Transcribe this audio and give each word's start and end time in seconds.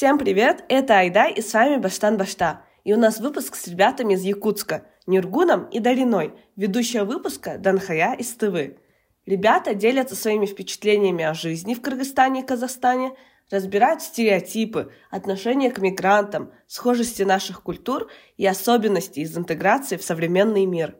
Всем 0.00 0.16
привет, 0.16 0.64
это 0.70 0.98
Айда 0.98 1.28
и 1.28 1.42
с 1.42 1.52
вами 1.52 1.76
Баштан 1.76 2.16
Башта. 2.16 2.64
И 2.84 2.94
у 2.94 2.96
нас 2.96 3.20
выпуск 3.20 3.54
с 3.54 3.68
ребятами 3.68 4.14
из 4.14 4.22
Якутска, 4.22 4.86
Нюргуном 5.06 5.64
и 5.64 5.78
Дариной, 5.78 6.32
ведущая 6.56 7.04
выпуска 7.04 7.58
Данхая 7.58 8.14
из 8.14 8.32
ТВ. 8.32 8.78
Ребята 9.26 9.74
делятся 9.74 10.16
своими 10.16 10.46
впечатлениями 10.46 11.22
о 11.22 11.34
жизни 11.34 11.74
в 11.74 11.82
Кыргызстане 11.82 12.40
и 12.40 12.46
Казахстане, 12.46 13.12
разбирают 13.50 14.00
стереотипы, 14.00 14.90
отношения 15.10 15.70
к 15.70 15.82
мигрантам, 15.82 16.50
схожести 16.66 17.24
наших 17.24 17.62
культур 17.62 18.10
и 18.38 18.46
особенности 18.46 19.20
из 19.20 19.36
интеграции 19.36 19.98
в 19.98 20.02
современный 20.02 20.64
мир. 20.64 20.96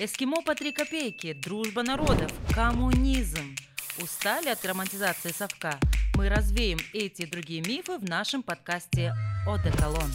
Эскимо 0.00 0.42
по 0.42 0.54
три 0.54 0.70
копейки, 0.70 1.32
дружба 1.32 1.82
народов, 1.82 2.32
коммунизм. 2.54 3.56
Устали 4.00 4.48
от 4.48 4.64
романтизации 4.64 5.30
совка? 5.30 5.80
Мы 6.14 6.28
развеем 6.28 6.78
эти 6.94 7.22
и 7.22 7.26
другие 7.26 7.62
мифы 7.62 7.98
в 7.98 8.04
нашем 8.04 8.44
подкасте 8.44 9.12
«Одеколон». 9.44 10.08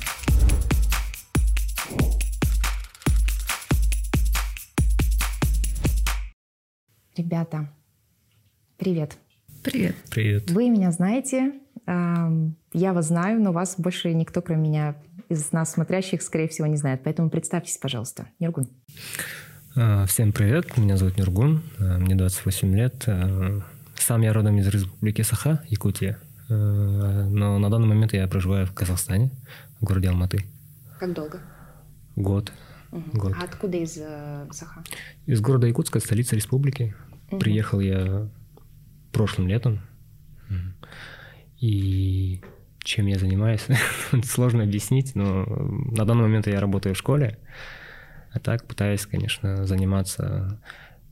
Ребята, 7.17 7.69
привет. 8.77 9.17
Привет. 9.65 9.97
Привет. 10.09 10.49
Вы 10.49 10.69
меня 10.69 10.91
знаете, 10.91 11.59
я 11.85 12.93
вас 12.93 13.07
знаю, 13.07 13.41
но 13.41 13.51
вас 13.51 13.75
больше 13.77 14.13
никто, 14.13 14.41
кроме 14.41 14.69
меня, 14.69 14.95
из 15.27 15.51
нас 15.51 15.73
смотрящих, 15.73 16.21
скорее 16.21 16.47
всего, 16.47 16.67
не 16.67 16.77
знает. 16.77 17.01
Поэтому 17.03 17.29
представьтесь, 17.29 17.77
пожалуйста. 17.77 18.29
Нюргун. 18.39 18.69
А, 19.75 20.05
всем 20.05 20.31
привет, 20.31 20.77
меня 20.77 20.97
зовут 20.97 21.17
Нюргун, 21.17 21.63
а, 21.79 21.97
мне 21.97 22.13
28 22.13 22.75
лет. 22.75 23.05
А, 23.07 23.59
сам 23.95 24.21
я 24.21 24.31
родом 24.31 24.55
из 24.59 24.67
республики 24.67 25.23
Саха, 25.23 25.63
Якутия. 25.67 26.19
Но 26.47 27.57
на 27.57 27.69
данный 27.71 27.87
момент 27.87 28.13
я 28.13 28.27
проживаю 28.27 28.67
в 28.67 28.73
Казахстане, 28.73 29.31
в 29.81 29.85
городе 29.85 30.09
Алматы. 30.09 30.45
Как 30.99 31.13
долго? 31.13 31.39
Год. 32.15 32.51
Угу. 32.91 33.03
Год. 33.13 33.33
А 33.39 33.45
откуда 33.45 33.77
из 33.77 33.97
э, 33.97 34.47
Саха? 34.51 34.83
Из 35.25 35.41
города 35.41 35.65
Якутска, 35.65 35.99
столица 35.99 36.35
республики. 36.35 36.93
Угу. 37.31 37.39
Приехал 37.39 37.79
я 37.79 38.29
прошлым 39.11 39.47
летом. 39.47 39.81
И 41.59 42.41
чем 42.83 43.07
я 43.07 43.17
занимаюсь, 43.17 43.65
сложно 44.23 44.61
объяснить, 44.61 45.15
но 45.15 45.45
на 45.45 46.05
данный 46.05 46.23
момент 46.23 46.45
я 46.45 46.59
работаю 46.59 46.93
в 46.93 46.97
школе, 46.97 47.39
а 48.33 48.39
так 48.39 48.65
пытаюсь, 48.65 49.05
конечно, 49.05 49.65
заниматься 49.65 50.59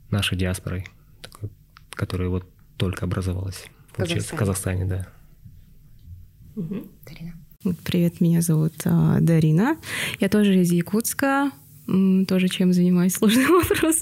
нашей 0.09 0.37
диаспорой, 0.37 0.87
такой, 1.21 1.49
которая 1.91 2.29
вот 2.29 2.49
только 2.77 3.05
образовалась 3.05 3.65
в 3.89 3.93
Казахстане, 3.93 4.21
в 4.21 4.39
Казахстане 4.39 4.85
да. 4.85 5.07
Угу. 6.55 6.87
Дарина. 7.07 7.33
Привет, 7.83 8.21
меня 8.21 8.41
зовут 8.41 8.73
а, 8.85 9.19
Дарина. 9.21 9.77
Я 10.19 10.29
тоже 10.29 10.55
из 10.55 10.71
Якутска. 10.71 11.51
Тоже 12.27 12.47
чем 12.47 12.73
занимаюсь, 12.73 13.13
сложный 13.17 13.45
вопрос. 13.47 13.97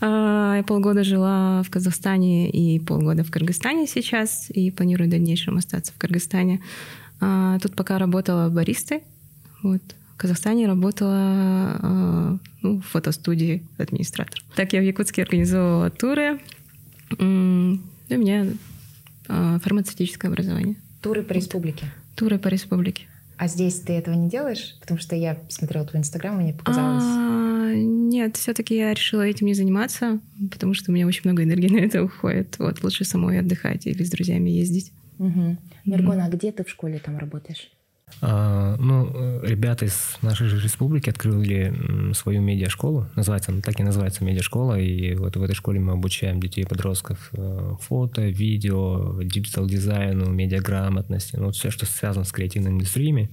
А, 0.00 0.56
я 0.56 0.62
полгода 0.62 1.04
жила 1.04 1.62
в 1.62 1.70
Казахстане 1.70 2.50
и 2.50 2.78
полгода 2.80 3.24
в 3.24 3.30
Кыргызстане 3.30 3.86
сейчас, 3.86 4.50
и 4.50 4.70
планирую 4.70 5.08
в 5.08 5.10
дальнейшем 5.10 5.58
остаться 5.58 5.92
в 5.92 5.98
Кыргызстане. 5.98 6.62
А, 7.20 7.58
тут 7.58 7.74
пока 7.74 7.98
работала 7.98 8.48
баристой. 8.48 9.02
Вот. 9.62 9.82
Казахстане 10.18 10.66
работала 10.66 11.78
а, 11.80 12.38
ну, 12.60 12.80
в 12.80 12.82
фотостудии 12.82 13.64
администратор. 13.78 14.42
Так 14.56 14.72
я 14.72 14.80
в 14.80 14.84
Якутске 14.84 15.22
организовывала 15.22 15.90
туры. 15.90 16.40
У 17.18 17.24
меня 17.24 18.46
фармацевтическое 19.28 20.30
образование. 20.30 20.76
Туры 21.02 21.22
по 21.22 21.32
республике? 21.32 21.86
Туры 22.16 22.38
по 22.38 22.48
республике. 22.48 23.06
А 23.36 23.46
здесь 23.46 23.80
ты 23.80 23.92
этого 23.92 24.16
не 24.16 24.28
делаешь? 24.28 24.76
Потому 24.80 24.98
что 24.98 25.14
я 25.14 25.38
смотрела 25.48 25.86
твой 25.86 26.00
инстаграм, 26.00 26.36
мне 26.36 26.52
показалось. 26.52 27.04
А, 27.06 27.72
нет, 27.72 28.36
все-таки 28.36 28.76
я 28.76 28.92
решила 28.92 29.22
этим 29.22 29.46
не 29.46 29.54
заниматься, 29.54 30.18
потому 30.50 30.74
что 30.74 30.90
у 30.90 30.94
меня 30.94 31.06
очень 31.06 31.22
много 31.24 31.44
энергии 31.44 31.68
на 31.72 31.78
это 31.78 32.02
уходит. 32.02 32.58
Вот 32.58 32.82
лучше 32.82 33.04
самой 33.04 33.38
отдыхать 33.38 33.86
или 33.86 34.02
с 34.02 34.10
друзьями 34.10 34.50
ездить. 34.50 34.92
Угу. 35.20 35.56
Мергона, 35.84 36.26
а 36.26 36.28
где 36.28 36.50
ты 36.50 36.64
в 36.64 36.68
школе 36.68 36.98
там 36.98 37.16
работаешь? 37.16 37.70
А, 38.20 38.76
ну, 38.78 39.40
ребята 39.42 39.84
из 39.84 40.18
нашей 40.22 40.48
же 40.48 40.60
республики 40.60 41.08
открыли 41.08 42.12
свою 42.14 42.40
медиашколу. 42.40 43.06
Называется, 43.14 43.52
она 43.52 43.60
так 43.60 43.78
и 43.78 43.82
называется 43.82 44.24
медиашкола. 44.24 44.78
И 44.78 45.14
вот 45.14 45.36
в 45.36 45.42
этой 45.42 45.54
школе 45.54 45.78
мы 45.78 45.92
обучаем 45.92 46.40
детей 46.40 46.62
и 46.62 46.66
подростков 46.66 47.30
э, 47.32 47.74
фото, 47.80 48.22
видео, 48.22 49.22
digital-дизайну, 49.22 50.30
медиаграмотности. 50.30 51.36
Ну, 51.36 51.46
вот 51.46 51.56
все, 51.56 51.70
что 51.70 51.86
связано 51.86 52.24
с 52.24 52.32
креативными 52.32 52.74
индустриями, 52.74 53.30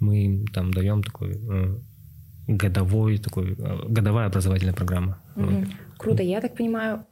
мы 0.00 0.24
им 0.24 0.46
там 0.48 0.72
даем 0.72 1.02
такой 1.02 1.32
э, 1.32 1.78
годовой, 2.46 3.18
такой, 3.18 3.54
э, 3.58 3.78
годовая 3.88 4.26
образовательная 4.26 4.74
программа. 4.74 5.22
Угу. 5.36 5.46
Вот. 5.46 5.68
Круто. 5.96 6.22
Я 6.22 6.40
так 6.40 6.56
понимаю, 6.56 7.06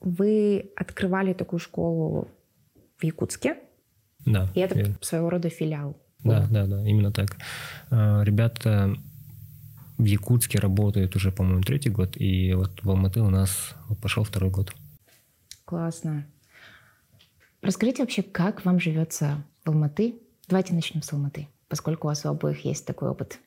вы 0.00 0.70
открывали 0.76 1.32
такую 1.32 1.58
школу 1.58 2.28
в 2.98 3.04
Якутске? 3.04 3.56
Да. 4.24 4.48
И 4.54 4.60
это 4.60 4.76
верно. 4.76 4.96
своего 5.00 5.30
рода 5.30 5.48
филиал. 5.48 5.96
Да, 6.24 6.46
да, 6.50 6.66
да, 6.66 6.86
именно 6.86 7.12
так. 7.12 7.36
А, 7.90 8.22
ребята 8.22 8.96
в 9.98 10.04
Якутске 10.04 10.58
работают 10.58 11.16
уже, 11.16 11.30
по-моему, 11.32 11.62
третий 11.62 11.90
год, 11.90 12.16
и 12.16 12.54
вот 12.54 12.82
в 12.82 12.90
Алматы 12.90 13.20
у 13.20 13.30
нас 13.30 13.74
вот 13.88 13.98
пошел 13.98 14.24
второй 14.24 14.50
год. 14.50 14.72
Классно. 15.64 16.26
Расскажите 17.60 18.02
вообще, 18.02 18.22
как 18.22 18.64
вам 18.64 18.80
живется 18.80 19.44
в 19.64 19.70
Алматы? 19.70 20.16
Давайте 20.48 20.74
начнем 20.74 21.02
с 21.02 21.12
Алматы, 21.12 21.48
поскольку 21.68 22.08
у 22.08 22.10
вас 22.10 22.24
у 22.24 22.28
обоих 22.28 22.64
есть 22.64 22.84
такой 22.86 23.08
опыт. 23.08 23.38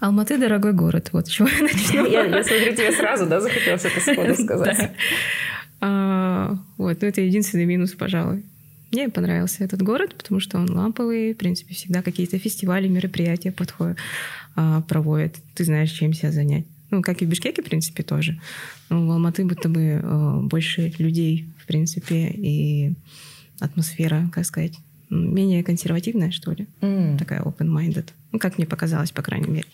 Алматы– 0.00 0.38
дорогой 0.40 0.72
город, 0.72 1.10
вот 1.12 1.28
чего 1.28 1.48
я 1.48 1.62
начну. 1.62 2.06
Я, 2.06 2.24
я 2.24 2.42
смотрю, 2.42 2.74
тебе 2.74 2.92
сразу, 2.92 3.26
да, 3.26 3.40
захотелось 3.40 3.84
это 3.84 4.00
сходу 4.12 4.34
сказать. 4.34 4.92
А, 5.82 6.56
вот, 6.78 7.02
ну 7.02 7.08
это 7.08 7.20
единственный 7.20 7.66
минус, 7.66 7.92
пожалуй. 7.92 8.44
Мне 8.92 9.08
понравился 9.08 9.64
этот 9.64 9.82
город, 9.82 10.16
потому 10.16 10.40
что 10.40 10.58
он 10.58 10.70
ламповый, 10.70 11.34
в 11.34 11.36
принципе, 11.36 11.74
всегда 11.74 12.02
какие-то 12.02 12.38
фестивали, 12.38 12.88
мероприятия 12.88 13.52
подходят, 13.52 13.98
а, 14.56 14.80
проводят. 14.82 15.36
Ты 15.54 15.64
знаешь, 15.64 15.92
чем 15.92 16.12
себя 16.12 16.32
занять. 16.32 16.66
Ну, 16.90 17.02
как 17.02 17.22
и 17.22 17.26
в 17.26 17.28
Бишкеке, 17.28 17.62
в 17.62 17.66
принципе, 17.66 18.02
тоже. 18.02 18.40
Но 18.88 19.06
в 19.06 19.10
Алматы 19.12 19.44
будто 19.44 19.68
бы 19.68 20.00
а, 20.02 20.40
больше 20.40 20.92
людей, 20.98 21.46
в 21.58 21.66
принципе, 21.66 22.28
и 22.30 22.94
атмосфера, 23.60 24.28
как 24.32 24.44
сказать, 24.44 24.74
менее 25.10 25.62
консервативная, 25.62 26.30
что 26.30 26.52
ли. 26.52 26.66
Mm. 26.80 27.18
Такая 27.18 27.42
open-minded. 27.42 28.08
Ну, 28.32 28.38
как 28.38 28.58
мне 28.58 28.66
показалось, 28.66 29.10
по 29.10 29.22
крайней 29.22 29.50
мере. 29.50 29.66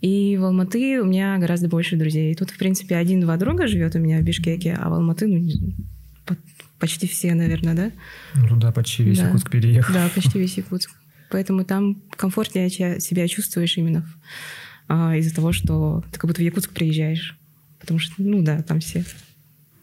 И 0.00 0.36
в 0.38 0.44
Алматы 0.44 1.00
у 1.00 1.04
меня 1.04 1.38
гораздо 1.38 1.68
больше 1.68 1.96
друзей. 1.96 2.34
Тут, 2.34 2.50
в 2.50 2.58
принципе, 2.58 2.96
один-два 2.96 3.36
друга 3.36 3.66
живет 3.66 3.94
у 3.94 3.98
меня 3.98 4.18
в 4.18 4.22
Бишкеке, 4.22 4.76
а 4.80 4.88
в 4.88 4.94
Алматы, 4.94 5.26
ну, 5.26 5.50
почти 6.78 7.06
все, 7.06 7.34
наверное, 7.34 7.74
да? 7.74 7.92
Ну 8.34 8.56
да, 8.56 8.72
почти 8.72 9.02
весь 9.02 9.18
да. 9.18 9.26
Якутск 9.26 9.50
переехал. 9.50 9.94
Да, 9.94 10.08
почти 10.14 10.38
весь 10.38 10.56
Якутск. 10.56 10.90
Поэтому 11.30 11.64
там 11.64 12.02
комфортнее 12.16 12.70
себя 12.70 13.28
чувствуешь 13.28 13.76
именно 13.76 14.04
а, 14.88 15.14
из-за 15.16 15.34
того, 15.34 15.52
что 15.52 16.02
ты 16.10 16.18
как 16.18 16.28
будто 16.28 16.40
в 16.40 16.44
Якутск 16.44 16.72
приезжаешь. 16.72 17.36
Потому 17.78 18.00
что, 18.00 18.14
ну 18.18 18.42
да, 18.42 18.62
там 18.62 18.80
все. 18.80 19.04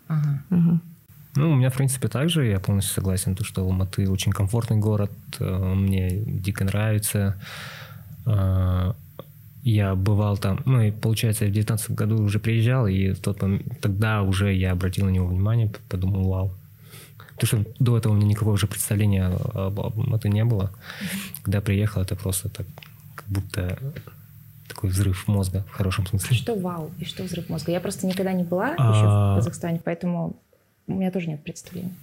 Ага. 0.07 0.43
ага. 0.49 0.81
Ну, 1.35 1.51
у 1.51 1.55
меня, 1.55 1.69
в 1.69 1.75
принципе, 1.75 2.07
также, 2.07 2.47
я 2.47 2.59
полностью 2.59 2.95
согласен, 2.95 3.35
то, 3.35 3.43
что 3.43 3.61
Алматы 3.61 4.09
очень 4.09 4.31
комфортный 4.31 4.77
город, 4.77 5.11
э, 5.39 5.73
мне 5.75 6.09
дико 6.25 6.63
нравится. 6.63 7.39
Я 9.69 9.95
бывал 9.95 10.37
там, 10.37 10.61
ну 10.65 10.79
и 10.79 10.91
получается, 10.91 11.43
я 11.43 11.51
в 11.51 11.53
19 11.53 11.91
году 11.91 12.23
уже 12.23 12.39
приезжал, 12.39 12.87
и 12.87 13.11
в 13.11 13.19
тот 13.19 13.41
момент, 13.41 13.81
тогда 13.81 14.21
уже 14.21 14.53
я 14.53 14.71
обратил 14.71 15.07
на 15.07 15.09
него 15.09 15.27
внимание, 15.27 15.69
подумал, 15.89 16.29
вау, 16.29 16.53
Потому 17.37 17.63
что 17.63 17.71
до 17.77 17.97
этого 17.97 18.13
у 18.13 18.15
меня 18.15 18.27
никакого 18.27 18.53
уже 18.53 18.65
представления 18.65 19.25
об, 19.25 19.81
об 19.81 20.13
этом 20.13 20.31
не 20.31 20.45
было. 20.45 20.71
Когда 21.43 21.59
приехал, 21.59 22.01
это 22.01 22.15
просто 22.15 22.47
так, 22.47 22.65
как 23.15 23.27
будто 23.27 23.77
такой 24.69 24.89
взрыв 24.89 25.27
мозга 25.27 25.65
в 25.69 25.71
хорошем 25.73 26.07
смысле. 26.07 26.37
Что 26.37 26.55
вау 26.55 26.89
и 26.97 27.03
что 27.03 27.23
взрыв 27.23 27.49
мозга? 27.49 27.73
Я 27.73 27.81
просто 27.81 28.07
никогда 28.07 28.31
не 28.31 28.45
была 28.45 28.73
а... 28.77 28.91
еще 28.91 29.05
в 29.05 29.35
Казахстане, 29.35 29.81
поэтому 29.83 30.37
у 30.87 30.93
меня 30.93 31.11
тоже 31.11 31.27
нет 31.27 31.43
представления. 31.43 31.93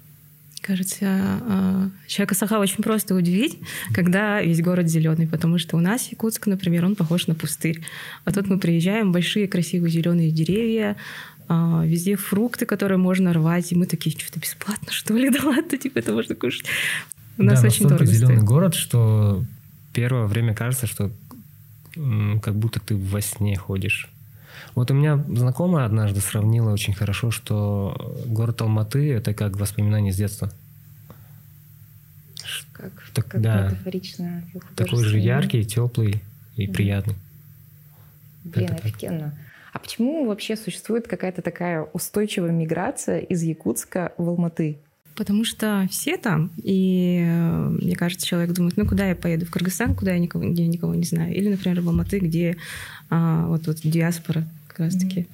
Кажется, 0.66 1.04
а, 1.06 1.90
человека 2.06 2.34
Саха 2.34 2.58
очень 2.58 2.82
просто 2.82 3.14
удивить, 3.14 3.58
когда 3.92 4.40
весь 4.40 4.62
город 4.62 4.88
зеленый, 4.88 5.26
потому 5.26 5.58
что 5.58 5.76
у 5.76 5.80
нас 5.80 6.10
Якутск, 6.10 6.46
например, 6.46 6.86
он 6.86 6.96
похож 6.96 7.26
на 7.26 7.34
пустырь. 7.34 7.82
А 8.24 8.32
тут 8.32 8.46
мы 8.46 8.58
приезжаем, 8.58 9.12
большие 9.12 9.46
красивые 9.46 9.90
зеленые 9.90 10.30
деревья, 10.30 10.96
а, 11.48 11.82
везде 11.84 12.16
фрукты, 12.16 12.64
которые 12.64 12.96
можно 12.96 13.34
рвать, 13.34 13.72
и 13.72 13.74
мы 13.74 13.84
такие, 13.84 14.18
что-то 14.18 14.40
бесплатно, 14.40 14.90
что 14.90 15.12
ли, 15.12 15.28
да 15.38 15.40
ладно, 15.44 15.76
типа 15.76 15.98
это 15.98 16.14
можно 16.14 16.34
кушать. 16.34 16.64
У 17.36 17.42
нас 17.42 17.60
да, 17.60 17.68
очень 17.68 17.86
дорого 17.86 18.06
зеленый 18.06 18.36
стоит. 18.36 18.48
город, 18.48 18.74
что 18.74 19.44
первое 19.92 20.26
время 20.26 20.54
кажется, 20.54 20.86
что 20.86 21.10
как 22.42 22.54
будто 22.54 22.80
ты 22.80 22.96
во 22.96 23.20
сне 23.20 23.56
ходишь. 23.56 24.08
Вот 24.74 24.90
у 24.90 24.94
меня 24.94 25.16
знакомая 25.28 25.86
однажды 25.86 26.20
сравнила 26.20 26.70
очень 26.72 26.94
хорошо, 26.94 27.30
что 27.30 28.14
город 28.26 28.60
Алматы— 28.62 29.12
это 29.14 29.34
как 29.34 29.56
воспоминание 29.58 30.12
с 30.12 30.16
детства. 30.16 30.50
Как, 32.72 32.92
Так, 33.14 33.26
как 33.28 33.40
да. 33.40 33.66
метафорично. 33.70 34.44
Такой 34.76 35.04
же 35.04 35.18
яркий, 35.18 35.64
теплый 35.64 36.22
и 36.56 36.64
Мгм. 36.66 36.74
приятный. 36.74 37.14
Блин, 38.44 38.66
Это 38.66 38.74
так. 38.76 38.84
офигенно. 38.84 39.34
А 39.72 39.78
почему 39.78 40.26
вообще 40.26 40.56
существует 40.56 41.08
какая-то 41.08 41.40
такая 41.42 41.82
устойчивая 41.82 42.50
миграция 42.50 43.18
из 43.20 43.42
Якутска 43.42 44.12
в 44.18 44.28
Алматы? 44.28 44.78
Потому 45.16 45.44
что 45.44 45.86
все 45.90 46.16
там, 46.16 46.50
и 46.56 47.24
э, 47.24 47.68
мне 47.80 47.94
кажется, 47.94 48.26
человек 48.26 48.52
думает, 48.52 48.76
ну 48.76 48.86
куда 48.86 49.08
я 49.08 49.14
поеду? 49.14 49.46
В 49.46 49.50
Кыргызстан, 49.50 49.94
куда 49.94 50.12
я 50.12 50.18
никого, 50.18 50.44
где 50.50 50.64
я 50.64 50.68
никого 50.68 50.94
не 50.94 51.04
знаю. 51.04 51.32
Или, 51.32 51.50
например, 51.50 51.80
в 51.80 51.88
Алматы, 51.88 52.18
где 52.18 52.56
а, 53.10 53.46
вот, 53.46 53.66
вот 53.66 53.78
диаспора 53.82 54.44
как 54.66 54.80
раз-таки. 54.80 55.28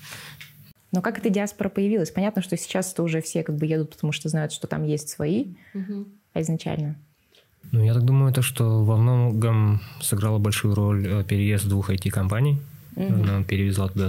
Но 0.93 1.01
как 1.01 1.19
эта 1.19 1.31
диаспора 1.31 1.69
появилась? 1.69 2.11
Понятно, 2.11 2.43
что 2.43 2.57
сейчас 2.57 2.93
это 2.93 3.03
уже 3.03 3.23
все 3.23 3.43
как 3.43 3.57
бы 3.57 3.65
едут, 3.65 3.91
потому 3.91 4.13
что 4.13 4.29
знают, 4.29 4.53
что 4.53 4.67
там 4.67 4.85
есть 4.85 5.09
свои, 5.09 5.47
а 6.35 6.41
изначально? 6.43 6.97
Ну, 7.73 7.85
я 7.85 7.95
так 7.95 8.05
думаю, 8.05 8.33
то, 8.33 8.43
что 8.43 8.85
во 8.85 8.97
многом 8.97 9.81
сыграла 10.01 10.39
большую 10.39 10.75
роль 10.75 11.07
э, 11.07 11.25
переезд 11.25 11.69
двух 11.69 11.91
IT-компаний. 11.91 12.59
Мгм. 12.97 13.23
Она 13.23 13.45
перевезла 13.45 13.89
туда 13.89 14.09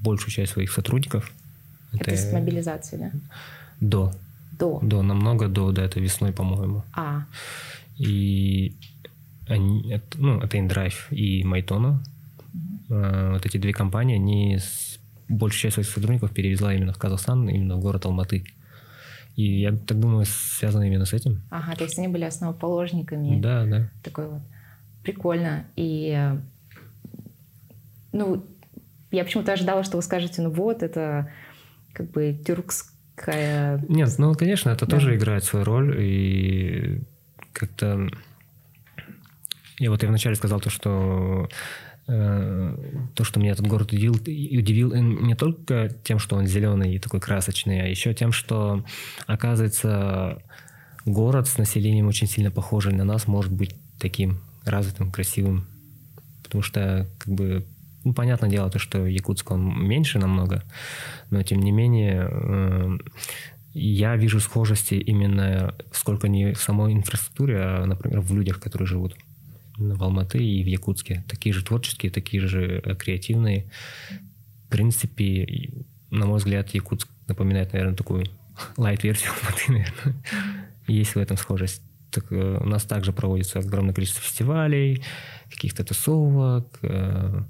большую 0.00 0.30
часть 0.30 0.52
своих 0.52 0.72
сотрудников. 0.72 1.32
Это 1.92 2.16
с 2.16 2.32
мобилизации, 2.32 2.96
да? 2.96 3.10
До. 3.80 4.12
До. 4.60 4.78
До, 4.82 5.02
намного 5.02 5.48
до, 5.48 5.72
да, 5.72 5.82
это 5.82 6.00
весной, 6.00 6.32
по-моему. 6.32 6.82
А, 6.92 7.24
И 7.96 8.76
они, 9.48 10.00
ну, 10.18 10.38
это 10.40 10.56
InDrive 10.58 10.94
и 11.10 11.44
Майтона. 11.44 12.02
Э, 12.90 13.32
Вот 13.32 13.46
эти 13.46 13.58
две 13.58 13.72
компании, 13.72 14.16
они 14.16 14.58
большую 15.28 15.60
часть 15.60 15.74
своих 15.74 15.88
сотрудников 15.88 16.30
перевезла 16.32 16.74
именно 16.74 16.92
в 16.92 16.98
Казахстан, 16.98 17.48
именно 17.48 17.76
в 17.76 17.80
город 17.80 18.04
Алматы. 18.06 18.44
И 19.36 19.60
я 19.60 19.72
так 19.72 19.98
думаю, 19.98 20.26
связано 20.26 20.82
именно 20.84 21.04
с 21.06 21.12
этим. 21.14 21.40
ага, 21.50 21.74
то 21.76 21.84
есть 21.84 21.98
они 21.98 22.08
были 22.08 22.24
основоположниками. 22.24 23.40
Да, 23.40 23.64
да. 23.64 23.88
Такой 24.02 24.28
вот. 24.28 24.42
Прикольно. 25.02 25.64
И, 25.76 26.34
ну, 28.12 28.44
я 29.10 29.24
почему-то 29.24 29.52
ожидала, 29.52 29.84
что 29.84 29.96
вы 29.96 30.02
скажете, 30.02 30.42
ну 30.42 30.50
вот, 30.50 30.82
это 30.82 31.30
как 31.92 32.10
бы 32.10 32.38
тюркская... 33.20 33.84
Нет, 33.88 34.10
ну, 34.18 34.34
конечно, 34.34 34.70
это 34.70 34.86
Да. 34.86 34.96
тоже 34.96 35.16
играет 35.16 35.44
свою 35.44 35.64
роль. 35.64 35.96
И 35.98 37.00
как-то... 37.52 38.08
Я 39.78 39.90
вот 39.90 40.02
я 40.02 40.08
вначале 40.08 40.34
сказал 40.36 40.60
то, 40.60 40.68
что 40.68 41.48
э, 42.06 42.76
то, 43.14 43.24
что 43.24 43.40
меня 43.40 43.52
этот 43.52 43.66
город 43.66 43.92
удивил, 43.92 44.14
удивил 44.14 44.94
не 44.94 45.34
только 45.34 45.88
тем, 46.04 46.18
что 46.18 46.36
он 46.36 46.46
зеленый 46.46 46.94
и 46.94 46.98
такой 46.98 47.20
красочный, 47.20 47.80
а 47.80 47.86
еще 47.86 48.12
тем, 48.12 48.30
что, 48.30 48.84
оказывается, 49.26 50.42
город 51.06 51.48
с 51.48 51.56
населением 51.56 52.08
очень 52.08 52.26
сильно 52.26 52.50
похожий 52.50 52.92
на 52.92 53.04
нас 53.04 53.26
может 53.26 53.52
быть 53.52 53.74
таким 53.98 54.40
развитым, 54.66 55.10
красивым. 55.10 55.66
Потому 56.42 56.62
что, 56.62 57.06
как 57.18 57.32
бы, 57.32 57.64
ну, 58.04 58.14
понятное 58.14 58.50
дело, 58.50 58.70
то, 58.70 58.78
что 58.78 59.06
Якутск, 59.06 59.50
он 59.50 59.86
меньше 59.86 60.18
намного, 60.18 60.62
но, 61.30 61.42
тем 61.42 61.60
не 61.60 61.70
менее, 61.72 62.28
э, 62.30 62.98
я 63.72 64.16
вижу 64.16 64.40
схожести 64.40 64.94
именно 64.94 65.74
сколько 65.92 66.28
не 66.28 66.54
в 66.54 66.60
самой 66.60 66.92
инфраструктуре, 66.92 67.58
а, 67.60 67.86
например, 67.86 68.20
в 68.20 68.34
людях, 68.34 68.58
которые 68.58 68.86
живут 68.86 69.16
в 69.76 70.02
Алматы 70.02 70.38
и 70.38 70.62
в 70.62 70.66
Якутске. 70.66 71.24
Такие 71.28 71.52
же 71.52 71.64
творческие, 71.64 72.10
такие 72.10 72.46
же 72.46 72.82
э, 72.84 72.94
креативные. 72.94 73.70
В 74.66 74.70
принципе, 74.70 75.70
на 76.10 76.26
мой 76.26 76.38
взгляд, 76.38 76.70
Якутск 76.70 77.08
напоминает, 77.28 77.72
наверное, 77.72 77.96
такую 77.96 78.26
лайт-версию 78.76 79.32
Алматы, 79.32 79.62
наверное. 79.72 80.22
Есть 80.86 81.14
в 81.14 81.18
этом 81.18 81.36
схожесть. 81.36 81.82
Так, 82.10 82.26
э, 82.32 82.58
у 82.60 82.66
нас 82.66 82.84
также 82.84 83.12
проводится 83.12 83.60
огромное 83.60 83.94
количество 83.94 84.22
фестивалей, 84.22 85.02
каких-то 85.48 85.84
тусовок. 85.84 86.78
э, 86.82 87.42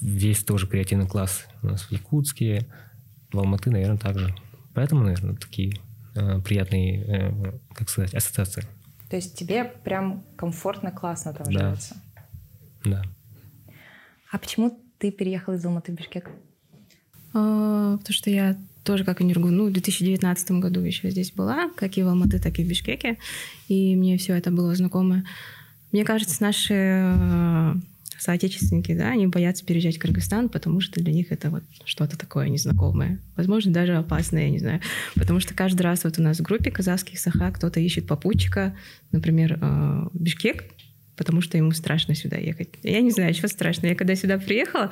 Весь 0.00 0.42
тоже 0.44 0.66
креативный 0.66 1.06
класс 1.06 1.46
у 1.62 1.68
нас 1.68 1.82
в 1.82 1.92
Якутске. 1.92 2.66
В 3.32 3.38
Алматы, 3.38 3.70
наверное, 3.70 3.98
также. 3.98 4.34
Поэтому, 4.74 5.04
наверное, 5.04 5.36
такие 5.36 5.74
э, 6.14 6.40
приятные, 6.40 7.04
э, 7.06 7.58
как 7.74 7.88
сказать, 7.88 8.14
ассоциации. 8.14 8.64
То 9.08 9.16
есть 9.16 9.36
тебе 9.36 9.64
прям 9.64 10.24
комфортно, 10.36 10.90
классно 10.90 11.32
там 11.32 11.46
Да. 11.52 11.52
живется. 11.60 11.96
Да. 12.84 13.02
А 14.32 14.38
почему 14.38 14.80
ты 14.98 15.10
переехал 15.10 15.54
из 15.54 15.64
Алматы 15.64 15.92
в 15.92 15.94
Бишкек? 15.96 16.30
А, 17.32 17.96
потому 17.98 18.14
что 18.14 18.30
я 18.30 18.56
тоже, 18.84 19.04
как 19.04 19.20
и 19.20 19.24
Нюргун, 19.24 19.56
ну, 19.56 19.68
в 19.68 19.72
2019 19.72 20.52
году 20.52 20.80
еще 20.80 21.10
здесь 21.10 21.32
была, 21.32 21.70
как 21.76 21.96
и 21.96 22.02
в 22.02 22.08
Алматы, 22.08 22.40
так 22.40 22.58
и 22.58 22.64
в 22.64 22.68
Бишкеке, 22.68 23.18
и 23.68 23.94
мне 23.94 24.16
все 24.18 24.34
это 24.34 24.50
было 24.50 24.74
знакомо. 24.74 25.24
Мне 25.92 26.04
кажется, 26.04 26.42
наши 26.42 26.74
э, 26.74 27.74
соотечественники, 28.20 28.94
да, 28.94 29.08
они 29.08 29.26
боятся 29.26 29.64
переезжать 29.64 29.96
в 29.96 30.00
Кыргызстан, 30.00 30.48
потому 30.48 30.80
что 30.80 31.00
для 31.00 31.12
них 31.12 31.32
это 31.32 31.50
вот 31.50 31.62
что-то 31.84 32.18
такое 32.18 32.48
незнакомое. 32.48 33.18
Возможно, 33.36 33.72
даже 33.72 33.96
опасное, 33.96 34.44
я 34.44 34.50
не 34.50 34.58
знаю. 34.58 34.80
Потому 35.14 35.40
что 35.40 35.54
каждый 35.54 35.82
раз 35.82 36.04
вот 36.04 36.18
у 36.18 36.22
нас 36.22 36.38
в 36.38 36.42
группе 36.42 36.70
казахских 36.70 37.18
саха 37.18 37.50
кто-то 37.50 37.80
ищет 37.80 38.06
попутчика, 38.06 38.76
например, 39.10 39.58
э, 39.60 40.08
Бишкек, 40.12 40.64
потому 41.16 41.40
что 41.40 41.56
ему 41.56 41.72
страшно 41.72 42.14
сюда 42.14 42.36
ехать. 42.36 42.68
Я 42.82 43.00
не 43.00 43.10
знаю, 43.10 43.34
чего 43.34 43.48
страшно. 43.48 43.86
Я 43.86 43.94
когда 43.94 44.14
сюда 44.14 44.38
приехала, 44.38 44.90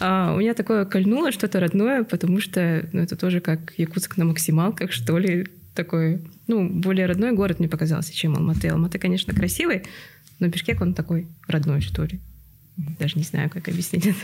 а, 0.00 0.34
у 0.34 0.38
меня 0.38 0.54
такое 0.54 0.84
кольнуло 0.84 1.32
что-то 1.32 1.60
родное, 1.60 2.04
потому 2.04 2.40
что 2.40 2.88
ну, 2.92 3.00
это 3.00 3.16
тоже 3.16 3.40
как 3.40 3.74
Якутск 3.78 4.16
на 4.16 4.24
максималках, 4.24 4.92
что 4.92 5.18
ли, 5.18 5.46
такой, 5.74 6.22
ну, 6.48 6.68
более 6.68 7.06
родной 7.06 7.32
город 7.32 7.60
мне 7.60 7.68
показался, 7.68 8.12
чем 8.12 8.36
Алматы. 8.36 8.68
Алматы, 8.68 8.98
конечно, 8.98 9.32
красивый, 9.32 9.84
но 10.40 10.48
Бишкек, 10.48 10.80
он 10.80 10.94
такой 10.94 11.26
родной, 11.46 11.80
что 11.80 12.04
ли. 12.04 12.20
Даже 12.98 13.16
не 13.18 13.24
знаю, 13.24 13.50
как 13.50 13.68
объяснить 13.68 14.06
это. 14.06 14.18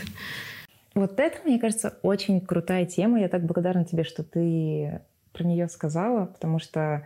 Вот 0.95 1.19
это, 1.19 1.37
мне 1.45 1.59
кажется, 1.59 1.99
очень 2.01 2.41
крутая 2.41 2.85
тема. 2.85 3.19
Я 3.19 3.29
так 3.29 3.45
благодарна 3.45 3.85
тебе, 3.85 4.03
что 4.03 4.23
ты 4.23 5.01
про 5.31 5.43
нее 5.43 5.67
сказала, 5.69 6.25
потому 6.25 6.59
что 6.59 7.05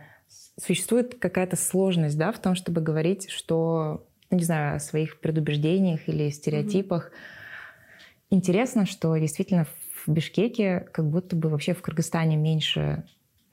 существует 0.58 1.16
какая-то 1.18 1.56
сложность 1.56 2.16
да, 2.16 2.32
в 2.32 2.38
том, 2.38 2.54
чтобы 2.54 2.80
говорить, 2.80 3.28
что, 3.28 4.06
ну, 4.30 4.38
не 4.38 4.44
знаю, 4.44 4.76
о 4.76 4.80
своих 4.80 5.20
предубеждениях 5.20 6.08
или 6.08 6.30
стереотипах. 6.30 7.10
Интересно, 8.30 8.86
что 8.86 9.14
действительно 9.16 9.66
в 10.06 10.10
Бишкеке 10.10 10.86
как 10.92 11.08
будто 11.08 11.36
бы 11.36 11.50
вообще 11.50 11.74
в 11.74 11.82
Кыргызстане 11.82 12.36
меньше 12.36 13.04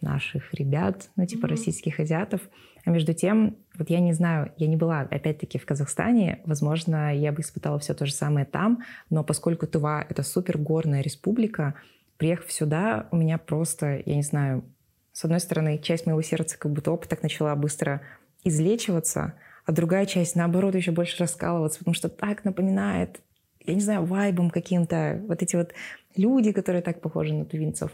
наших 0.02 0.54
ребят, 0.54 1.10
ну, 1.18 1.26
типа 1.26 1.48
Мгм. 1.48 1.56
российских 1.56 2.00
азиатов. 2.00 2.42
А 2.86 2.92
между 2.92 3.14
тем, 3.14 3.58
вот 3.80 3.90
я 3.90 4.02
не 4.02 4.14
знаю, 4.14 4.52
я 4.58 4.68
не 4.68 4.76
была, 4.76 5.02
опять-таки, 5.02 5.58
в 5.58 5.66
Казахстане. 5.66 6.42
Возможно, 6.46 7.16
я 7.16 7.32
бы 7.32 7.42
испытала 7.42 7.80
все 7.80 7.94
то 7.94 8.06
же 8.06 8.14
самое 8.14 8.46
там, 8.46 8.84
но 9.10 9.24
поскольку 9.24 9.66
Тува— 9.66 10.06
это 10.10 10.22
супер 10.22 10.58
горная 10.58 11.02
республика, 11.02 11.76
приехав 12.18 12.52
сюда, 12.52 13.08
у 13.12 13.16
меня 13.16 13.38
просто, 13.38 14.04
я 14.06 14.16
не 14.16 14.22
знаю, 14.22 14.64
с 15.14 15.24
одной 15.24 15.40
стороны, 15.40 15.80
часть 15.80 16.06
моего 16.06 16.22
сердца 16.22 16.58
как 16.60 16.72
будто 16.74 16.92
оп, 16.92 17.08
так 17.08 17.24
начала 17.24 17.56
быстро 17.56 18.02
излечиваться, 18.44 19.34
а 19.66 19.72
другая 19.72 20.06
часть, 20.06 20.36
наоборот, 20.36 20.76
еще 20.76 20.92
больше 20.92 21.18
раскалываться, 21.20 21.80
потому 21.80 21.96
что 21.96 22.10
так 22.10 22.44
напоминает, 22.44 23.22
я 23.66 23.74
не 23.74 23.82
знаю, 23.82 24.04
вайбом 24.04 24.50
каким-то, 24.50 25.24
вот 25.28 25.42
эти 25.42 25.56
вот 25.56 25.74
люди, 26.16 26.52
которые 26.52 26.82
так 26.82 27.02
похожи 27.02 27.34
на 27.34 27.46
тувинцев. 27.46 27.92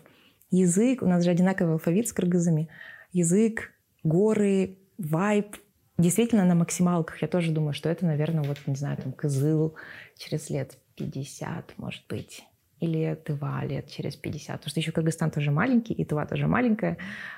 Язык, 0.51 1.01
у 1.01 1.05
нас 1.07 1.23
же 1.23 1.31
одинаковый 1.31 1.73
алфавит 1.73 2.07
с 2.07 2.13
кыргызами. 2.13 2.69
Язык, 3.11 3.71
горы, 4.03 4.77
вайб. 4.97 5.57
Действительно, 5.97 6.43
на 6.45 6.55
максималках 6.55 7.21
я 7.21 7.27
тоже 7.27 7.51
думаю, 7.51 7.73
что 7.73 7.87
это, 7.89 8.05
наверное, 8.05 8.43
вот, 8.43 8.57
не 8.67 8.75
знаю, 8.75 8.97
там, 8.97 9.13
Кызыл 9.13 9.75
через 10.17 10.49
лет 10.49 10.77
50, 10.97 11.73
может 11.77 12.03
быть. 12.09 12.43
Или 12.81 13.15
Тыва 13.23 13.63
лет 13.65 13.89
через 13.89 14.17
50. 14.17 14.57
Потому 14.57 14.69
что 14.69 14.79
еще 14.81 14.91
Кыргызстан 14.91 15.31
тоже 15.31 15.51
маленький, 15.51 15.93
и 15.93 16.03
Тыва 16.03 16.25
тоже 16.25 16.47
маленькая. 16.47 16.97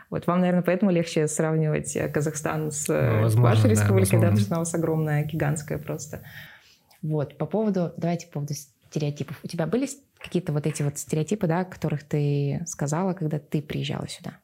Вот 0.09 0.25
вам, 0.25 0.39
наверное, 0.39 0.63
поэтому 0.63 0.89
легче 0.89 1.27
сравнивать 1.27 1.95
э, 1.95 2.09
Казахстан 2.09 2.71
с 2.71 2.89
э, 2.89 3.11
Ну, 3.17 3.21
возможно, 3.21 3.49
вашей 3.55 3.63
да, 3.63 3.69
республикой, 3.69 4.19
да, 4.19 4.29
возможно. 4.29 4.29
потому 4.29 4.39
что 4.39 4.53
она 4.53 4.57
у 4.57 4.61
вас 4.61 4.73
огромная, 4.73 5.23
гигантская 5.25 5.77
просто. 5.77 6.21
Вот, 7.03 7.37
по 7.37 7.45
поводу, 7.45 7.93
давайте 7.97 8.25
по 8.25 8.33
поводу 8.33 8.55
стереотипов. 8.55 9.39
У 9.43 9.47
тебя 9.47 9.67
были 9.67 9.87
какие-то 10.17 10.51
вот 10.51 10.65
эти 10.65 10.81
вот 10.81 10.97
стереотипы, 10.97 11.45
да, 11.45 11.63
которых 11.63 12.03
ты 12.03 12.63
сказала, 12.65 13.13
когда 13.13 13.37
ты 13.37 13.61
приезжала 13.61 14.07
сюда? 14.07 14.39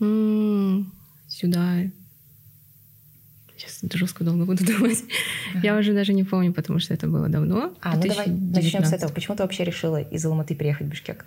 М, 0.00 0.92
Сюда. 1.28 1.76
Сейчас 3.56 3.80
жестко 3.92 4.24
долго 4.24 4.44
буду 4.44 4.64
думать. 4.78 5.04
Я 5.62 5.78
уже 5.78 5.92
даже 5.92 6.12
не 6.12 6.24
помню, 6.24 6.52
потому 6.52 6.78
что 6.78 6.94
это 6.94 7.06
было 7.06 7.28
давно. 7.28 7.74
А, 7.80 7.96
ну 7.96 8.02
давай 8.02 8.26
начнем 8.26 8.84
с 8.84 8.90
2019. 8.90 8.92
этого. 8.94 9.12
Почему 9.12 9.36
ты 9.36 9.42
вообще 9.42 9.64
решила 9.64 10.00
из 10.00 10.24
Алматы 10.24 10.54
приехать 10.54 10.86
в 10.86 10.90
Бишкек? 10.90 11.26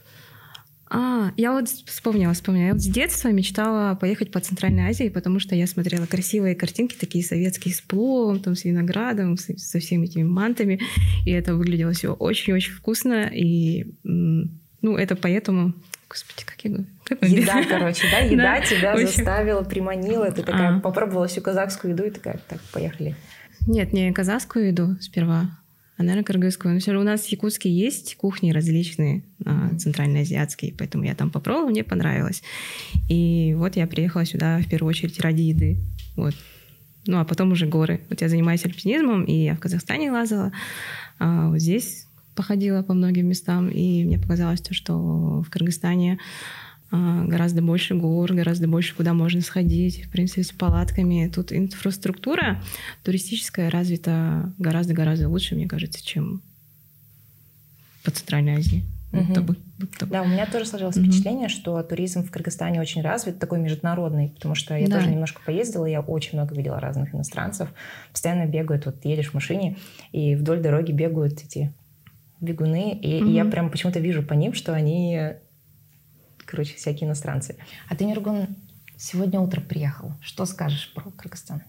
А, 0.90 1.34
я 1.36 1.52
вот 1.52 1.68
вспомнила, 1.68 2.34
вспомнила. 2.34 2.68
Я 2.68 2.74
вот 2.74 2.82
с 2.82 2.88
детства 2.88 3.30
мечтала 3.30 3.96
поехать 3.96 4.32
по 4.32 4.40
Центральной 4.40 4.90
Азии, 4.90 5.10
потому 5.10 5.40
что 5.40 5.54
я 5.56 5.68
смотрела 5.68 6.06
красивые 6.06 6.56
картинки, 6.56 6.96
такие 6.98 7.24
советские 7.26 7.74
с 7.74 7.82
пловом, 7.82 8.40
там, 8.40 8.56
с 8.56 8.64
виноградом, 8.64 9.38
с, 9.38 9.48
со 9.58 9.80
всеми 9.80 10.06
этими 10.06 10.24
мантами. 10.24 10.80
И 11.26 11.32
это 11.32 11.56
выглядело 11.56 11.92
все 11.92 12.14
очень-очень 12.14 12.74
вкусно. 12.74 13.30
И, 13.34 13.88
ну, 14.04 14.98
это 14.98 15.16
поэтому... 15.16 15.74
Господи, 16.10 16.46
как 16.46 16.64
я 16.64 16.70
говорю? 16.70 16.88
Еда, 17.22 17.64
короче, 17.64 18.08
да? 18.12 18.20
Еда 18.20 18.62
тебя 18.62 18.98
заставила, 18.98 19.64
приманила. 19.64 20.32
Ты 20.32 20.44
такая 20.44 20.80
попробовала 20.80 21.28
всю 21.28 21.42
казахскую 21.42 21.94
еду 21.94 22.04
и 22.04 22.10
такая, 22.10 22.40
так, 22.48 22.60
поехали. 22.72 23.16
Нет, 23.66 23.94
не 23.94 24.12
казахскую 24.12 24.68
еду 24.68 24.98
сперва, 25.02 25.50
а, 25.98 26.04
наверное, 26.04 26.24
кыргызскую. 26.24 26.74
Но 26.74 26.80
все 26.80 26.92
равно 26.92 27.10
у 27.10 27.14
нас 27.14 27.26
в 27.26 27.30
Якутске 27.30 27.70
есть 27.70 28.16
кухни 28.16 28.52
различные, 28.52 29.24
а, 29.46 29.76
центральноазиатские, 29.78 30.74
поэтому 30.78 31.04
я 31.04 31.16
там 31.16 31.32
попробовала, 31.32 31.70
мне 31.70 31.84
понравилось. 31.84 32.44
И 33.10 33.54
вот 33.58 33.76
я 33.76 33.88
приехала 33.88 34.26
сюда 34.26 34.60
в 34.60 34.70
первую 34.70 34.90
очередь 34.90 35.20
ради 35.20 35.42
еды. 35.42 35.78
Вот. 36.16 36.36
Ну, 37.06 37.20
а 37.20 37.26
потом 37.26 37.52
уже 37.52 37.66
горы. 37.66 38.02
Вот 38.10 38.22
я 38.22 38.30
занимаюсь 38.30 38.66
альпинизмом, 38.66 39.24
и 39.24 39.34
я 39.34 39.56
в 39.56 39.60
Казахстане 39.60 40.12
лазала, 40.12 40.52
а 41.20 41.50
вот 41.50 41.60
здесь 41.60 42.06
походила 42.36 42.84
по 42.84 42.94
многим 42.94 43.28
местам, 43.28 43.70
и 43.70 44.04
мне 44.04 44.20
показалось 44.20 44.62
то, 44.62 44.74
что 44.74 45.42
в 45.42 45.50
Кыргызстане 45.50 46.20
гораздо 46.92 47.62
больше 47.62 47.96
гор, 47.96 48.34
гораздо 48.34 48.68
больше 48.68 48.96
куда 48.96 49.14
можно 49.14 49.42
сходить, 49.42 50.06
в 50.06 50.10
принципе, 50.10 50.44
с 50.44 50.52
палатками. 50.52 51.30
Тут 51.34 51.52
инфраструктура 51.52 52.62
туристическая 53.04 53.70
развита 53.70 54.54
гораздо-гораздо 54.58 55.30
лучше, 55.30 55.56
мне 55.56 55.68
кажется, 55.68 56.04
чем 56.06 56.42
по 58.04 58.12
Центральной 58.12 58.56
Азии. 58.56 58.86
Будто 59.12 59.42
бы, 59.42 59.56
будто 59.80 60.06
бы. 60.06 60.12
Да, 60.12 60.22
у 60.22 60.28
меня 60.28 60.46
тоже 60.46 60.66
сложилось 60.66 60.98
угу. 60.98 61.06
впечатление, 61.06 61.48
что 61.48 61.82
туризм 61.82 62.24
в 62.24 62.32
Кыргызстане 62.32 62.82
очень 62.82 63.02
развит, 63.02 63.40
такой 63.40 63.60
международный, 63.60 64.30
потому 64.30 64.54
что 64.54 64.76
я 64.76 64.88
да. 64.88 64.98
тоже 64.98 65.10
немножко 65.10 65.42
поездила, 65.46 65.86
я 65.86 66.02
очень 66.02 66.38
много 66.38 66.54
видела 66.56 66.80
разных 66.80 67.16
иностранцев, 67.16 67.70
постоянно 68.12 68.46
бегают, 68.46 68.86
вот 68.86 69.04
едешь 69.06 69.32
в 69.32 69.34
машине, 69.34 69.78
и 70.12 70.36
вдоль 70.36 70.62
дороги 70.62 70.92
бегают 70.92 71.42
эти 71.42 71.74
бегуны, 72.42 72.94
и, 72.94 73.22
угу. 73.22 73.30
и 73.30 73.34
я 73.34 73.46
прям 73.46 73.70
почему-то 73.70 74.00
вижу 74.00 74.24
по 74.24 74.34
ним, 74.34 74.54
что 74.54 74.74
они 74.74 75.36
короче, 76.48 76.76
всякие 76.76 77.08
иностранцы. 77.08 77.58
А 77.90 77.96
ты, 77.96 78.06
Нергун, 78.06 78.48
сегодня 78.98 79.40
утром 79.40 79.64
приехал. 79.64 80.14
Что 80.22 80.46
скажешь 80.46 80.92
про 80.96 81.12
Кыргызстан? 81.12 81.62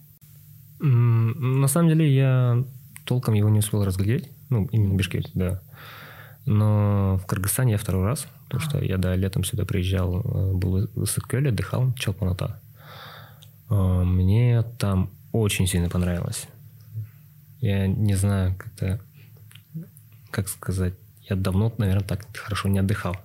На 0.78 1.68
самом 1.68 1.88
деле 1.88 2.14
я 2.14 2.64
толком 3.04 3.34
его 3.34 3.48
не 3.48 3.58
успел 3.58 3.84
разглядеть. 3.84 4.30
Ну, 4.48 4.66
именно 4.66 4.94
Бишкек, 4.94 5.26
да. 5.34 5.60
Но 6.46 7.20
в 7.22 7.26
Кыргызстане 7.26 7.72
я 7.72 7.78
второй 7.78 8.06
раз, 8.06 8.26
потому 8.44 8.62
а. 8.64 8.68
что 8.70 8.82
я 8.82 8.96
да, 8.96 9.14
летом 9.14 9.44
сюда 9.44 9.66
приезжал, 9.66 10.20
э, 10.20 10.52
был 10.54 10.88
в 10.94 11.04
Исыккёле, 11.04 11.50
отдыхал, 11.50 11.92
Чалпаната. 11.94 12.62
Э, 13.68 13.74
мне 13.74 14.62
там 14.78 15.10
очень 15.32 15.66
сильно 15.66 15.90
понравилось. 15.90 16.46
Я 17.60 17.86
не 17.88 18.14
знаю, 18.14 18.54
как-то, 18.56 19.00
как 20.30 20.48
сказать, 20.48 20.94
я 21.28 21.36
давно, 21.36 21.74
наверное, 21.76 22.06
так 22.06 22.24
хорошо 22.34 22.68
не 22.68 22.78
отдыхал 22.78 23.16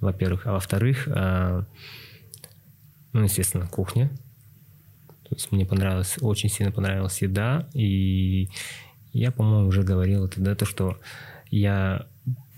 во-первых. 0.00 0.46
А 0.46 0.52
во-вторых, 0.52 1.08
э, 1.08 1.62
ну, 3.12 3.22
естественно, 3.22 3.66
кухня. 3.66 4.10
То 5.28 5.34
есть 5.34 5.50
мне 5.50 5.66
понравилось, 5.66 6.16
очень 6.20 6.48
сильно 6.48 6.70
понравилась 6.70 7.20
еда. 7.22 7.68
И 7.72 8.48
я, 9.12 9.32
по-моему, 9.32 9.68
уже 9.68 9.82
говорил 9.82 10.26
это, 10.26 10.40
да, 10.40 10.54
то, 10.54 10.64
что 10.64 10.98
я 11.50 12.06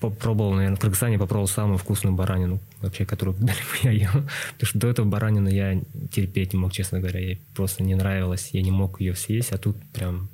попробовал, 0.00 0.54
наверное, 0.54 0.76
в 0.76 0.80
Кыргызстане 0.80 1.18
попробовал 1.18 1.48
самую 1.48 1.78
вкусную 1.78 2.14
баранину, 2.14 2.60
вообще, 2.80 3.04
которую 3.04 3.36
я 3.82 3.90
ел. 3.90 4.10
Потому 4.10 4.62
что 4.62 4.78
до 4.78 4.88
этого 4.88 5.06
баранину 5.06 5.48
я 5.48 5.80
терпеть 6.10 6.52
не 6.52 6.58
мог, 6.58 6.72
честно 6.72 7.00
говоря. 7.00 7.20
Ей 7.20 7.40
просто 7.54 7.82
не 7.82 7.94
нравилось, 7.94 8.50
я 8.52 8.62
не 8.62 8.70
мог 8.70 9.00
ее 9.00 9.14
съесть, 9.14 9.52
а 9.52 9.58
тут 9.58 9.76
прям, 9.92 10.28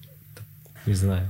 не 0.86 0.94
знаю, 0.94 1.28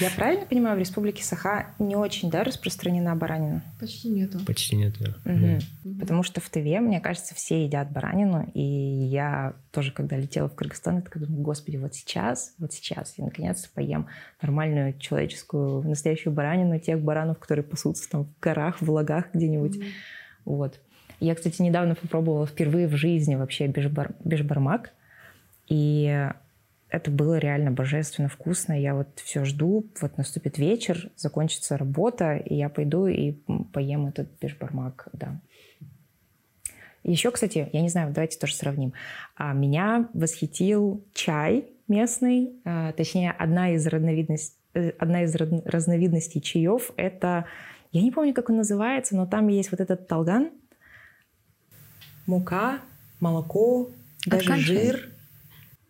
я 0.00 0.10
правильно 0.10 0.46
понимаю, 0.46 0.76
в 0.76 0.78
республике 0.78 1.22
Саха 1.24 1.74
не 1.78 1.96
очень, 1.96 2.30
да, 2.30 2.44
распространена 2.44 3.14
баранина? 3.16 3.62
Почти 3.80 4.08
нету. 4.08 4.38
Почти 4.46 4.76
нету. 4.76 5.04
Угу. 5.24 5.58
Да. 5.84 6.00
Потому 6.00 6.22
что 6.22 6.40
в 6.40 6.48
Тыве, 6.48 6.80
мне 6.80 7.00
кажется, 7.00 7.34
все 7.34 7.64
едят 7.64 7.90
баранину, 7.90 8.50
и 8.54 8.60
я 8.60 9.54
тоже, 9.70 9.92
когда 9.92 10.16
летела 10.16 10.48
в 10.48 10.54
Кыргызстан, 10.54 10.96
я 10.96 11.02
такая 11.02 11.24
думаю, 11.24 11.42
господи, 11.42 11.76
вот 11.76 11.94
сейчас, 11.94 12.54
вот 12.58 12.72
сейчас 12.72 13.14
я 13.16 13.24
наконец-то 13.24 13.68
поем 13.74 14.06
нормальную 14.42 14.98
человеческую, 14.98 15.82
настоящую 15.88 16.32
баранину, 16.32 16.78
тех 16.78 17.00
баранов, 17.00 17.38
которые 17.38 17.64
пасутся 17.64 18.08
там 18.10 18.24
в 18.24 18.40
горах, 18.40 18.80
в 18.80 18.90
лагах 18.90 19.26
где-нибудь. 19.32 19.76
Угу. 19.76 19.84
Вот. 20.44 20.80
Я, 21.20 21.34
кстати, 21.34 21.60
недавно 21.62 21.94
попробовала 21.94 22.46
впервые 22.46 22.86
в 22.86 22.96
жизни 22.96 23.34
вообще 23.34 23.66
бешбар... 23.66 24.12
бешбармак, 24.24 24.92
и 25.68 26.30
это 26.90 27.10
было 27.10 27.38
реально 27.38 27.70
божественно 27.70 28.28
вкусно. 28.28 28.78
Я 28.78 28.94
вот 28.94 29.08
все 29.22 29.44
жду, 29.44 29.86
вот 30.00 30.16
наступит 30.16 30.58
вечер, 30.58 31.10
закончится 31.16 31.76
работа, 31.76 32.36
и 32.36 32.54
я 32.54 32.68
пойду 32.68 33.06
и 33.06 33.32
поем 33.72 34.06
этот 34.06 34.28
бешбармак, 34.40 35.08
да. 35.12 35.40
Еще, 37.04 37.30
кстати, 37.30 37.68
я 37.72 37.80
не 37.80 37.88
знаю, 37.88 38.12
давайте 38.12 38.38
тоже 38.38 38.54
сравним. 38.54 38.92
А, 39.36 39.52
меня 39.52 40.08
восхитил 40.14 41.04
чай 41.14 41.66
местный, 41.86 42.52
а, 42.64 42.92
точнее, 42.92 43.32
одна 43.32 43.74
из, 43.74 43.86
разновидностей, 43.86 44.56
э, 44.74 44.90
одна 44.98 45.22
из 45.22 45.34
разновидностей 45.34 46.40
чаев— 46.40 46.90
это, 46.96 47.46
я 47.92 48.02
не 48.02 48.10
помню, 48.10 48.34
как 48.34 48.50
он 48.50 48.56
называется, 48.56 49.16
но 49.16 49.26
там 49.26 49.48
есть 49.48 49.70
вот 49.70 49.80
этот 49.80 50.08
талган, 50.08 50.50
мука, 52.26 52.80
молоко, 53.20 53.90
даже 54.26 54.56
жир— 54.56 55.10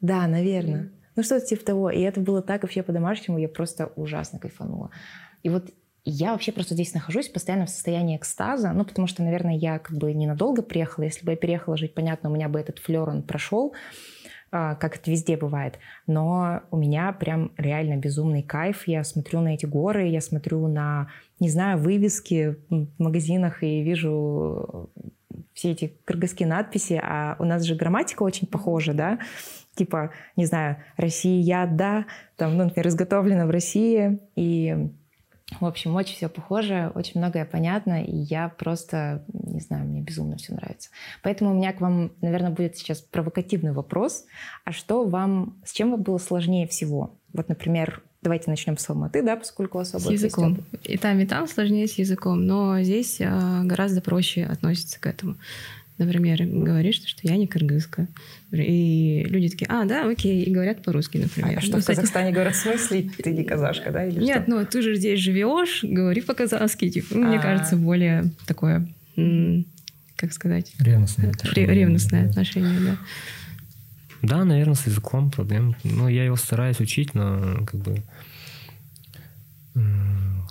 да, 0.01 0.27
наверное. 0.27 0.91
Ну, 1.17 1.23
что-то 1.23 1.47
типа 1.47 1.65
того. 1.65 1.91
И 1.91 2.01
это 2.01 2.21
было 2.21 2.43
так 2.43 2.63
вообще 2.63 2.83
по-домашнему, 2.83 3.39
я 3.39 3.49
просто 3.49 3.93
ужасно 3.97 4.39
кайфанула. 4.39 4.91
И 5.43 5.49
вот 5.49 5.71
я 6.05 6.33
вообще 6.33 6.53
просто 6.53 6.75
здесь 6.75 6.95
нахожусь 6.95 7.29
постоянно 7.29 7.67
в 7.67 7.71
состоянии 7.71 8.17
экстаза, 8.17 8.73
ну, 8.73 8.85
потому 8.85 9.07
что, 9.07 9.23
наверное, 9.23 9.57
я 9.57 9.79
как 9.79 9.97
бы 9.97 10.15
ненадолго 10.15 10.63
приехала. 10.63 11.05
Если 11.05 11.27
бы 11.27 11.33
я 11.33 11.37
переехала 11.37 11.77
жить, 11.77 11.95
понятно, 11.95 12.31
у 12.31 12.35
меня 12.35 12.49
бы 12.49 12.59
этот 12.59 12.79
флер, 12.79 13.09
он 13.09 13.23
прошел, 13.23 13.75
а, 14.51 14.77
как 14.77 14.97
это 14.97 15.11
везде 15.11 15.37
бывает. 15.37 15.79
Но 16.07 16.63
у 16.71 16.77
меня 16.79 17.13
прям 17.13 17.53
реально 17.59 17.97
безумный 17.97 18.43
кайф. 18.43 18.87
Я 18.87 19.05
смотрю 19.05 19.41
на 19.41 19.55
эти 19.55 19.67
горы, 19.67 20.07
я 20.07 20.21
смотрю 20.21 20.67
на, 20.69 21.09
не 21.41 21.51
знаю, 21.51 21.79
вывески 21.79 22.57
в 22.71 22.89
магазинах 22.99 23.63
и 23.63 23.83
вижу 23.83 24.91
все 25.53 25.73
эти 25.73 25.93
кыргызские 26.05 26.49
надписи, 26.49 27.01
а 27.03 27.37
у 27.39 27.45
нас 27.45 27.65
же 27.65 27.75
грамматика 27.75 28.23
очень 28.23 28.47
похожа, 28.47 28.95
да, 28.95 29.19
типа, 29.79 30.11
не 30.37 30.45
знаю, 30.45 30.77
Россия, 30.97 31.67
да, 31.67 32.07
там, 32.37 32.57
ну, 32.57 32.65
например, 32.65 32.89
изготовлено 32.89 33.47
в 33.47 33.51
России, 33.51 34.19
и 34.37 34.91
в 35.61 35.65
общем, 35.65 35.97
очень 35.97 36.15
все 36.15 36.29
похоже, 36.29 36.93
очень 36.95 37.21
многое 37.21 37.47
понятно, 37.47 38.05
и 38.05 38.15
я 38.15 38.51
просто, 38.51 39.25
не 39.33 39.61
знаю, 39.61 39.87
мне 39.87 40.03
безумно 40.03 40.37
все 40.37 40.53
нравится. 40.53 40.91
Поэтому 41.23 41.53
у 41.53 41.55
меня 41.55 41.73
к 41.73 41.81
вам, 41.81 42.13
наверное, 42.21 42.51
будет 42.51 42.77
сейчас 42.77 43.01
провокативный 43.01 43.73
вопрос. 43.73 44.27
А 44.65 44.73
что 44.73 45.05
вам, 45.07 45.57
с 45.65 45.73
чем 45.73 45.93
вам 45.93 46.03
было 46.03 46.19
сложнее 46.19 46.69
всего? 46.69 47.17
Вот, 47.33 47.49
например, 47.49 48.03
давайте 48.21 48.51
начнем 48.51 48.77
с 48.77 48.91
Алматы, 48.91 49.23
да, 49.23 49.37
поскольку 49.37 49.79
особо... 49.79 50.03
С 50.03 50.11
языком. 50.11 50.59
И 50.85 50.99
там, 50.99 51.19
и 51.19 51.25
там 51.25 51.49
сложнее 51.49 51.87
с 51.87 51.95
языком, 51.95 52.45
но 52.45 52.83
здесь 52.83 53.19
а, 53.21 53.63
гораздо 53.65 54.03
проще 54.03 54.45
относится 54.45 55.01
к 55.01 55.07
этому 55.07 55.37
например, 55.99 56.45
говоришь, 56.45 57.03
что 57.05 57.21
я 57.23 57.37
не 57.37 57.47
кыргызка. 57.47 58.07
И 58.53 59.25
люди 59.29 59.49
такие, 59.49 59.67
а, 59.69 59.85
да, 59.85 60.09
окей, 60.09 60.43
и 60.43 60.51
говорят 60.51 60.83
по-русски, 60.83 61.19
например. 61.19 61.59
А 61.59 61.61
что, 61.61 61.77
ну, 61.77 61.83
в 61.83 61.87
Казахстане 61.87 62.33
говорят, 62.33 62.55
в 62.55 62.59
смысле, 62.59 63.11
ты 63.23 63.33
не 63.33 63.45
казашка, 63.45 63.91
да? 63.91 64.07
Или 64.07 64.21
Нет, 64.21 64.43
что? 64.43 64.51
ну 64.51 64.67
ты 64.67 64.83
же 64.83 64.95
здесь 64.95 65.21
живешь, 65.21 65.85
говори 65.85 66.21
по-казахски. 66.21 66.89
Типа, 66.89 67.15
ну, 67.17 67.27
мне 67.27 67.39
а. 67.39 67.43
кажется, 67.43 67.77
более 67.77 68.31
такое, 68.47 68.89
как 70.17 70.33
сказать? 70.33 70.73
Ревностное 70.79 71.31
отношение. 71.31 71.75
Ревностное 71.75 72.29
отношение, 72.29 72.81
да. 72.81 72.99
Да, 74.23 74.45
наверное, 74.45 74.75
с 74.75 74.87
языком 74.87 75.31
проблем. 75.31 75.77
Ну, 75.85 76.09
я 76.09 76.25
его 76.25 76.37
стараюсь 76.37 76.81
учить, 76.81 77.15
но 77.15 77.65
как 77.67 77.81
бы 77.81 78.03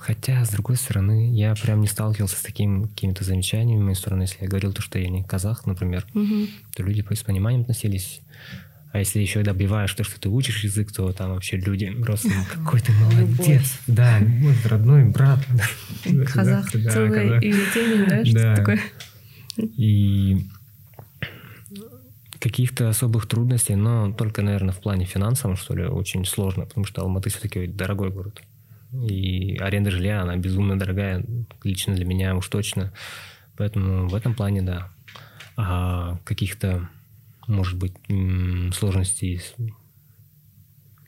Хотя, 0.08 0.46
с 0.46 0.52
другой 0.52 0.78
стороны, 0.78 1.36
я 1.36 1.54
прям 1.54 1.82
не 1.82 1.88
сталкивался 1.88 2.38
с 2.38 2.42
такими 2.42 2.88
какими-то 2.88 3.26
замечаниями 3.26 3.82
с 3.82 3.84
моей 3.84 3.96
стороны. 3.96 4.22
Если 4.22 4.38
я 4.42 4.48
говорил 4.48 4.72
то, 4.72 4.82
что 4.82 4.98
я 4.98 5.10
не 5.10 5.22
казах, 5.22 5.66
например, 5.66 6.06
угу. 6.14 6.48
то 6.74 6.82
люди 6.82 7.06
с 7.14 7.24
пониманием 7.24 7.64
относились. 7.64 8.22
А 8.94 9.00
если 9.00 9.20
еще 9.20 9.44
добиваешь 9.44 9.94
то, 9.94 10.06
что 10.06 10.18
ты 10.18 10.30
учишь 10.30 10.64
язык, 10.64 10.94
то 10.94 11.12
там 11.12 11.32
вообще 11.32 11.58
люди 11.58 11.90
просто 11.92 12.30
какой 12.54 12.80
ты 12.80 12.94
молодец. 12.94 13.80
Да, 13.86 14.20
мой 14.22 14.56
родной 14.64 15.04
брат. 15.04 15.40
Казах, 16.34 16.72
целый 16.72 17.40
бюллетень, 17.42 18.08
да, 18.08 18.24
что 18.24 18.56
такое? 18.56 18.80
И 19.58 20.48
каких-то 22.40 22.88
особых 22.88 23.28
трудностей, 23.28 23.76
но 23.76 24.14
только, 24.14 24.42
наверное, 24.42 24.74
в 24.74 24.80
плане 24.80 25.04
финансовом, 25.04 25.58
что 25.58 25.76
ли, 25.76 25.84
очень 25.84 26.24
сложно, 26.24 26.66
потому 26.66 26.86
что 26.86 27.02
Алматы 27.02 27.30
все-таки 27.30 27.68
дорогой 27.68 28.10
город. 28.10 28.42
И 28.94 29.58
аренда 29.58 29.92
жилья, 29.92 30.22
она 30.22 30.38
безумно 30.38 30.80
дорогая, 30.80 31.24
лично 31.64 31.94
для 31.96 32.06
меня 32.06 32.36
уж 32.36 32.48
точно. 32.48 32.94
Поэтому 33.56 34.08
в 34.08 34.16
этом 34.16 34.34
плане 34.34 34.62
да. 34.62 34.92
А 35.56 36.20
каких-то, 36.24 36.90
может 37.48 37.78
быть, 37.78 37.94
сложностей 38.74 39.42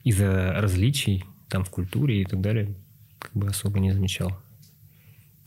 из-за 0.04 0.52
различий 0.52 1.24
там 1.48 1.64
в 1.64 1.70
культуре 1.70 2.22
и 2.22 2.24
так 2.24 2.40
далее 2.40 2.74
как 3.18 3.32
бы 3.34 3.48
особо 3.48 3.78
не 3.78 3.92
замечал. 3.92 4.36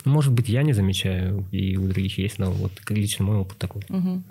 Может 0.05 0.33
быть, 0.33 0.49
я 0.49 0.63
не 0.63 0.73
замечаю, 0.73 1.47
и 1.51 1.77
у 1.77 1.87
других 1.87 2.17
есть, 2.17 2.37
но 2.37 2.51
вот 2.51 2.71
лично 2.89 3.25
мой 3.25 3.37
опыт 3.37 3.57
такой. 3.57 3.83
Угу. 3.89 4.23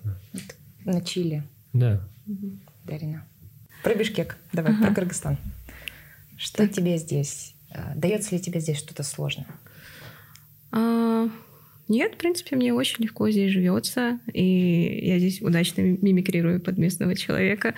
На 0.85 1.01
Чили. 1.01 1.45
Да. 1.73 2.07
Угу. 2.27 2.59
Дарина. 2.85 3.25
Про 3.83 3.95
Бишкек. 3.95 4.37
Давай, 4.53 4.73
ага. 4.73 4.85
про 4.85 4.95
Кыргызстан. 4.95 5.39
Что 6.37 6.59
так. 6.59 6.73
тебе 6.73 6.99
здесь? 6.99 7.52
Э, 7.75 7.93
Дается 7.97 8.35
ли 8.35 8.41
тебе 8.41 8.61
здесь 8.61 8.79
что-то 8.79 9.03
сложное? 9.03 9.47
А, 10.71 11.29
нет, 11.89 12.15
в 12.15 12.17
принципе, 12.17 12.57
мне 12.57 12.73
очень 12.73 13.05
легко 13.05 13.29
здесь 13.31 13.53
живется, 13.53 14.19
и 14.33 15.01
я 15.07 15.19
здесь 15.19 15.43
удачно 15.43 15.83
мимикрирую 15.83 16.61
под 16.61 16.79
местного 16.79 17.15
человека. 17.15 17.75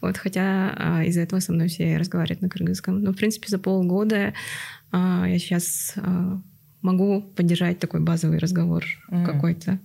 Вот, 0.00 0.16
хотя 0.16 0.74
а, 0.76 1.04
из-за 1.04 1.22
этого 1.22 1.40
со 1.40 1.52
мной 1.52 1.68
все 1.68 1.96
разговаривают 1.96 2.42
на 2.42 2.48
кыргызском. 2.48 3.02
Но, 3.02 3.12
в 3.12 3.16
принципе, 3.16 3.48
за 3.48 3.58
полгода 3.58 4.34
а, 4.92 5.26
я 5.26 5.38
сейчас 5.38 5.94
а, 5.96 6.40
могу 6.82 7.22
поддержать 7.22 7.78
такой 7.78 8.00
базовый 8.00 8.38
разговор 8.38 8.84
mm. 9.10 9.24
какой-то 9.24 9.80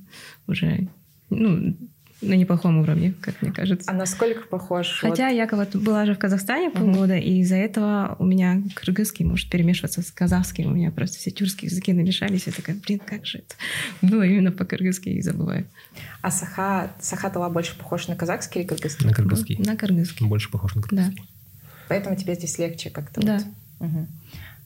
уже 0.48 0.88
ну, 1.32 1.76
на 2.22 2.34
неплохом 2.34 2.80
уровне, 2.80 3.14
как 3.20 3.42
мне 3.42 3.52
кажется. 3.52 3.90
А 3.90 3.94
насколько 3.94 4.48
похож? 4.48 5.00
Хотя 5.02 5.28
вот... 5.30 5.36
я 5.36 5.48
вот 5.52 5.76
была 5.76 6.06
же 6.06 6.14
в 6.14 6.20
Казахстане 6.20 6.70
полгода, 6.70 7.18
uh-huh. 7.18 7.22
и 7.22 7.40
из-за 7.40 7.56
этого 7.56 8.16
у 8.20 8.26
меня 8.26 8.62
кыргызский 8.76 9.26
может 9.26 9.50
перемешиваться 9.50 10.02
с 10.02 10.12
казахским. 10.12 10.72
У 10.72 10.76
меня 10.76 10.92
просто 10.92 11.18
все 11.18 11.32
тюркские 11.32 11.70
языки 11.70 11.94
намешались. 11.94 12.46
Я 12.46 12.54
такая, 12.54 12.76
блин, 12.76 13.02
как 13.04 13.26
же 13.26 13.40
это 13.40 13.56
было 14.02 14.24
именно 14.24 14.52
по-кыргызски, 14.52 15.10
и 15.10 15.22
забываю. 15.22 15.66
А 16.22 16.32
саха, 16.32 16.92
саха-тала 17.02 17.50
больше 17.50 17.76
похож 17.78 18.08
на 18.08 18.16
казахский 18.16 18.62
или 18.62 18.68
кыргызский? 18.68 19.06
На 19.06 19.14
кыргызский. 19.14 19.58
На 19.58 19.76
кыргызский. 19.76 20.28
Больше 20.28 20.52
похож 20.52 20.76
на 20.76 20.82
кыргызский. 20.82 21.16
Да. 21.16 21.24
Поэтому 21.90 22.16
тебе 22.16 22.36
здесь 22.36 22.58
легче 22.58 22.90
как-то 22.90 23.20
Да. 23.20 23.40
Вот. 23.80 23.90
Угу. 23.90 24.08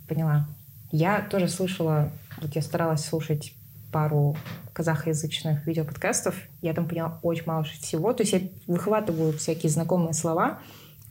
Поняла. 0.07 0.47
Я 0.91 1.21
тоже 1.21 1.47
слышала, 1.47 2.11
вот 2.39 2.55
я 2.55 2.61
старалась 2.61 3.03
слушать 3.03 3.54
пару 3.95 4.35
казахоязычных 4.73 5.65
видеоподкастов, 5.65 6.35
я 6.61 6.73
там 6.73 6.85
поняла 6.85 7.17
очень 7.21 7.45
мало 7.45 7.63
всего. 7.63 8.11
То 8.11 8.23
есть 8.23 8.33
я 8.33 8.41
выхватываю 8.67 9.31
всякие 9.37 9.69
знакомые 9.69 10.13
слова, 10.13 10.59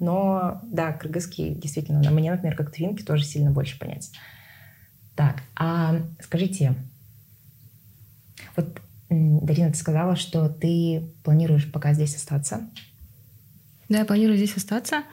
но 0.00 0.60
да, 0.64 0.92
кыргызский 0.92 1.54
действительно, 1.54 2.02
на 2.02 2.10
мне, 2.10 2.30
например, 2.30 2.54
как 2.54 2.70
твинки, 2.70 3.02
тоже 3.02 3.24
сильно 3.24 3.50
больше 3.50 3.78
понять. 3.78 4.10
Так, 5.16 5.36
а 5.56 6.02
скажите, 6.20 6.74
вот 8.54 8.78
Дарина, 9.08 9.70
ты 9.70 9.78
сказала, 9.78 10.14
что 10.14 10.50
ты 10.50 11.08
планируешь 11.22 11.72
пока 11.72 11.94
здесь 11.94 12.14
остаться? 12.16 12.68
Да, 13.88 14.00
я 14.00 14.04
планирую 14.04 14.36
здесь 14.36 14.58
остаться, 14.58 15.04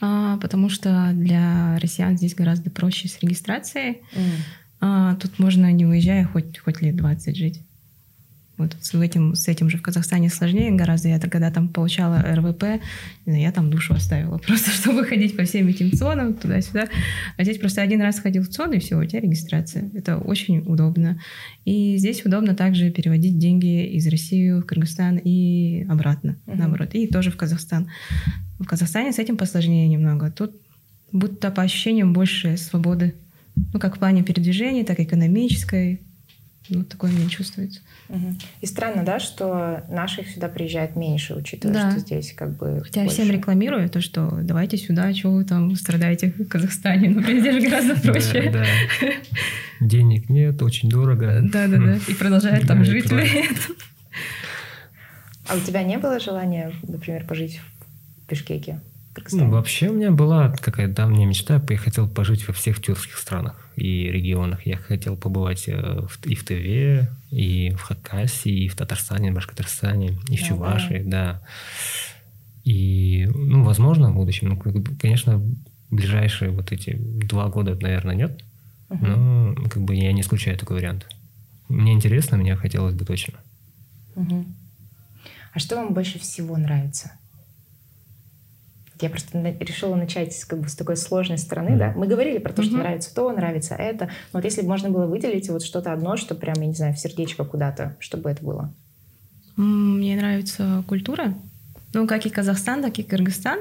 а, 0.00 0.38
потому 0.38 0.70
что 0.70 1.10
для 1.12 1.78
россиян 1.78 2.16
здесь 2.16 2.34
гораздо 2.34 2.70
проще 2.70 3.06
с 3.06 3.20
регистрацией. 3.20 4.00
Mm. 4.14 4.40
А, 4.80 5.16
тут 5.16 5.38
можно, 5.38 5.70
не 5.72 5.86
уезжая, 5.86 6.24
хоть, 6.24 6.58
хоть 6.58 6.80
лет 6.82 6.96
20 6.96 7.36
жить. 7.36 7.62
Вот 8.58 8.76
с 8.80 8.92
этим, 8.92 9.36
с 9.36 9.46
этим 9.46 9.70
же 9.70 9.78
в 9.78 9.82
Казахстане 9.82 10.28
сложнее 10.28 10.72
гораздо. 10.72 11.08
Я 11.08 11.20
когда 11.20 11.52
там 11.52 11.68
получала 11.68 12.20
РВП, 12.20 12.82
я 13.24 13.52
там 13.52 13.70
душу 13.70 13.94
оставила 13.94 14.36
просто, 14.46 14.70
чтобы 14.72 15.04
ходить 15.04 15.36
по 15.36 15.44
всем 15.44 15.68
этим 15.68 15.92
цонам 15.92 16.34
туда-сюда. 16.34 16.88
А 17.36 17.44
здесь 17.44 17.58
просто 17.58 17.82
один 17.82 18.02
раз 18.02 18.18
ходил 18.18 18.42
в 18.42 18.48
ЦОН, 18.48 18.74
и 18.74 18.78
все, 18.80 18.98
у 18.98 19.04
тебя 19.04 19.20
регистрация. 19.20 19.88
Это 19.94 20.18
очень 20.18 20.58
удобно. 20.58 21.20
И 21.64 21.96
здесь 21.98 22.26
удобно 22.26 22.56
также 22.56 22.90
переводить 22.90 23.38
деньги 23.38 23.86
из 23.86 24.08
России 24.08 24.50
в 24.50 24.62
Кыргызстан 24.62 25.20
и 25.22 25.86
обратно, 25.88 26.36
uh-huh. 26.46 26.56
наоборот. 26.56 26.90
И 26.94 27.06
тоже 27.06 27.30
в 27.30 27.36
Казахстан. 27.36 27.88
В 28.58 28.64
Казахстане 28.64 29.12
с 29.12 29.20
этим 29.20 29.36
посложнее 29.36 29.86
немного. 29.86 30.32
Тут 30.32 30.52
будто 31.12 31.52
по 31.52 31.62
ощущениям 31.62 32.12
больше 32.12 32.56
свободы 32.56 33.14
ну, 33.72 33.80
как 33.80 33.96
в 33.96 33.98
плане 33.98 34.22
передвижения, 34.22 34.84
так 34.84 34.98
и 34.98 35.04
экономической. 35.04 36.00
Ну, 36.68 36.84
такое 36.84 37.10
мне 37.10 37.28
чувствуется. 37.28 37.80
Угу. 38.08 38.34
И 38.60 38.66
странно, 38.66 39.02
да, 39.02 39.18
что 39.20 39.84
наших 39.88 40.28
сюда 40.28 40.48
приезжает 40.48 40.96
меньше, 40.96 41.34
учитывая, 41.34 41.74
да. 41.74 41.90
что 41.90 42.00
здесь 42.00 42.32
как 42.34 42.56
бы 42.56 42.82
Хотя 42.84 43.02
больше. 43.02 43.14
всем 43.14 43.30
рекламирую 43.30 43.88
то, 43.88 44.00
что 44.00 44.38
давайте 44.42 44.76
сюда, 44.76 45.12
чего 45.12 45.34
вы 45.34 45.44
там 45.44 45.74
страдаете 45.76 46.34
в 46.36 46.46
Казахстане. 46.46 47.10
Ну, 47.10 47.22
здесь 47.22 47.54
же 47.54 47.60
гораздо 47.68 47.94
проще. 48.00 48.50
Да, 48.50 48.64
да. 49.00 49.08
Денег 49.86 50.28
нет, 50.28 50.60
очень 50.62 50.88
дорого. 50.88 51.40
Да-да-да. 51.42 51.98
И 52.08 52.14
продолжают 52.14 52.66
там 52.66 52.84
жить 52.84 53.10
А 55.48 55.56
у 55.56 55.60
тебя 55.60 55.82
не 55.82 55.98
было 55.98 56.20
желания, 56.20 56.72
например, 56.82 57.26
пожить 57.26 57.60
в 58.26 58.30
Бишкеке? 58.30 58.80
Ну, 59.32 59.50
вообще 59.50 59.88
у 59.88 59.94
меня 59.94 60.10
была 60.10 60.50
какая-то 60.50 60.94
давняя 60.94 61.26
мечта. 61.26 61.62
Я 61.68 61.76
хотел 61.76 62.08
пожить 62.08 62.46
во 62.46 62.54
всех 62.54 62.80
тюркских 62.80 63.16
странах 63.16 63.54
и 63.76 64.10
регионах. 64.10 64.66
Я 64.66 64.76
хотел 64.76 65.16
побывать 65.16 65.64
э, 65.68 66.06
и 66.24 66.34
в 66.34 66.44
Тыве, 66.44 67.10
и 67.30 67.70
в 67.70 67.80
Хакасии, 67.80 68.64
и 68.64 68.68
в 68.68 68.76
Татарстане, 68.76 69.30
в 69.30 69.34
Башкортостане, 69.34 70.18
и 70.28 70.36
в 70.36 70.42
Чувашии, 70.42 71.02
да. 71.04 71.42
И, 72.64 73.28
ну, 73.34 73.64
возможно, 73.64 74.10
в 74.10 74.14
будущем, 74.14 74.48
ну, 74.48 74.84
конечно, 75.00 75.42
ближайшие 75.90 76.50
вот 76.50 76.72
эти 76.72 76.96
два 76.98 77.48
года, 77.48 77.74
наверное, 77.80 78.14
нет. 78.14 78.42
Но 78.88 79.54
как 79.70 79.82
бы 79.82 79.94
я 79.94 80.12
не 80.12 80.22
исключаю 80.22 80.58
такой 80.58 80.76
вариант. 80.76 81.06
Мне 81.68 81.92
интересно, 81.92 82.36
мне 82.36 82.56
хотелось 82.56 82.94
бы 82.94 83.04
точно. 83.04 83.34
Угу. 84.16 84.44
А 85.52 85.58
что 85.58 85.76
вам 85.76 85.94
больше 85.94 86.18
всего 86.18 86.56
нравится? 86.56 87.12
Я 89.00 89.10
просто 89.10 89.38
решила 89.60 89.94
начать 89.94 90.44
как 90.44 90.60
бы 90.60 90.68
с 90.68 90.74
такой 90.74 90.96
сложной 90.96 91.38
стороны, 91.38 91.70
mm-hmm. 91.70 91.78
да. 91.78 91.92
Мы 91.96 92.06
говорили 92.06 92.38
про 92.38 92.52
то, 92.52 92.62
что 92.62 92.74
mm-hmm. 92.74 92.78
нравится 92.78 93.14
то, 93.14 93.32
нравится 93.32 93.74
это. 93.74 94.06
Но 94.32 94.40
вот 94.40 94.44
если 94.44 94.62
бы 94.62 94.68
можно 94.68 94.90
было 94.90 95.06
выделить 95.06 95.48
вот 95.48 95.62
что-то 95.62 95.92
одно, 95.92 96.16
что 96.16 96.34
прям, 96.34 96.56
я 96.60 96.66
не 96.66 96.74
знаю, 96.74 96.94
в 96.94 96.98
сердечко 96.98 97.44
куда-то, 97.44 97.96
чтобы 98.00 98.30
это 98.30 98.44
было? 98.44 98.72
Мне 99.56 100.16
нравится 100.16 100.82
культура. 100.86 101.34
Ну, 101.94 102.06
как 102.06 102.26
и 102.26 102.30
Казахстан, 102.30 102.82
так 102.82 102.98
и 102.98 103.02
Кыргызстан. 103.02 103.60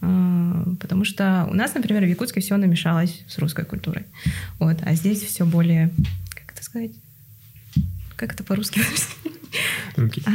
Mm-hmm. 0.00 0.76
Потому 0.76 1.04
что 1.04 1.46
у 1.50 1.54
нас, 1.54 1.74
например, 1.74 2.04
в 2.04 2.08
Якутске 2.08 2.40
все 2.40 2.56
намешалось 2.56 3.22
с 3.28 3.38
русской 3.38 3.64
культурой. 3.64 4.04
Вот. 4.58 4.78
А 4.82 4.94
здесь 4.94 5.22
все 5.22 5.44
более, 5.44 5.90
как 6.34 6.52
это 6.52 6.64
сказать? 6.64 6.92
Как 8.16 8.32
это 8.32 8.44
по-русски? 8.44 8.80
Руки. 9.96 10.22
А, 10.26 10.32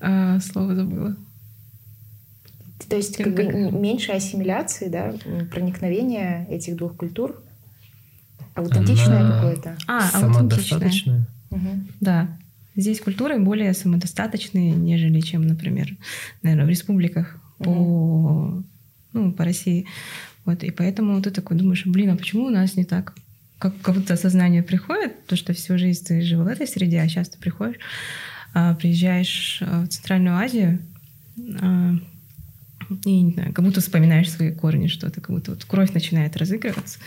а, 0.00 0.40
слово 0.40 0.74
забыла. 0.74 1.16
То 2.88 2.96
есть 2.96 3.16
как 3.16 3.34
бы 3.34 3.44
меньше 3.44 4.12
ассимиляции, 4.12 4.88
да, 4.88 5.14
проникновения 5.50 6.46
этих 6.50 6.76
двух 6.76 6.96
культур, 6.96 7.42
аутентичное 8.54 9.20
Она 9.20 9.34
какое-то. 9.36 9.76
А, 9.86 10.08
аутентичное. 10.22 11.26
Угу. 11.50 11.68
Да. 12.00 12.38
Здесь 12.74 13.00
культуры 13.00 13.38
более 13.38 13.74
самодостаточные, 13.74 14.72
нежели 14.72 15.20
чем, 15.20 15.46
например, 15.46 15.96
наверное, 16.42 16.66
в 16.66 16.70
республиках 16.70 17.38
угу. 17.58 17.64
по, 17.64 18.62
ну, 19.12 19.32
по 19.32 19.44
России. 19.44 19.86
Вот, 20.44 20.64
и 20.64 20.70
поэтому 20.70 21.20
ты 21.22 21.30
такой 21.30 21.56
думаешь, 21.56 21.86
блин, 21.86 22.10
а 22.10 22.16
почему 22.16 22.46
у 22.46 22.50
нас 22.50 22.76
не 22.76 22.84
так? 22.84 23.14
Как, 23.58 23.78
как 23.80 23.94
будто 23.94 24.14
осознание 24.14 24.62
приходит, 24.62 25.26
то, 25.26 25.36
что 25.36 25.52
всю 25.52 25.78
жизнь 25.78 26.04
ты 26.04 26.22
жил 26.22 26.42
в 26.42 26.48
этой 26.48 26.66
среде, 26.66 27.00
а 27.00 27.08
сейчас 27.08 27.28
ты 27.28 27.38
приходишь, 27.38 27.78
а, 28.54 28.74
приезжаешь 28.74 29.58
а, 29.60 29.84
в 29.84 29.88
Центральную 29.88 30.36
Азию, 30.36 30.80
а, 33.04 33.08
и 33.08 33.22
не 33.22 33.32
знаю, 33.32 33.52
как 33.52 33.64
будто 33.64 33.80
вспоминаешь 33.80 34.30
свои 34.30 34.52
корни, 34.52 34.86
что-то, 34.86 35.20
как 35.20 35.34
будто 35.34 35.52
вот 35.52 35.64
кровь 35.64 35.92
начинает 35.92 36.36
разыгрываться. 36.36 36.98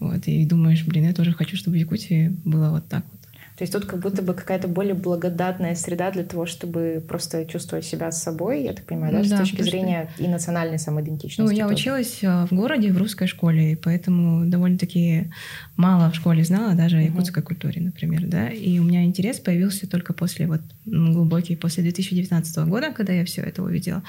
Вот, 0.00 0.26
и 0.26 0.44
думаешь, 0.44 0.84
блин, 0.84 1.06
я 1.06 1.12
тоже 1.12 1.32
хочу, 1.32 1.56
чтобы 1.56 1.76
в 1.76 1.80
Якутии 1.80 2.28
было 2.44 2.70
вот 2.70 2.88
так 2.88 3.04
вот. 3.10 3.18
То 3.58 3.64
есть 3.64 3.72
тут 3.72 3.86
как 3.86 3.98
будто 3.98 4.22
бы 4.22 4.34
какая-то 4.34 4.68
более 4.68 4.94
благодатная 4.94 5.74
среда 5.74 6.12
для 6.12 6.22
того, 6.22 6.46
чтобы 6.46 7.02
просто 7.06 7.44
чувствовать 7.44 7.84
себя 7.84 8.12
с 8.12 8.22
собой, 8.22 8.62
я 8.62 8.72
так 8.72 8.84
понимаю, 8.84 9.12
да, 9.12 9.28
да 9.28 9.36
с 9.36 9.40
точки 9.40 9.62
зрения 9.62 10.08
и 10.16 10.28
национальной 10.28 10.78
самоидентичности. 10.78 11.40
Ну, 11.40 11.50
я 11.50 11.64
тоже. 11.64 11.74
училась 11.74 12.22
э, 12.22 12.46
в 12.48 12.54
городе, 12.54 12.92
в 12.92 12.96
русской 12.96 13.26
школе, 13.26 13.72
и 13.72 13.74
поэтому 13.74 14.48
довольно-таки 14.48 15.32
мало 15.76 16.12
в 16.12 16.14
школе 16.14 16.44
знала, 16.44 16.74
даже 16.74 16.98
о 16.98 17.00
якутской 17.00 17.42
uh-huh. 17.42 17.46
культуре, 17.46 17.80
например, 17.80 18.26
да, 18.26 18.48
и 18.48 18.78
у 18.78 18.84
меня 18.84 19.02
интерес 19.02 19.40
появился 19.40 19.88
только 19.88 20.12
после 20.12 20.46
вот 20.46 20.60
глубокий, 20.86 21.56
после 21.56 21.82
2019 21.82 22.58
года, 22.58 22.92
когда 22.92 23.12
я 23.12 23.24
все 23.24 23.42
это 23.42 23.64
увидела. 23.64 24.04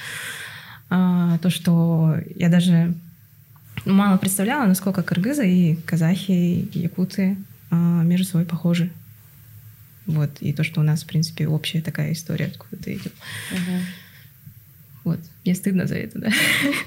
А, 0.89 1.37
то, 1.39 1.49
что 1.49 2.17
я 2.35 2.49
даже 2.49 2.93
мало 3.85 4.17
представляла, 4.17 4.65
насколько 4.65 5.03
кыргызы 5.03 5.49
и 5.49 5.75
казахи, 5.75 6.31
и 6.31 6.79
якуты 6.79 7.37
а, 7.69 7.75
между 8.03 8.25
собой 8.25 8.45
похожи. 8.45 8.91
Вот, 10.05 10.31
и 10.39 10.53
то, 10.53 10.63
что 10.63 10.81
у 10.81 10.83
нас, 10.83 11.03
в 11.03 11.07
принципе, 11.07 11.47
общая 11.47 11.81
такая 11.81 12.13
история 12.13 12.45
откуда-то 12.45 12.91
идет. 12.91 13.13
Угу. 13.51 13.79
Вот, 15.09 15.19
мне 15.43 15.55
стыдно 15.55 15.87
за 15.87 15.95
это, 15.95 16.19
да? 16.19 16.29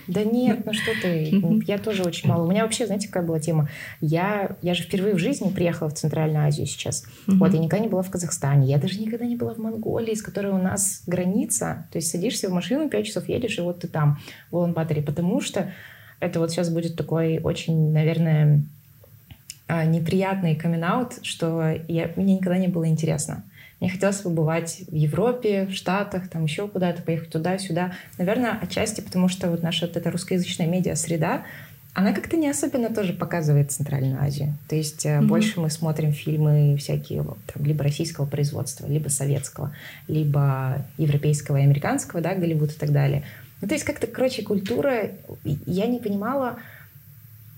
Да 0.07 0.23
нет, 0.23 0.65
ну 0.65 0.73
что 0.73 0.93
ты, 1.03 1.43
я 1.67 1.79
тоже 1.79 2.05
очень 2.05 2.29
мало. 2.29 2.47
У 2.47 2.51
меня 2.51 2.63
вообще, 2.63 2.87
знаете, 2.87 3.09
какая 3.09 3.25
была 3.25 3.41
тема? 3.41 3.69
Я, 4.01 4.57
я 4.63 4.75
же 4.75 4.85
впервые 4.85 5.17
в 5.17 5.19
жизни 5.19 5.51
приехала 5.51 5.89
в 5.89 5.95
Центральную 5.95 6.47
Азию 6.47 6.69
сейчас. 6.69 7.05
Вот, 7.27 7.53
я 7.53 7.59
никогда 7.59 7.85
не 7.85 7.91
была 7.91 8.03
в 8.03 8.11
Казахстане, 8.11 8.69
я 8.69 8.79
даже 8.79 9.01
никогда 9.01 9.27
не 9.27 9.35
была 9.35 9.55
в 9.55 9.59
Монголии, 9.59 10.15
с 10.15 10.23
которой 10.23 10.53
у 10.53 10.59
нас 10.59 11.03
граница. 11.07 11.89
То 11.91 11.99
есть 11.99 12.13
садишься 12.13 12.49
в 12.49 12.53
машину, 12.53 12.89
пять 12.89 13.07
часов 13.07 13.29
едешь, 13.29 13.59
и 13.59 13.61
вот 13.61 13.81
ты 13.81 13.89
там, 13.89 14.21
в 14.53 14.57
Улан-Баторе, 14.57 15.03
потому 15.03 15.41
что 15.41 15.73
это 16.21 16.39
вот 16.39 16.53
сейчас 16.53 16.71
будет 16.71 16.95
такой 16.95 17.41
очень, 17.41 17.91
наверное, 17.91 18.63
а, 19.67 19.85
неприятный 19.85 20.55
камин 20.55 20.85
что 21.23 21.73
я, 21.89 22.13
мне 22.15 22.35
никогда 22.35 22.59
не 22.59 22.69
было 22.69 22.87
интересно. 22.87 23.43
Мне 23.83 23.91
хотелось 23.91 24.19
побывать 24.19 24.85
в 24.87 24.95
Европе, 24.95 25.67
в 25.67 25.73
Штатах, 25.73 26.29
там 26.29 26.45
еще 26.45 26.69
куда-то, 26.69 27.03
поехать 27.03 27.31
туда-сюда. 27.31 27.95
Наверное, 28.17 28.57
отчасти 28.63 29.01
потому, 29.01 29.27
что 29.27 29.51
вот 29.51 29.65
наша 29.65 29.89
вот 29.89 29.97
эта 29.97 30.09
русскоязычная 30.13 30.69
медиа-среда, 30.69 31.43
она 31.93 32.13
как-то 32.13 32.37
не 32.37 32.49
особенно 32.49 32.95
тоже 32.95 33.13
показывает 33.13 33.73
Центральную 33.73 34.23
Азию. 34.23 34.57
То 34.69 34.77
есть 34.77 35.05
mm-hmm. 35.05 35.27
больше 35.27 35.61
мы 35.61 35.69
смотрим 35.69 36.13
фильмы 36.13 36.77
всякие 36.77 37.25
там, 37.25 37.65
либо 37.65 37.83
российского 37.83 38.25
производства, 38.25 38.87
либо 38.87 39.09
советского, 39.09 39.75
либо 40.07 40.87
европейского 40.97 41.57
и 41.57 41.63
американского, 41.63 42.23
да, 42.23 42.37
Голливуд 42.37 42.71
и 42.71 42.79
так 42.79 42.93
далее. 42.93 43.25
Ну, 43.61 43.67
то 43.67 43.75
есть 43.75 43.85
как-то, 43.85 44.07
короче, 44.07 44.43
культура... 44.43 45.11
Я 45.67 45.87
не 45.87 45.99
понимала, 45.99 46.59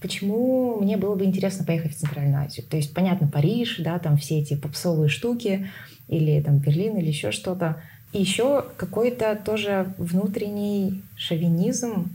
почему 0.01 0.81
мне 0.81 0.97
было 0.97 1.17
бы 1.17 1.27
интересно 1.27 1.67
поехать 1.67 1.95
в 1.95 1.99
Центральную 1.99 2.47
Азию. 2.47 2.67
То 2.67 2.79
есть, 2.79 2.95
понятно, 2.95 3.29
Париж, 3.29 3.77
да, 3.81 3.99
там 3.99 4.17
все 4.17 4.39
эти 4.41 4.57
попсовые 4.57 5.11
штуки, 5.11 5.69
или 6.09 6.40
там 6.40 6.59
Берлин, 6.59 6.97
или 6.97 7.09
еще 7.09 7.31
что-то. 7.33 7.81
И 8.12 8.21
еще 8.21 8.64
какой-то 8.77 9.37
тоже 9.37 9.93
внутренний 9.99 11.03
шовинизм, 11.17 12.11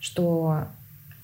что 0.00 0.66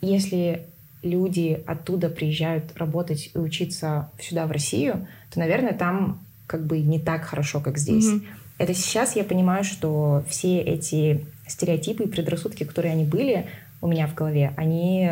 если 0.00 0.66
люди 1.02 1.62
оттуда 1.66 2.08
приезжают 2.08 2.76
работать 2.76 3.30
и 3.34 3.38
учиться 3.38 4.10
сюда, 4.20 4.46
в 4.46 4.52
Россию, 4.52 5.06
то, 5.32 5.38
наверное, 5.38 5.72
там 5.72 6.20
как 6.46 6.66
бы 6.66 6.78
не 6.80 6.98
так 6.98 7.24
хорошо, 7.24 7.60
как 7.60 7.78
здесь. 7.78 8.06
Mm-hmm. 8.06 8.26
Это 8.58 8.74
сейчас 8.74 9.16
я 9.16 9.24
понимаю, 9.24 9.64
что 9.64 10.24
все 10.28 10.60
эти 10.60 11.24
стереотипы 11.46 12.04
и 12.04 12.08
предрассудки, 12.08 12.64
которые 12.64 12.92
они 12.92 13.04
были 13.04 13.46
у 13.80 13.88
меня 13.88 14.06
в 14.06 14.14
голове, 14.14 14.52
они 14.56 15.10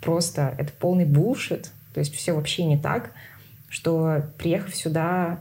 просто, 0.00 0.54
это 0.58 0.72
полный 0.72 1.04
булшит, 1.04 1.70
то 1.94 2.00
есть 2.00 2.14
все 2.14 2.32
вообще 2.32 2.64
не 2.64 2.76
так 2.76 3.12
что 3.70 4.26
приехав 4.36 4.74
сюда, 4.74 5.38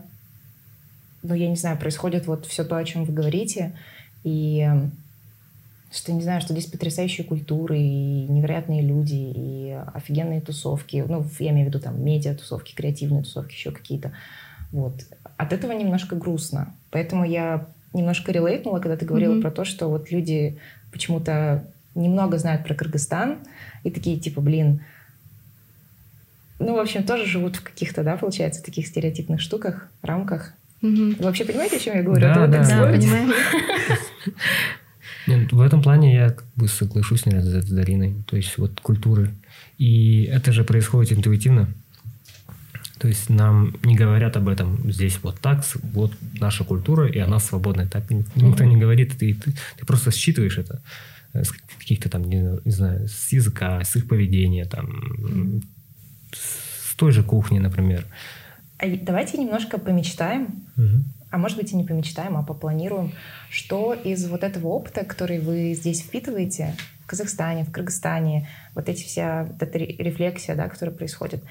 ну, 1.23 1.33
я 1.33 1.49
не 1.49 1.57
знаю, 1.57 1.77
происходит 1.77 2.27
вот 2.27 2.45
все 2.45 2.63
то, 2.63 2.77
о 2.77 2.85
чем 2.85 3.03
вы 3.03 3.11
говорите, 3.11 3.73
и 4.23 4.69
что, 5.91 6.13
не 6.13 6.21
знаю, 6.21 6.39
что 6.39 6.53
здесь 6.53 6.67
потрясающие 6.67 7.25
культуры, 7.25 7.79
и 7.79 8.27
невероятные 8.27 8.83
люди, 8.83 9.15
и 9.15 9.77
офигенные 9.93 10.39
тусовки. 10.39 11.03
Ну, 11.07 11.25
я 11.39 11.49
имею 11.49 11.65
в 11.65 11.69
виду 11.69 11.79
там 11.79 12.01
медиа-тусовки, 12.03 12.75
креативные 12.75 13.23
тусовки, 13.23 13.53
еще 13.53 13.71
какие-то. 13.71 14.11
Вот. 14.71 14.93
От 15.35 15.51
этого 15.51 15.71
немножко 15.71 16.15
грустно. 16.15 16.73
Поэтому 16.91 17.25
я 17.25 17.65
немножко 17.93 18.31
релейтнула, 18.31 18.79
когда 18.79 18.97
ты 18.97 19.05
говорила 19.05 19.33
mm-hmm. 19.33 19.41
про 19.41 19.51
то, 19.51 19.65
что 19.65 19.87
вот 19.87 20.11
люди 20.11 20.59
почему-то 20.91 21.63
немного 21.95 22.37
знают 22.37 22.63
про 22.63 22.75
Кыргызстан, 22.75 23.39
и 23.83 23.89
такие 23.89 24.19
типа, 24.19 24.41
блин, 24.41 24.81
ну, 26.59 26.75
в 26.75 26.79
общем, 26.79 27.03
тоже 27.03 27.25
живут 27.25 27.55
в 27.55 27.63
каких-то, 27.63 28.03
да, 28.03 28.17
получается, 28.17 28.63
таких 28.63 28.87
стереотипных 28.87 29.41
штуках, 29.41 29.89
рамках. 30.01 30.53
Угу. 30.81 30.91
Вы 30.91 31.15
вообще 31.19 31.45
понимаете, 31.45 31.77
о 31.77 31.79
чем 31.79 31.95
я 31.97 32.03
говорю? 32.03 32.21
Да, 32.21 32.31
Это 32.31 32.47
да, 32.47 32.67
да, 32.67 32.91
понимаю. 32.91 33.33
Нет, 35.27 35.51
в 35.51 35.61
этом 35.61 35.81
плане 35.81 36.13
я 36.13 36.29
как 36.29 36.45
бы 36.55 36.67
соглашусь, 36.67 37.25
наверное, 37.25 37.61
с 37.61 37.69
Дариной. 37.69 38.15
То 38.25 38.35
есть 38.35 38.57
вот 38.57 38.79
культуры. 38.81 39.31
И 39.77 40.23
это 40.23 40.51
же 40.51 40.63
происходит 40.63 41.13
интуитивно. 41.17 41.69
То 42.97 43.07
есть 43.07 43.29
нам 43.29 43.75
не 43.83 43.95
говорят 43.95 44.35
об 44.35 44.49
этом 44.49 44.91
здесь 44.91 45.19
вот 45.21 45.39
так, 45.39 45.63
вот 45.93 46.11
наша 46.39 46.65
культура, 46.65 47.07
и 47.07 47.17
она 47.19 47.39
свободная. 47.39 47.87
Так 47.87 48.09
никто 48.09 48.65
не 48.65 48.75
говорит, 48.75 49.17
ты, 49.17 49.33
ты, 49.33 49.53
ты 49.77 49.85
просто 49.85 50.11
считываешь 50.11 50.57
это 50.57 50.81
с 51.33 51.51
каких-то 51.77 52.09
там, 52.09 52.23
не, 52.23 52.59
не 52.65 52.71
знаю, 52.71 53.07
с 53.07 53.31
языка, 53.31 53.81
с 53.83 53.95
их 53.95 54.07
поведения, 54.07 54.65
там, 54.65 55.61
с 56.31 56.95
той 56.95 57.11
же 57.11 57.23
кухни, 57.23 57.59
например. 57.59 58.05
А 58.77 58.85
давайте 58.87 59.37
немножко 59.37 59.77
помечтаем, 59.77 60.65
угу. 60.77 61.03
а 61.31 61.37
может 61.37 61.57
быть 61.57 61.71
и 61.73 61.75
не 61.75 61.83
помечтаем, 61.83 62.37
а 62.37 62.43
попланируем, 62.43 63.11
что 63.49 63.93
из 63.93 64.27
вот 64.27 64.43
этого 64.43 64.67
опыта, 64.67 65.03
который 65.03 65.39
вы 65.39 65.73
здесь 65.73 66.01
впитываете, 66.01 66.75
в 67.03 67.07
Казахстане, 67.07 67.65
в 67.65 67.71
Кыргызстане, 67.71 68.47
вот 68.75 68.87
эти 68.87 69.03
вся, 69.03 69.45
вот 69.45 69.61
эта 69.61 69.79
рефлексия, 69.79 70.55
да, 70.55 70.69
которая 70.69 70.95
происходит, 70.95 71.43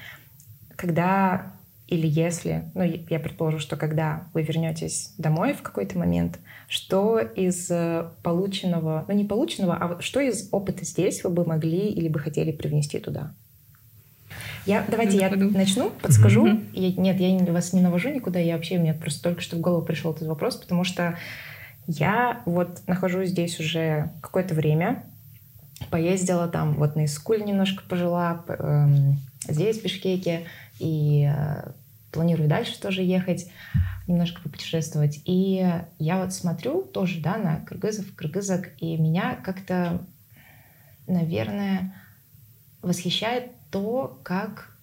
когда 0.75 1.53
или 1.89 2.05
если, 2.07 2.65
ну, 2.75 2.83
я 2.83 3.19
предположу, 3.19 3.57
что 3.57 3.75
когда 3.75 4.27
вы 4.35 4.43
вернетесь 4.43 5.13
домой 5.17 5.53
в 5.53 5.63
какой-то 5.63 5.97
момент, 5.97 6.39
что 6.67 7.17
из 7.17 7.69
э, 7.71 8.05
полученного, 8.21 9.05
ну, 9.07 9.13
не 9.15 9.25
полученного, 9.25 9.75
а 9.75 10.01
что 10.01 10.19
из 10.19 10.49
опыта 10.51 10.85
здесь 10.85 11.23
вы 11.23 11.31
бы 11.31 11.45
могли 11.45 11.89
или 11.89 12.07
бы 12.07 12.19
хотели 12.19 12.51
привнести 12.51 12.99
туда? 12.99 13.33
Я, 14.69 14.85
давайте 14.87 15.17
я 15.17 15.31
начну, 15.31 15.89
подскажу. 15.89 16.45
Mm-hmm. 16.45 16.69
Я, 16.73 17.01
нет, 17.01 17.19
я 17.19 17.53
вас 17.53 17.73
не 17.73 17.81
навожу 17.81 18.09
никуда, 18.09 18.37
я 18.37 18.53
вообще, 18.53 18.77
мне 18.77 18.93
просто 18.93 19.23
только 19.23 19.41
что 19.41 19.55
в 19.55 19.61
голову 19.61 19.83
пришел 19.83 20.13
этот 20.13 20.27
вопрос, 20.27 20.57
потому 20.57 20.83
что 20.83 21.17
я 21.87 22.43
вот 22.45 22.83
нахожусь 22.85 23.29
здесь 23.29 23.59
уже 23.59 24.11
какое-то 24.21 24.53
время, 24.53 25.03
поездила 25.89 26.47
там, 26.47 26.75
вот 26.75 26.95
на 26.95 27.05
Искуле 27.05 27.43
немножко 27.45 27.81
пожила, 27.89 28.45
э, 28.47 28.87
здесь, 29.47 29.79
в 29.79 29.83
Бишкеке, 29.85 30.45
и 30.77 31.27
э, 31.35 31.71
планирую 32.11 32.47
дальше 32.47 32.79
тоже 32.79 33.01
ехать, 33.01 33.47
немножко 34.05 34.39
попутешествовать. 34.39 35.19
И 35.25 35.67
я 35.97 36.21
вот 36.21 36.31
смотрю 36.31 36.83
тоже, 36.83 37.21
да, 37.21 37.37
на 37.37 37.55
кыргызов, 37.65 38.13
кыргызок, 38.13 38.69
и 38.77 38.97
меня 38.97 39.35
как-то, 39.43 39.99
наверное, 41.07 41.91
восхищает 42.83 43.45
то, 43.71 44.19
как 44.23 44.75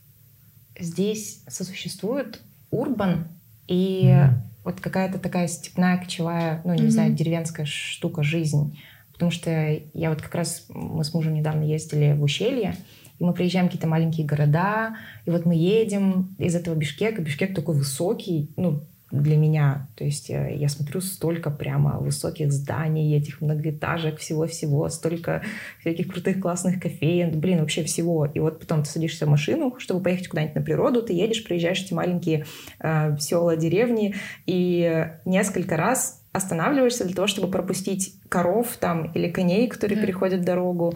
здесь 0.78 1.42
сосуществует 1.48 2.40
урбан 2.70 3.28
и 3.66 4.04
mm-hmm. 4.06 4.30
вот 4.64 4.80
какая-то 4.80 5.18
такая 5.18 5.48
степная, 5.48 5.98
кочевая, 5.98 6.60
ну, 6.64 6.74
не 6.74 6.82
mm-hmm. 6.82 6.90
знаю, 6.90 7.14
деревенская 7.14 7.66
штука, 7.66 8.22
жизнь. 8.22 8.78
Потому 9.12 9.30
что 9.30 9.80
я 9.94 10.10
вот 10.10 10.20
как 10.20 10.34
раз, 10.34 10.66
мы 10.68 11.02
с 11.02 11.14
мужем 11.14 11.34
недавно 11.34 11.64
ездили 11.64 12.12
в 12.12 12.22
ущелье, 12.22 12.76
и 13.18 13.24
мы 13.24 13.32
приезжаем 13.32 13.66
в 13.66 13.68
какие-то 13.68 13.88
маленькие 13.88 14.26
города, 14.26 14.96
и 15.24 15.30
вот 15.30 15.46
мы 15.46 15.54
едем 15.54 16.36
из 16.38 16.54
этого 16.54 16.74
Бишкека. 16.74 17.22
Бишкек 17.22 17.54
такой 17.54 17.74
высокий, 17.74 18.50
ну, 18.56 18.82
для 19.10 19.36
меня. 19.36 19.88
То 19.94 20.04
есть 20.04 20.28
я, 20.28 20.48
э, 20.48 20.56
я 20.56 20.68
смотрю 20.68 21.00
столько 21.00 21.50
прямо 21.50 21.98
высоких 21.98 22.52
зданий, 22.52 23.16
этих 23.16 23.40
многоэтажек, 23.40 24.18
всего-всего, 24.18 24.88
столько 24.88 25.42
всяких 25.80 26.08
крутых 26.08 26.40
классных 26.40 26.80
кофеен, 26.80 27.38
блин, 27.38 27.60
вообще 27.60 27.84
всего. 27.84 28.26
И 28.26 28.40
вот 28.40 28.60
потом 28.60 28.82
ты 28.82 28.90
садишься 28.90 29.26
в 29.26 29.28
машину, 29.28 29.74
чтобы 29.78 30.02
поехать 30.02 30.28
куда-нибудь 30.28 30.56
на 30.56 30.62
природу, 30.62 31.02
ты 31.02 31.12
едешь, 31.12 31.44
проезжаешь 31.44 31.82
эти 31.82 31.94
маленькие 31.94 32.46
э, 32.80 33.16
села, 33.18 33.56
деревни, 33.56 34.14
и 34.46 35.08
несколько 35.24 35.76
раз 35.76 36.22
останавливаешься 36.32 37.04
для 37.04 37.14
того, 37.14 37.28
чтобы 37.28 37.50
пропустить 37.50 38.20
коров 38.28 38.76
там 38.78 39.12
или 39.12 39.28
коней, 39.28 39.68
которые 39.68 39.96
да. 39.96 40.02
переходят 40.02 40.42
дорогу. 40.42 40.94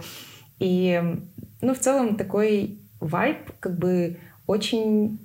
И, 0.59 1.01
ну, 1.63 1.75
в 1.75 1.79
целом 1.79 2.17
такой 2.17 2.81
вайб 2.99 3.39
как 3.61 3.79
бы 3.79 4.19
очень 4.47 5.19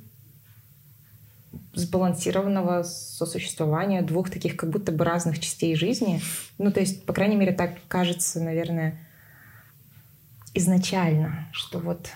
сбалансированного 1.75 2.83
сосуществования 2.83 4.01
двух 4.01 4.29
таких 4.29 4.55
как 4.57 4.69
будто 4.69 4.91
бы 4.91 5.05
разных 5.05 5.39
частей 5.39 5.75
жизни. 5.75 6.21
Ну, 6.57 6.71
то 6.71 6.79
есть, 6.79 7.05
по 7.05 7.13
крайней 7.13 7.35
мере, 7.35 7.51
так 7.51 7.75
кажется, 7.88 8.41
наверное, 8.41 8.97
изначально, 10.53 11.47
что 11.51 11.79
вот 11.79 12.09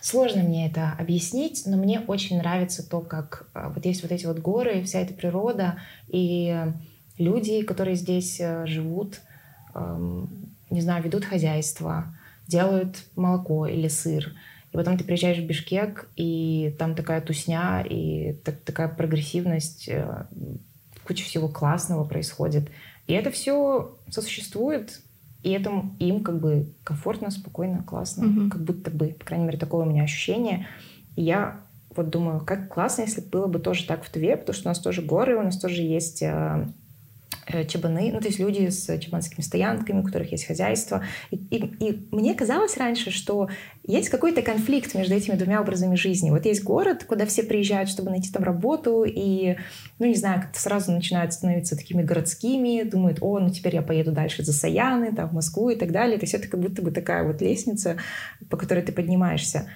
сложно 0.00 0.42
мне 0.42 0.66
это 0.68 0.94
объяснить, 0.98 1.64
но 1.66 1.76
мне 1.76 2.00
очень 2.00 2.38
нравится 2.38 2.88
то, 2.88 3.00
как 3.00 3.48
э, 3.54 3.70
вот 3.74 3.84
есть 3.84 4.02
вот 4.02 4.12
эти 4.12 4.24
вот 4.26 4.38
горы, 4.38 4.82
вся 4.82 5.00
эта 5.00 5.12
природа 5.12 5.78
и 6.08 6.64
люди, 7.18 7.62
которые 7.62 7.96
здесь 7.96 8.38
э, 8.40 8.66
живут, 8.66 9.20
эм, 9.74 10.54
не 10.70 10.80
знаю, 10.80 11.02
ведут 11.02 11.24
хозяйство, 11.24 12.16
делают 12.46 13.04
молоко 13.16 13.66
или 13.66 13.88
сыр, 13.88 14.32
и 14.76 14.78
потом 14.78 14.98
ты 14.98 15.04
приезжаешь 15.04 15.38
в 15.38 15.46
Бишкек, 15.46 16.08
и 16.16 16.74
там 16.78 16.94
такая 16.94 17.22
тусня, 17.22 17.82
и 17.82 18.34
так, 18.44 18.60
такая 18.60 18.88
прогрессивность, 18.88 19.88
э, 19.88 20.26
куча 21.02 21.24
всего 21.24 21.48
классного 21.48 22.04
происходит. 22.04 22.68
И 23.06 23.14
это 23.14 23.30
все 23.30 23.96
сосуществует, 24.10 25.00
и 25.42 25.50
этому 25.50 25.96
им 25.98 26.22
как 26.22 26.40
бы 26.40 26.74
комфортно, 26.84 27.30
спокойно, 27.30 27.82
классно, 27.82 28.24
mm-hmm. 28.24 28.48
как 28.50 28.64
будто 28.64 28.90
бы, 28.90 29.08
по 29.18 29.24
крайней 29.24 29.46
мере, 29.46 29.58
такое 29.58 29.86
у 29.86 29.88
меня 29.88 30.02
ощущение. 30.02 30.66
И 31.14 31.22
я 31.22 31.60
вот 31.94 32.10
думаю, 32.10 32.40
как 32.40 32.68
классно, 32.68 33.02
если 33.02 33.22
было 33.22 33.46
бы 33.46 33.58
тоже 33.58 33.86
так 33.86 34.04
в 34.04 34.10
Тве, 34.10 34.36
потому 34.36 34.54
что 34.54 34.68
у 34.68 34.70
нас 34.70 34.78
тоже 34.78 35.00
горы, 35.00 35.38
у 35.38 35.42
нас 35.42 35.58
тоже 35.58 35.80
есть 35.82 36.22
э, 36.22 36.66
чабаны, 37.68 38.10
ну, 38.12 38.20
то 38.20 38.26
есть 38.26 38.38
люди 38.38 38.68
с 38.68 38.98
чабанскими 38.98 39.40
стоянками, 39.40 40.00
у 40.00 40.02
которых 40.02 40.32
есть 40.32 40.46
хозяйство. 40.46 41.04
И, 41.30 41.36
и, 41.36 41.56
и 41.56 42.08
мне 42.10 42.34
казалось 42.34 42.76
раньше, 42.76 43.10
что 43.10 43.48
есть 43.84 44.08
какой-то 44.08 44.42
конфликт 44.42 44.94
между 44.94 45.14
этими 45.14 45.36
двумя 45.36 45.60
образами 45.60 45.94
жизни. 45.94 46.30
Вот 46.30 46.44
есть 46.44 46.64
город, 46.64 47.04
куда 47.04 47.24
все 47.26 47.44
приезжают, 47.44 47.88
чтобы 47.88 48.10
найти 48.10 48.32
там 48.32 48.42
работу, 48.42 49.04
и, 49.04 49.56
ну, 49.98 50.06
не 50.06 50.14
знаю, 50.14 50.42
как-то 50.42 50.60
сразу 50.60 50.90
начинают 50.92 51.32
становиться 51.32 51.76
такими 51.76 52.02
городскими, 52.02 52.82
думают, 52.82 53.18
о, 53.20 53.38
ну, 53.38 53.50
теперь 53.50 53.76
я 53.76 53.82
поеду 53.82 54.12
дальше 54.12 54.42
за 54.42 54.52
Саяны, 54.52 55.14
там, 55.14 55.28
в 55.28 55.32
Москву 55.32 55.70
и 55.70 55.76
так 55.76 55.92
далее. 55.92 56.18
То 56.18 56.24
есть 56.24 56.34
это 56.34 56.48
как 56.48 56.60
будто 56.60 56.82
бы 56.82 56.90
такая 56.90 57.24
вот 57.24 57.40
лестница, 57.40 57.96
по 58.50 58.56
которой 58.56 58.82
ты 58.82 58.92
поднимаешься. 58.92 59.68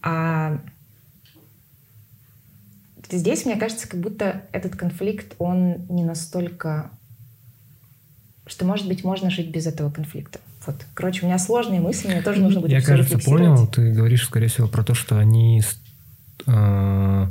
А 0.00 0.60
здесь, 3.16 3.44
мне 3.44 3.56
кажется, 3.56 3.88
как 3.88 4.00
будто 4.00 4.42
этот 4.52 4.76
конфликт, 4.76 5.34
он 5.38 5.86
не 5.88 6.04
настолько... 6.04 6.90
Что, 8.46 8.64
может 8.64 8.88
быть, 8.88 9.04
можно 9.04 9.30
жить 9.30 9.50
без 9.50 9.66
этого 9.66 9.90
конфликта. 9.90 10.40
Вот. 10.66 10.76
Короче, 10.94 11.22
у 11.22 11.26
меня 11.26 11.38
сложные 11.38 11.80
мысли, 11.80 12.08
мне 12.08 12.22
тоже 12.22 12.40
нужно 12.40 12.60
будет 12.60 12.72
Я, 12.72 12.82
кажется, 12.82 13.18
понял. 13.18 13.66
Ты 13.66 13.92
говоришь, 13.92 14.26
скорее 14.26 14.48
всего, 14.48 14.68
про 14.68 14.82
то, 14.82 14.94
что 14.94 15.18
они 15.18 15.62
э, 16.46 17.26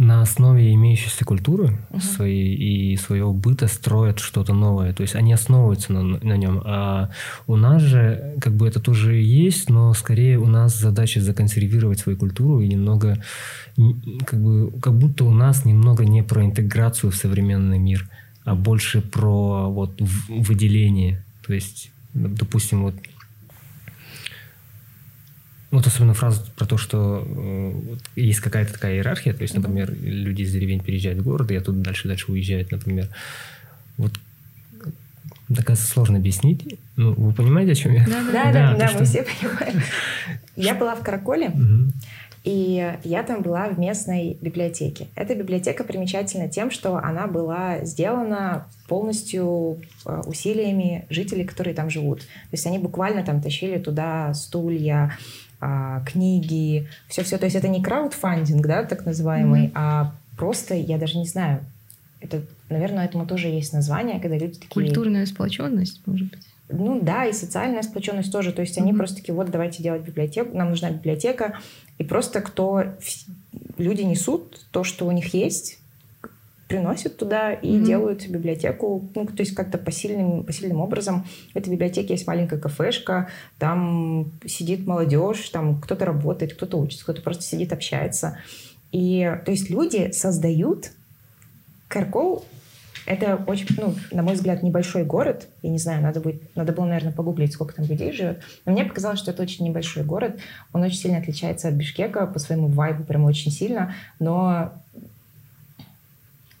на 0.00 0.22
основе 0.22 0.72
имеющейся 0.72 1.26
культуры 1.26 1.78
Мгм. 1.90 2.00
своей 2.00 2.54
и 2.54 2.96
своего 2.96 3.34
быта 3.34 3.66
строят 3.66 4.18
что-то 4.18 4.54
новое. 4.54 4.94
То 4.94 5.02
есть 5.02 5.14
они 5.14 5.30
основываются 5.34 5.92
на, 5.92 6.02
на 6.02 6.36
нем. 6.38 6.62
А 6.64 7.10
у 7.46 7.56
нас 7.56 7.82
же 7.82 8.34
как 8.40 8.54
бы 8.54 8.66
это 8.66 8.80
тоже 8.80 9.16
есть, 9.16 9.68
но 9.68 9.92
скорее 9.92 10.38
у 10.38 10.46
нас 10.46 10.78
задача 10.78 11.20
законсервировать 11.20 11.98
свою 11.98 12.16
культуру 12.16 12.60
и 12.60 12.66
немного 12.66 13.22
как 14.24 14.40
бы 14.42 14.72
как 14.80 14.94
будто 14.98 15.24
у 15.24 15.32
нас 15.34 15.66
немного 15.66 16.06
не 16.06 16.22
про 16.22 16.46
интеграцию 16.46 17.10
в 17.10 17.16
современный 17.16 17.78
мир, 17.78 18.08
а 18.44 18.54
больше 18.54 19.02
про 19.02 19.68
вот 19.68 20.00
выделение. 20.30 21.22
То 21.46 21.52
есть, 21.52 21.90
допустим, 22.14 22.84
вот 22.84 22.94
вот 25.70 25.86
особенно 25.86 26.14
фраза 26.14 26.42
про 26.56 26.66
то, 26.66 26.76
что 26.76 27.24
э, 27.26 27.72
есть 28.16 28.40
какая-то 28.40 28.72
такая 28.72 28.94
иерархия, 28.96 29.32
то 29.32 29.42
есть, 29.42 29.54
например, 29.54 29.92
люди 30.00 30.42
из 30.42 30.52
деревень 30.52 30.80
переезжают 30.80 31.20
в 31.20 31.22
город, 31.22 31.50
и 31.50 31.56
оттуда 31.56 31.78
дальше-дальше 31.80 32.32
уезжают, 32.32 32.72
например. 32.72 33.08
Вот 33.96 34.12
так 35.54 35.68
это 35.70 35.76
сложно 35.76 36.18
объяснить. 36.18 36.78
Ну, 36.96 37.12
вы 37.14 37.32
понимаете, 37.32 37.72
о 37.72 37.74
чем 37.74 37.92
я? 37.92 38.04
Да, 38.06 38.22
Да, 38.32 38.52
да, 38.52 38.72
то, 38.72 38.78
да, 38.78 38.88
что- 38.88 38.98
мы 39.00 39.04
все 39.04 39.22
понимаем. 39.24 39.82
Я 40.56 40.74
была 40.74 40.94
в 40.94 41.02
Караколе, 41.02 41.52
и 42.42 42.96
я 43.04 43.22
там 43.22 43.42
была 43.42 43.68
в 43.68 43.78
местной 43.78 44.38
библиотеке. 44.40 45.08
Эта 45.14 45.34
библиотека 45.34 45.84
примечательна 45.84 46.48
тем, 46.48 46.70
что 46.70 46.96
она 46.96 47.26
была 47.26 47.84
сделана 47.84 48.66
полностью 48.88 49.82
э, 50.06 50.22
усилиями 50.26 51.04
жителей, 51.10 51.44
которые 51.44 51.74
там 51.74 51.90
живут. 51.90 52.20
То 52.20 52.26
есть 52.52 52.66
они 52.66 52.78
буквально 52.78 53.24
там 53.24 53.42
тащили 53.42 53.78
туда 53.78 54.32
стулья, 54.32 55.16
книги, 56.06 56.88
все-все. 57.08 57.36
То 57.38 57.44
есть 57.44 57.56
это 57.56 57.68
не 57.68 57.82
краудфандинг, 57.82 58.66
да, 58.66 58.84
так 58.84 59.04
называемый, 59.04 59.64
Мгм. 59.68 59.72
а 59.74 60.14
просто, 60.36 60.74
я 60.74 60.96
даже 60.98 61.18
не 61.18 61.26
знаю, 61.26 61.60
это, 62.20 62.42
наверное, 62.68 63.04
этому 63.04 63.26
тоже 63.26 63.48
есть 63.48 63.72
название, 63.72 64.20
когда 64.20 64.36
люди 64.36 64.54
такие... 64.54 64.68
Культурная 64.70 65.26
сплоченность, 65.26 66.00
может 66.06 66.30
быть. 66.30 66.40
Ну 66.68 67.00
да, 67.02 67.26
и 67.26 67.32
социальная 67.32 67.82
сплоченность 67.82 68.30
тоже. 68.30 68.52
То 68.52 68.60
есть 68.62 68.78
они 68.78 68.92
Мгм. 68.92 68.98
просто 68.98 69.16
такие, 69.16 69.34
вот 69.34 69.50
давайте 69.50 69.82
делать 69.82 70.02
библиотеку, 70.02 70.56
нам 70.56 70.70
нужна 70.70 70.90
библиотека. 70.90 71.58
И 71.98 72.04
просто 72.04 72.40
кто... 72.40 72.84
Люди 73.76 74.02
несут 74.02 74.66
то, 74.70 74.84
что 74.84 75.06
у 75.06 75.10
них 75.10 75.34
есть, 75.34 75.79
приносят 76.70 77.16
туда 77.16 77.52
и 77.52 77.72
Мгм. 77.76 77.84
делают 77.84 78.28
библиотеку, 78.28 79.10
ну, 79.16 79.26
то 79.26 79.40
есть 79.40 79.56
как-то 79.56 79.76
посильным, 79.76 80.44
посильным 80.44 80.80
образом. 80.80 81.26
В 81.52 81.56
этой 81.56 81.68
библиотеке 81.70 82.14
есть 82.14 82.28
маленькая 82.28 82.60
кафешка, 82.60 83.28
там 83.58 84.30
сидит 84.46 84.86
молодежь, 84.86 85.48
там 85.48 85.80
кто-то 85.80 86.04
работает, 86.04 86.54
кто-то 86.54 86.78
учится, 86.78 87.02
кто-то 87.02 87.22
просто 87.22 87.42
сидит, 87.42 87.72
общается. 87.72 88.38
И 88.92 89.36
то 89.44 89.50
есть 89.50 89.68
люди 89.68 90.12
создают 90.12 90.92
Каркол 91.88 92.44
это 93.06 93.42
очень, 93.48 93.66
ну, 93.76 93.94
на 94.12 94.22
мой 94.22 94.34
взгляд, 94.34 94.62
небольшой 94.62 95.04
город. 95.04 95.48
Я 95.62 95.70
не 95.70 95.78
знаю, 95.78 96.00
надо, 96.00 96.20
будет, 96.20 96.54
надо 96.54 96.72
было, 96.72 96.84
наверное, 96.84 97.12
погуглить, 97.12 97.52
сколько 97.52 97.74
там 97.74 97.84
людей 97.86 98.12
живет. 98.12 98.40
Но 98.64 98.72
мне 98.72 98.84
показалось, 98.84 99.18
что 99.18 99.32
это 99.32 99.42
очень 99.42 99.66
небольшой 99.66 100.04
город. 100.04 100.38
Он 100.72 100.82
очень 100.82 100.98
сильно 100.98 101.18
отличается 101.18 101.66
от 101.66 101.74
Бишкека 101.74 102.26
по 102.26 102.38
своему 102.38 102.68
вайбу, 102.68 103.02
прям 103.02 103.24
очень 103.24 103.50
сильно. 103.50 103.94
Но 104.20 104.72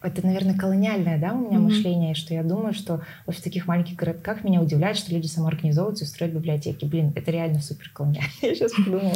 это, 0.02 0.24
наверное, 0.26 0.56
колониальное, 0.56 1.18
да, 1.18 1.34
у 1.34 1.38
меня 1.46 1.58
Мгм. 1.58 1.64
мышление, 1.68 2.14
что 2.14 2.32
я 2.32 2.42
думаю, 2.42 2.72
что 2.72 3.02
вот 3.26 3.36
в 3.36 3.42
таких 3.42 3.66
маленьких 3.66 3.96
городках 3.96 4.44
меня 4.44 4.60
удивляет, 4.62 4.96
что 4.96 5.12
люди 5.12 5.26
самоорганизовываются 5.26 6.04
и 6.04 6.08
строят 6.08 6.32
библиотеки. 6.34 6.86
Блин, 6.86 7.12
это 7.14 7.30
реально 7.30 7.60
супер 7.60 7.90
колониально. 7.92 8.30
Я 8.42 8.54
сейчас 8.54 8.72
подумала. 8.72 9.14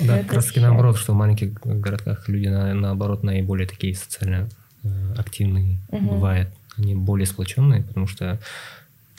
Да, 0.00 0.18
как 0.22 0.32
раз 0.32 0.46
таки 0.46 0.60
наоборот, 0.60 0.96
что 0.96 1.12
в 1.12 1.16
маленьких 1.16 1.52
городках 1.60 2.28
люди 2.28 2.48
на- 2.48 2.72
наоборот 2.74 3.22
наиболее 3.22 3.68
такие 3.68 3.94
социально 3.94 4.48
э, 4.84 4.88
активные 5.18 5.78
бывают. 5.90 6.48
Они 6.78 6.94
более 6.94 7.26
сплоченные, 7.26 7.82
потому 7.82 8.06
что 8.06 8.38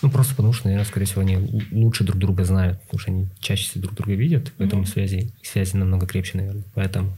ну, 0.02 0.10
просто 0.10 0.36
потому 0.36 0.52
что, 0.52 0.65
наверное, 0.65 0.86
скорее 0.86 1.06
всего, 1.06 1.21
они 1.21 1.38
лучше 1.71 2.04
друг 2.04 2.17
друга 2.17 2.43
знают, 2.43 2.82
потому 2.82 2.99
что 2.99 3.12
они 3.12 3.28
чаще 3.39 3.69
всего 3.69 3.84
друг 3.84 3.95
друга 3.95 4.13
видят, 4.15 4.52
поэтому 4.58 4.82
Мгм. 4.82 4.91
связи, 4.91 5.32
связи 5.43 5.78
намного 5.78 6.08
крепче, 6.08 6.39
наверное. 6.39 6.63
Поэтому 6.73 7.13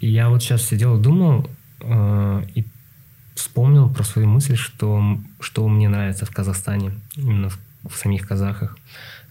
я 0.00 0.28
вот 0.28 0.42
сейчас 0.42 0.62
сидел 0.62 1.00
и 1.00 1.02
думал, 1.02 1.48
и 1.82 2.64
вспомнил 3.34 3.88
про 3.90 4.02
свои 4.02 4.24
мысли, 4.24 4.54
что, 4.54 5.18
что 5.40 5.68
мне 5.68 5.88
нравится 5.88 6.24
в 6.24 6.30
Казахстане, 6.30 6.92
именно 7.16 7.50
в, 7.50 7.58
в 7.88 7.96
самих 7.96 8.26
казахах. 8.26 8.76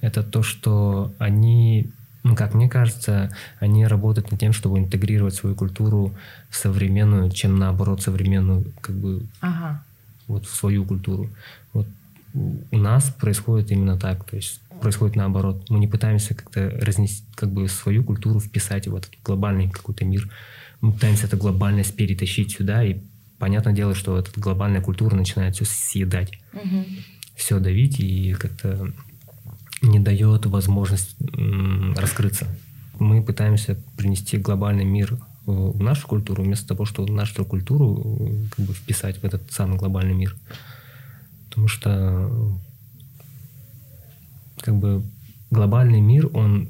Это 0.01 0.23
то, 0.23 0.43
что 0.43 1.11
они, 1.17 1.89
ну, 2.23 2.35
как 2.35 2.53
мне 2.53 2.69
кажется, 2.69 3.35
они 3.59 3.87
работают 3.87 4.31
над 4.31 4.39
тем, 4.39 4.53
чтобы 4.53 4.77
интегрировать 4.77 5.33
свою 5.33 5.55
культуру 5.55 6.13
в 6.49 6.55
современную, 6.55 7.31
чем 7.31 7.57
наоборот 7.57 8.01
современную, 8.01 8.65
как 8.81 8.95
бы 8.95 9.23
Ага. 9.41 9.83
вот 10.27 10.45
в 10.45 10.55
свою 10.55 10.85
культуру. 10.85 11.29
Вот 11.73 11.87
у 12.35 12.55
у 12.71 12.77
нас 12.77 13.09
происходит 13.09 13.71
именно 13.71 13.97
так, 13.97 14.23
то 14.25 14.35
есть 14.35 14.59
происходит 14.81 15.15
наоборот. 15.15 15.69
Мы 15.69 15.79
не 15.79 15.87
пытаемся 15.87 16.33
как-то 16.35 16.69
разнести, 16.81 17.23
как 17.35 17.49
бы 17.49 17.67
свою 17.69 18.03
культуру 18.03 18.39
вписать 18.39 18.87
в 18.87 18.95
этот 18.95 19.11
глобальный 19.23 19.69
какой-то 19.69 20.05
мир. 20.05 20.29
Мы 20.81 20.91
пытаемся 20.93 21.27
эту 21.27 21.37
глобальность 21.37 21.95
перетащить 21.95 22.51
сюда, 22.51 22.83
и 22.83 22.97
понятное 23.39 23.73
дело, 23.73 23.95
что 23.95 24.17
эта 24.17 24.31
глобальная 24.39 24.81
культура 24.81 25.15
начинает 25.15 25.55
все 25.55 25.65
съедать, 25.65 26.31
Мгм. 26.53 26.85
все 27.35 27.59
давить 27.59 27.99
и 27.99 28.33
как-то 28.33 28.91
не 29.81 29.99
дает 29.99 30.45
возможность 30.45 31.15
раскрыться. 31.95 32.47
Мы 32.99 33.21
пытаемся 33.23 33.77
принести 33.97 34.37
глобальный 34.37 34.85
мир 34.85 35.17
в 35.45 35.73
в 35.77 35.79
нашу 35.79 36.07
культуру, 36.07 36.41
вместо 36.41 36.67
того, 36.69 36.85
чтобы 36.85 37.13
нашу 37.13 37.45
культуру 37.45 38.17
э, 38.19 38.47
как 38.55 38.65
бы 38.65 38.73
вписать 38.73 39.19
в 39.19 39.23
этот 39.25 39.51
самый 39.51 39.77
глобальный 39.77 40.15
мир. 40.15 40.35
Потому 41.49 41.67
что 41.67 41.89
э, 41.91 42.51
как 44.61 44.75
бы 44.75 45.03
глобальный 45.51 46.01
мир, 46.01 46.29
он 46.35 46.67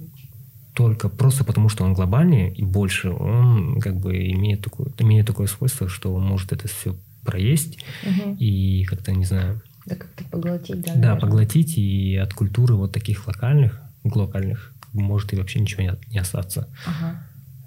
только 0.75 1.07
просто 1.07 1.45
потому, 1.45 1.69
что 1.69 1.85
он 1.85 1.93
глобальнее 1.93 2.53
и 2.53 2.63
больше, 2.63 3.09
он 3.09 3.79
как 3.79 3.95
бы 3.95 4.13
имеет 4.31 4.61
такое, 4.61 4.87
имеет 4.99 5.25
такое 5.25 5.47
свойство, 5.47 5.87
что 5.87 6.13
он 6.13 6.23
может 6.23 6.51
это 6.51 6.67
все 6.67 6.95
проесть 7.23 7.79
Мгм. 8.03 8.35
и 8.35 8.83
как-то, 8.83 9.13
не 9.13 9.25
знаю, 9.25 9.61
Да 9.85 9.95
как-то 9.95 10.23
поглотить, 10.25 10.81
да, 10.81 10.93
да, 10.93 10.99
наверное. 10.99 11.19
поглотить, 11.21 11.77
и 11.77 12.17
от 12.17 12.33
культуры 12.33 12.75
вот 12.75 12.91
таких 12.91 13.25
локальных, 13.25 13.81
бы 14.03 15.01
может 15.01 15.31
и 15.33 15.37
вообще 15.37 15.59
ничего 15.59 15.83
не, 15.83 15.93
не 16.11 16.19
остаться. 16.19 16.67
Ага. 16.85 17.21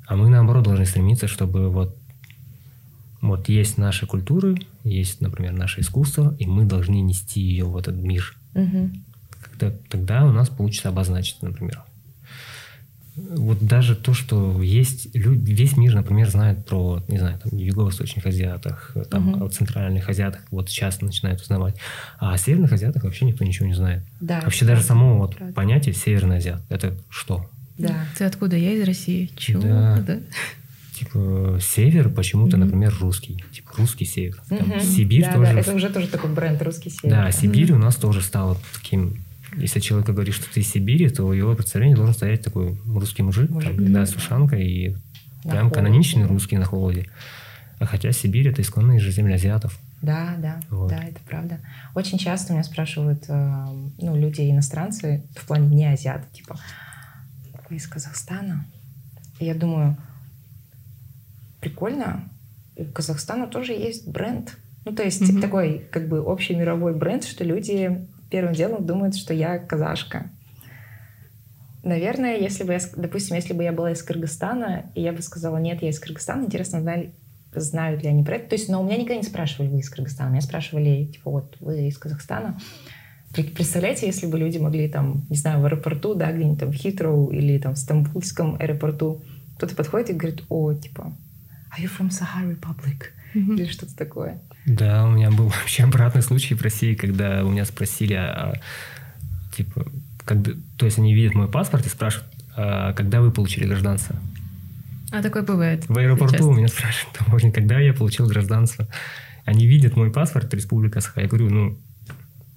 А 0.06 0.16
мы, 0.16 0.28
наоборот, 0.28 0.64
должны 0.64 0.84
стремиться, 0.84 1.28
чтобы 1.28 1.70
вот, 1.70 1.96
вот 3.22 3.48
есть 3.48 3.78
наши 3.78 4.06
культуры, 4.06 4.56
есть, 4.84 5.20
например, 5.22 5.52
наше 5.52 5.80
искусство, 5.80 6.36
и 6.38 6.46
мы 6.46 6.64
должны 6.66 7.00
нести 7.00 7.40
ее 7.40 7.64
в 7.64 7.76
этот 7.76 7.96
мир. 7.96 8.36
Мгм. 8.54 9.04
Когда, 9.40 9.74
тогда 9.88 10.26
у 10.26 10.32
нас 10.32 10.48
получится 10.50 10.90
обозначить, 10.90 11.42
например. 11.42 11.82
Вот 13.36 13.58
даже 13.60 13.94
то, 13.96 14.14
что 14.14 14.62
есть 14.62 15.14
люди, 15.14 15.50
весь 15.52 15.76
мир, 15.76 15.94
например, 15.94 16.28
знает 16.28 16.64
про, 16.66 17.02
не 17.08 17.18
знаю, 17.18 17.38
там, 17.38 17.58
юго-восточных 17.58 18.26
азиатах, 18.26 18.96
там, 19.10 19.26
Мгм. 19.30 19.42
о 19.42 19.48
центральных 19.48 20.08
азиатах, 20.08 20.42
вот 20.50 20.68
сейчас 20.70 21.00
начинают 21.00 21.40
узнавать. 21.40 21.76
А 22.18 22.32
о 22.32 22.38
северных 22.38 22.72
азиатах 22.72 23.04
вообще 23.04 23.24
никто 23.26 23.44
ничего 23.44 23.66
не 23.66 23.74
знает. 23.74 24.02
Да. 24.20 24.40
Вообще 24.42 24.64
даже 24.64 24.82
само 24.82 25.18
вот 25.18 25.36
правда. 25.36 25.54
понятие 25.54 25.94
северный 25.94 26.36
азиат, 26.38 26.62
это 26.68 26.96
что? 27.08 27.48
Да. 27.76 27.94
Ты 28.16 28.24
откуда? 28.24 28.56
Я 28.56 28.72
из 28.72 28.86
России. 28.86 29.30
Чего? 29.36 29.62
Да. 29.62 29.98
Да. 30.06 30.18
Типа 30.94 31.58
север 31.60 32.08
почему-то, 32.10 32.56
Мгм. 32.56 32.66
например, 32.66 32.94
русский. 33.00 33.44
Типа 33.52 33.70
русский 33.78 34.04
север. 34.04 34.40
Там 34.48 34.66
Мгм. 34.68 34.80
Сибирь 34.80 35.22
да, 35.24 35.32
тоже. 35.34 35.52
Да, 35.54 35.60
это 35.60 35.74
уже 35.74 35.90
тоже 35.90 36.08
такой 36.08 36.30
бренд 36.32 36.60
русский 36.62 36.90
север. 36.90 37.10
Да, 37.16 37.30
Сибирь 37.32 37.72
у 37.72 37.78
нас 37.78 37.94
тоже 37.96 38.20
стала 38.20 38.56
таким... 38.74 39.24
Если 39.60 39.80
человек 39.80 40.08
говорит, 40.08 40.34
что 40.34 40.46
ты 40.52 40.60
из 40.60 40.68
Сибири, 40.70 41.08
то 41.08 41.26
в 41.26 41.32
его 41.32 41.54
представлении 41.54 41.94
должен 41.96 42.14
стоять 42.14 42.42
такой 42.42 42.78
русский 42.86 43.22
мужик, 43.22 43.50
Мужик, 43.50 43.76
там, 43.76 43.92
да, 43.92 44.06
с 44.06 44.14
ушанкой 44.14 44.66
и 44.68 44.88
На 45.44 45.50
прям 45.50 45.68
холоде, 45.68 45.74
каноничный 45.74 46.26
русский 46.26 46.56
на 46.58 46.64
холоде. 46.64 47.10
А 47.80 47.86
хотя 47.86 48.12
Сибирь— 48.12 48.48
это 48.50 48.62
исконная 48.62 48.98
же 48.98 49.10
земля 49.10 49.34
азиатов. 49.36 49.78
Да, 50.02 50.36
да, 50.38 50.60
Вот. 50.70 50.90
да, 50.90 51.02
это 51.02 51.18
правда. 51.28 51.58
Очень 51.94 52.18
часто 52.18 52.52
меня 52.52 52.62
спрашивают, 52.62 53.24
э, 53.28 53.66
ну, 53.98 54.16
люди 54.16 54.48
иностранцы, 54.50 55.24
в 55.36 55.44
плане 55.46 55.74
не 55.74 55.86
азиаты, 55.86 56.24
типа, 56.32 56.58
вы 57.68 57.76
из 57.76 57.86
Казахстана? 57.88 58.64
И 59.40 59.44
я 59.44 59.54
думаю, 59.54 59.96
прикольно, 61.60 62.28
у 62.76 62.84
Казахстана 62.84 63.46
тоже 63.46 63.72
есть 63.72 64.06
бренд. 64.08 64.56
Ну, 64.84 64.92
то 64.92 65.02
есть 65.02 65.20
Мгм. 65.20 65.40
такой, 65.40 65.86
как 65.90 66.08
бы, 66.08 66.20
общий 66.22 66.54
мировой 66.54 66.94
бренд, 66.94 67.24
что 67.24 67.44
люди 67.44 68.06
первым 68.30 68.54
делом 68.54 68.86
думают, 68.86 69.16
что 69.16 69.34
я 69.34 69.58
казашка. 69.58 70.30
Наверное, 71.82 72.38
если 72.38 72.64
бы 72.64 72.72
я, 72.72 72.80
допустим, 72.96 73.36
если 73.36 73.52
бы 73.52 73.62
я 73.62 73.72
была 73.72 73.92
из 73.92 74.02
Кыргызстана, 74.02 74.90
и 74.94 75.00
я 75.00 75.12
бы 75.12 75.22
сказала, 75.22 75.58
нет, 75.58 75.80
я 75.82 75.90
из 75.90 75.98
Кыргызстана, 76.00 76.44
интересно, 76.44 76.80
знали, 76.80 77.14
знают 77.54 78.02
ли 78.02 78.08
они 78.08 78.24
про 78.24 78.36
это. 78.36 78.50
То 78.50 78.56
есть, 78.56 78.68
но 78.68 78.80
у 78.80 78.84
меня 78.84 78.96
никогда 78.96 79.16
не 79.16 79.22
спрашивали, 79.22 79.68
вы 79.68 79.78
из 79.78 79.88
Кыргызстана. 79.88 80.30
Меня 80.30 80.40
спрашивали, 80.40 81.06
типа, 81.06 81.30
вот, 81.30 81.56
вы 81.60 81.88
из 81.88 81.96
Казахстана. 81.96 82.58
Представляете, 83.32 84.06
если 84.06 84.26
бы 84.26 84.38
люди 84.38 84.58
могли 84.58 84.88
там, 84.88 85.26
не 85.28 85.36
знаю, 85.36 85.60
в 85.60 85.64
аэропорту, 85.66 86.14
да, 86.14 86.32
где-нибудь 86.32 86.58
там 86.58 86.70
в 86.70 86.74
Хитроу 86.74 87.30
или 87.30 87.58
там 87.58 87.74
в 87.74 87.78
Стамбульском 87.78 88.56
аэропорту, 88.58 89.22
кто-то 89.56 89.74
подходит 89.76 90.10
и 90.10 90.14
говорит, 90.14 90.44
о, 90.48 90.72
типа, 90.72 91.16
are 91.76 91.82
you 91.82 91.90
from 91.90 92.08
Sahara 92.08 92.58
Republic? 92.58 93.12
Или 93.34 93.66
что-то 93.66 93.96
такое. 93.96 94.40
Да, 94.66 95.06
у 95.06 95.10
меня 95.10 95.30
был 95.30 95.48
вообще 95.60 95.84
обратный 95.84 96.22
случай 96.22 96.54
в 96.54 96.62
России, 96.62 96.94
когда 96.94 97.44
у 97.44 97.50
меня 97.50 97.64
спросили, 97.64 98.14
а, 98.14 98.54
типа, 99.56 99.86
когда, 100.24 100.52
то 100.76 100.86
есть 100.86 100.98
они 100.98 101.14
видят 101.14 101.34
мой 101.34 101.48
паспорт 101.48 101.86
и 101.86 101.88
спрашивают, 101.88 102.28
а 102.56 102.92
когда 102.92 103.20
вы 103.20 103.30
получили 103.30 103.66
гражданство? 103.66 104.16
А 105.10 105.22
такое 105.22 105.42
бывает. 105.42 105.88
В 105.88 105.96
аэропорту 105.96 106.34
Часто. 106.34 106.48
у 106.48 106.54
меня 106.54 106.68
спрашивают 107.16 107.54
когда 107.54 107.78
я 107.78 107.92
получил 107.94 108.26
гражданство. 108.26 108.88
Они 109.44 109.66
видят 109.66 109.96
мой 109.96 110.10
паспорт, 110.10 110.52
Республика 110.52 111.00
Саха. 111.00 111.22
Я 111.22 111.28
говорю, 111.28 111.48
ну, 111.48 111.78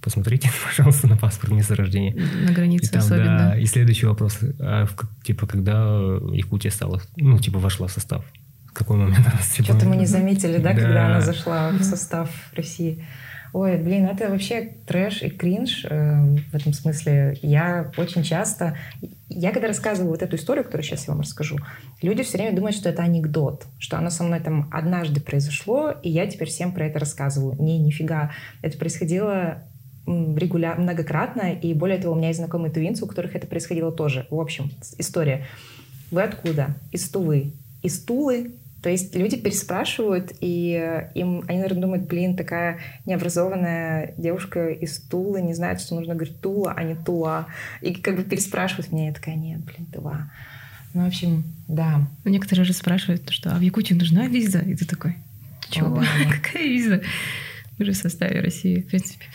посмотрите, 0.02 0.52
пожалуйста, 0.66 1.08
на 1.08 1.18
паспорт 1.18 1.54
места 1.54 1.76
рождения. 1.76 2.14
На 2.14 2.50
И 2.50 2.54
границе 2.54 2.92
там, 2.92 3.02
особенно. 3.02 3.38
да, 3.38 3.58
и 3.58 3.66
следующий 3.66 4.06
вопрос, 4.06 4.40
а 4.60 4.86
в 4.86 4.96
типа, 5.24 5.48
когда 5.48 6.20
Якутия 6.34 6.72
стала, 6.72 7.02
ну, 7.16 7.40
типа, 7.40 7.60
вошла 7.60 7.88
в 7.88 7.92
состав? 7.92 8.26
Какой 8.74 8.98
момент 8.98 9.26
она 9.26 9.38
типа, 9.42 9.64
Что-то 9.64 9.86
мы 9.88 9.96
не 9.96 10.06
заметили, 10.06 10.58
да, 10.58 10.74
когда 10.74 10.94
Да. 10.94 11.06
она 11.08 11.22
зашла 11.22 11.70
в 11.72 11.84
состав 11.84 12.30
России. 12.56 13.04
Ой, 13.54 13.76
блин, 13.78 14.06
это 14.06 14.30
вообще 14.30 14.76
трэш 14.88 15.24
и 15.24 15.30
кринж 15.30 15.84
э, 15.84 16.38
в 16.52 16.56
этом 16.56 16.72
смысле. 16.72 17.38
Я 17.42 17.92
очень 17.98 18.24
часто... 18.24 18.78
Я 19.28 19.52
когда 19.52 19.68
рассказываю 19.68 20.12
вот 20.12 20.22
эту 20.22 20.38
историю, 20.38 20.64
которую 20.64 20.86
сейчас 20.86 21.06
я 21.08 21.14
вам 21.14 21.22
расскажу, 21.22 21.58
люди 22.02 22.24
все 22.24 22.38
время 22.38 22.56
думают, 22.56 22.78
что 22.78 22.88
это 22.88 23.04
анекдот, 23.04 23.66
что 23.78 23.98
оно 23.98 24.10
со 24.10 24.24
мной 24.24 24.40
там 24.40 24.70
однажды 24.72 25.20
произошло, 25.20 25.92
и 26.02 26.10
я 26.10 26.28
теперь 26.28 26.48
всем 26.48 26.72
про 26.72 26.86
это 26.86 27.00
рассказываю. 27.00 27.62
Не, 27.62 27.78
нифига. 27.78 28.32
Это 28.62 28.78
происходило 28.78 29.64
регулярно, 30.08 30.84
многократно, 30.84 31.52
и 31.54 31.74
более 31.74 31.98
того, 31.98 32.14
у 32.14 32.18
меня 32.18 32.30
есть 32.30 32.40
знакомые 32.40 32.72
тувинцы, 32.72 33.04
у 33.04 33.08
которых 33.08 33.36
это 33.36 33.48
происходило 33.48 33.92
тоже. 33.92 34.28
В 34.30 34.40
общем, 34.40 34.72
история. 34.98 35.46
Вы 36.10 36.24
откуда? 36.24 36.76
Из 36.92 37.08
Тувы. 37.10 37.52
Из 37.82 38.04
Тулы 38.04 38.52
то 38.82 38.89
есть 38.89 39.15
люди 39.15 39.38
переспрашивают, 39.38 40.34
и 40.41 40.74
э, 40.74 41.12
им, 41.13 41.44
они, 41.48 41.60
наверное, 41.60 41.82
думают, 41.82 42.08
блин, 42.08 42.36
такая 42.36 42.80
необразованная 43.06 44.15
девушка 44.17 44.70
из 44.70 44.98
Тулы 44.98 45.41
не 45.41 45.54
знает, 45.54 45.80
что 45.80 45.94
нужно 45.94 46.15
говорить 46.15 46.41
Тула, 46.41 46.74
а 46.76 46.84
не 46.84 46.96
Тула. 46.96 47.46
И 47.82 47.94
как 47.94 48.15
бы 48.15 48.24
переспрашивают 48.24 48.91
меня, 48.91 49.08
я 49.08 49.13
такая, 49.13 49.36
нет, 49.36 49.63
блин, 49.63 49.86
Тула. 49.86 50.32
Ну, 50.96 51.04
в 51.04 51.08
общем, 51.08 51.44
да. 51.67 52.08
Ну, 52.24 52.32
Некоторые 52.32 52.65
же 52.65 52.74
спрашивают, 52.74 53.30
что 53.30 53.52
а 53.52 53.60
в 53.60 53.62
Якутии 53.62 53.94
нужна 53.94 54.26
виза? 54.28 54.60
И 54.60 54.76
ты 54.76 54.86
такой, 54.86 55.15
чего? 55.70 55.98
да. 55.98 56.04
Какая 56.41 56.63
виза? 56.63 57.02
Мы 57.78 57.86
же 57.86 57.91
в 57.91 57.98
составе 57.98 58.41
России, 58.41 58.82
в 58.82 58.88
принципе. 58.88 59.26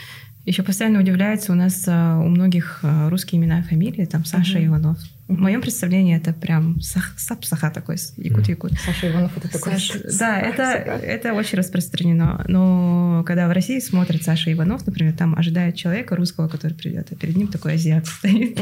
Еще 0.45 0.65
постоянно 0.65 0.99
удивляется, 0.99 1.53
у 1.53 1.55
нас 1.57 1.85
а, 1.87 2.19
у 2.19 2.29
многих 2.29 2.81
а, 2.83 3.09
русские 3.11 3.41
имена 3.41 3.61
и 3.61 3.63
фамилии, 3.63 4.07
там 4.07 4.25
Саша. 4.25 4.65
Иванов. 4.65 4.99
В 5.29 5.41
моем 5.41 5.61
представлении 5.61 6.17
это 6.17 6.33
прям 6.33 6.77
сах- 6.79 7.15
сап-саха 7.17 7.71
такой, 7.71 7.97
якут-якут. 8.17 8.73
Саша 8.79 9.11
Иванов 9.11 9.37
это 9.37 9.51
такой... 9.51 9.73
Саша- 9.73 10.19
да, 10.19 10.41
это, 10.41 10.63
это 10.63 11.35
очень 11.35 11.59
распространено. 11.59 12.45
Но 12.47 13.25
когда 13.27 13.49
в 13.49 13.53
России 13.53 13.81
смотрят 13.81 14.23
Саша 14.23 14.53
Иванов, 14.53 14.87
например, 14.87 15.15
там 15.15 15.35
ожидает 15.37 15.75
человека 15.75 16.15
русского, 16.15 16.47
который 16.47 16.75
придет, 16.75 17.09
а 17.11 17.17
перед 17.17 17.37
ним 17.37 17.49
такой 17.49 17.75
азиат 17.75 18.07
стоит. 18.07 18.59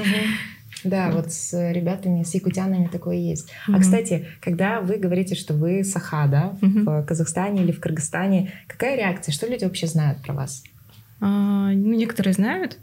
Да, 0.85 1.11
вот 1.13 1.33
с 1.33 1.53
ребятами, 1.73 2.25
с 2.25 2.35
якутянами 2.35 2.89
такое 2.89 3.17
есть. 3.17 3.51
А, 3.69 3.79
кстати, 3.81 4.27
когда 4.41 4.81
вы 4.81 4.97
говорите, 4.97 5.35
что 5.35 5.55
вы 5.55 5.85
саха, 5.85 6.27
да, 6.27 6.57
в 6.61 7.03
Казахстане 7.05 7.63
или 7.63 7.73
в 7.73 7.81
Кыргызстане, 7.81 8.53
какая 8.67 8.97
реакция? 8.97 9.33
Что 9.33 9.47
люди 9.47 9.65
вообще 9.65 9.87
знают 9.87 10.21
про 10.23 10.33
вас? 10.35 10.63
А, 11.21 11.71
ну, 11.73 11.95
некоторые 11.95 12.35
знают, 12.35 12.79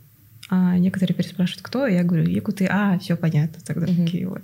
а 0.51 0.77
некоторые 0.77 1.15
переспрашивают, 1.15 1.61
кто. 1.63 1.87
Я 1.87 2.03
говорю, 2.03 2.29
якуты, 2.29 2.67
а, 2.69 2.99
все 2.99 3.15
понятно. 3.15 3.59
Тогда 3.65 3.87
Мгм. 3.87 4.05
такие 4.05 4.27
вот. 4.27 4.41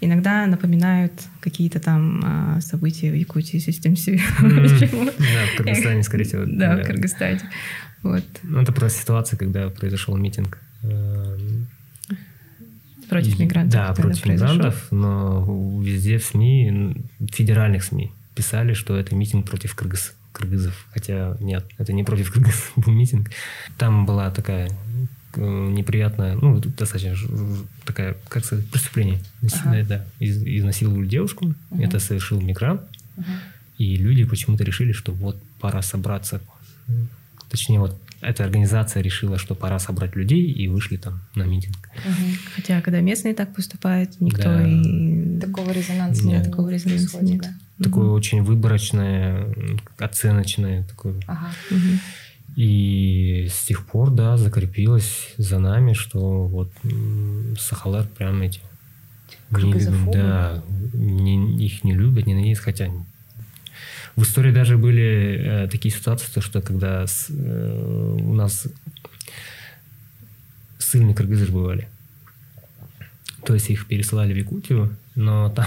Иногда 0.00 0.44
напоминают 0.46 1.12
какие-то 1.40 1.78
там 1.80 2.20
а, 2.24 2.60
события 2.60 3.10
в 3.10 3.14
Якутии, 3.14 3.58
систем 3.58 3.96
себе. 3.96 4.20
Почему? 4.38 5.04
Да, 5.06 5.46
в 5.54 5.56
Кыргызстане, 5.56 6.02
скорее 6.02 6.24
всего. 6.24 6.42
Да, 6.46 6.76
в 6.76 6.84
Кыргызстане. 6.84 7.40
Вот. 8.02 8.24
Ну, 8.42 8.60
это 8.60 8.72
просто 8.72 9.00
ситуация, 9.00 9.36
когда 9.38 9.68
произошел 9.70 10.16
митинг. 10.16 10.58
э, 10.82 11.36
Против 13.08 13.38
мигрантов. 13.38 13.72
Да, 13.72 13.94
против 13.94 14.26
мигрантов, 14.26 14.88
но 14.90 15.80
везде 15.80 16.18
в 16.18 16.24
СМИ, 16.24 16.96
федеральных 17.32 17.84
СМИ, 17.84 18.10
писали, 18.34 18.72
что 18.74 18.96
это 18.96 19.14
митинг 19.14 19.48
против 19.48 19.76
кыргыз, 19.76 20.12
кыргызов. 20.32 20.86
Хотя 20.92 21.36
нет, 21.40 21.64
это 21.78 21.92
не 21.92 22.02
против 22.02 22.32
кыргызов 22.32 22.72
был 22.76 22.92
митинг. 22.92 23.30
Там 23.78 24.06
была 24.06 24.30
такая 24.32 24.70
неприятная, 25.36 26.34
ну, 26.36 26.58
достаточно 26.60 27.14
такая, 27.84 28.16
как 28.28 28.44
сказать, 28.44 28.66
преступление. 28.68 29.20
Насильное, 29.42 29.84
да. 29.84 30.04
Из- 30.18 30.42
изнасиловали 30.42 31.06
девушку, 31.06 31.54
Мгм. 31.70 31.80
это 31.82 31.98
совершил 32.00 32.40
мигрант, 32.40 32.80
Мгм. 33.16 33.26
и 33.78 33.96
люди 33.96 34.24
почему-то 34.24 34.64
решили, 34.64 34.92
что 34.92 35.12
вот 35.12 35.36
пора 35.60 35.82
собраться. 35.82 36.40
Точнее, 37.50 37.78
вот 37.80 37.96
эта 38.22 38.44
организация 38.44 39.02
решила, 39.02 39.38
что 39.38 39.54
пора 39.54 39.78
собрать 39.78 40.16
людей, 40.16 40.50
и 40.50 40.68
вышли 40.68 40.96
там 40.96 41.20
на 41.34 41.42
митинг. 41.44 41.76
Мгм. 42.04 42.32
Хотя, 42.54 42.80
когда 42.80 43.00
местные 43.00 43.34
так 43.34 43.54
поступают, 43.54 44.20
никто 44.20 44.42
Да. 44.44 44.66
и... 44.66 45.38
Такого 45.38 45.70
резонанса 45.70 46.24
Нет. 46.26 46.38
не 46.38 46.50
Такого 46.50 46.70
резонанса 46.70 47.10
происходит, 47.10 47.30
нет. 47.30 47.42
да. 47.78 47.84
Такое 47.84 48.04
Мгм. 48.06 48.12
очень 48.14 48.42
выборочное, 48.42 49.46
оценочное 49.98 50.82
такое. 50.84 51.14
Ага. 51.26 51.48
Мгм. 51.70 52.00
И 52.54 53.48
с 53.50 53.64
тех 53.66 53.84
пор, 53.86 54.10
да, 54.10 54.36
закрепилось 54.36 55.34
за 55.36 55.58
нами, 55.58 55.92
что 55.92 56.46
вот 56.46 56.70
м, 56.84 57.54
Сахалар 57.58 58.06
прям 58.06 58.40
эти 58.42 58.60
не 59.50 59.56
любят, 59.90 60.12
да, 60.12 60.62
не- 60.94 61.66
их 61.66 61.84
не 61.84 61.92
любят, 61.94 62.26
ненавидят, 62.26 62.58
хотя 62.60 62.90
в 64.16 64.22
истории 64.22 64.52
даже 64.52 64.78
были 64.78 65.64
э, 65.64 65.68
такие 65.68 65.94
ситуации, 65.94 66.26
то, 66.32 66.40
что 66.40 66.62
когда 66.62 67.06
с- 67.06 67.26
э, 67.28 68.16
у 68.20 68.32
нас 68.34 68.66
ссыльные 70.78 71.14
кыргызы 71.14 71.46
бывали, 71.50 71.88
то 73.44 73.54
есть 73.54 73.68
их 73.70 73.86
пересылали 73.86 74.32
в 74.32 74.36
Якутию, 74.36 74.96
но 75.14 75.50
там 75.50 75.66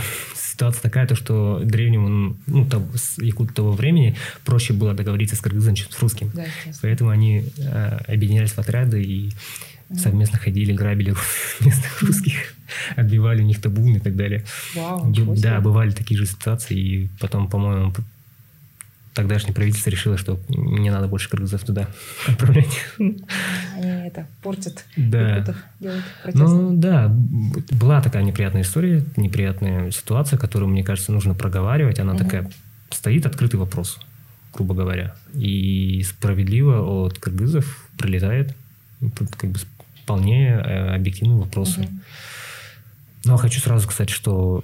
ситуация 0.60 0.82
такая, 0.82 1.08
то, 1.08 1.16
что 1.16 1.62
древнему, 1.64 2.36
ну, 2.46 2.66
того, 2.66 2.86
с 2.94 3.18
якут 3.18 3.54
того 3.54 3.72
времени 3.72 4.16
проще 4.44 4.74
было 4.74 4.94
договориться 4.94 5.38
с 5.38 5.40
кыргызом, 5.40 5.76
чем 5.76 5.90
с 5.90 6.00
русским. 6.02 6.32
Да. 6.34 6.44
Поэтому 6.82 7.12
они 7.12 7.46
э, 7.58 7.98
объединялись 8.08 8.52
в 8.52 8.60
отряды 8.60 9.02
и 9.02 9.32
совместно 9.96 10.38
ходили, 10.38 10.74
грабили 10.74 11.16
местных 11.62 12.02
русских, 12.02 12.34
отбивали 12.98 13.42
у 13.42 13.46
них 13.46 13.62
табун 13.62 13.96
и 13.96 14.00
так 14.00 14.18
далее. 14.18 14.44
Вау, 14.76 15.10
Б-. 15.10 15.42
Да, 15.42 15.62
бывали 15.62 15.92
такие 15.92 16.18
же 16.18 16.26
ситуации, 16.26 16.78
и 16.78 17.10
потом, 17.20 17.48
по-моему, 17.48 17.94
тогдашнее 19.20 19.54
правительство 19.54 19.90
решило, 19.90 20.18
что 20.18 20.40
не 20.48 20.90
надо 20.90 21.08
больше 21.08 21.30
кыргызов 21.30 21.62
туда 21.66 21.90
отправлять. 22.26 22.80
Они 22.98 23.18
это 23.76 24.28
портят 24.42 24.86
Да. 24.96 25.56
Ну 26.34 26.72
да, 26.74 27.14
была 27.72 28.02
такая 28.02 28.24
неприятная 28.24 28.62
история, 28.62 29.04
неприятная 29.18 29.92
ситуация, 29.92 30.40
которую, 30.40 30.70
мне 30.70 30.86
кажется, 30.86 31.12
нужно 31.12 31.34
проговаривать. 31.34 32.00
Она 32.00 32.16
такая, 32.16 32.50
стоит 32.92 33.26
открытый 33.26 33.60
вопрос, 33.60 34.00
грубо 34.54 34.74
говоря. 34.74 35.16
И 35.34 36.02
справедливо 36.04 36.80
от 36.80 37.20
кыргызов 37.20 37.90
прилетает 37.98 38.56
как 39.38 39.50
бы 39.50 39.60
вполне 40.02 40.48
э, 40.48 40.96
объективные 40.96 41.40
вопросы. 41.40 41.90
Но 43.26 43.36
хочу 43.36 43.60
сразу 43.60 43.84
сказать, 43.84 44.10
что 44.10 44.64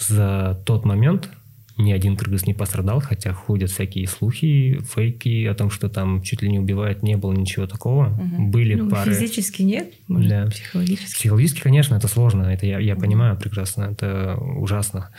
за 0.00 0.60
тот 0.64 0.84
момент 0.84 1.28
ни 1.76 1.92
один 1.92 2.16
кыргыз 2.16 2.46
не 2.46 2.54
пострадал, 2.54 3.00
хотя 3.00 3.32
ходят 3.32 3.70
всякие 3.70 4.06
слухи, 4.06 4.80
фейки 4.94 5.44
о 5.46 5.54
том, 5.54 5.70
что 5.70 5.88
там 5.88 6.22
чуть 6.22 6.40
ли 6.42 6.50
не 6.50 6.60
убивают, 6.60 7.02
не 7.02 7.16
было 7.16 7.32
ничего 7.32 7.66
такого. 7.66 8.08
Мгм. 8.08 8.50
Были 8.50 8.74
Ну, 8.74 8.90
пары... 8.90 9.12
физически 9.12 9.62
нет, 9.62 9.92
может, 10.06 10.28
Да. 10.28 10.46
психологически. 10.46 11.14
Психологически, 11.14 11.60
конечно, 11.60 11.96
это 11.96 12.06
сложно, 12.06 12.42
это 12.44 12.66
я, 12.66 12.78
я 12.78 12.94
понимаю 12.94 13.36
прекрасно, 13.36 13.84
это 13.84 14.36
ужасно. 14.36 15.10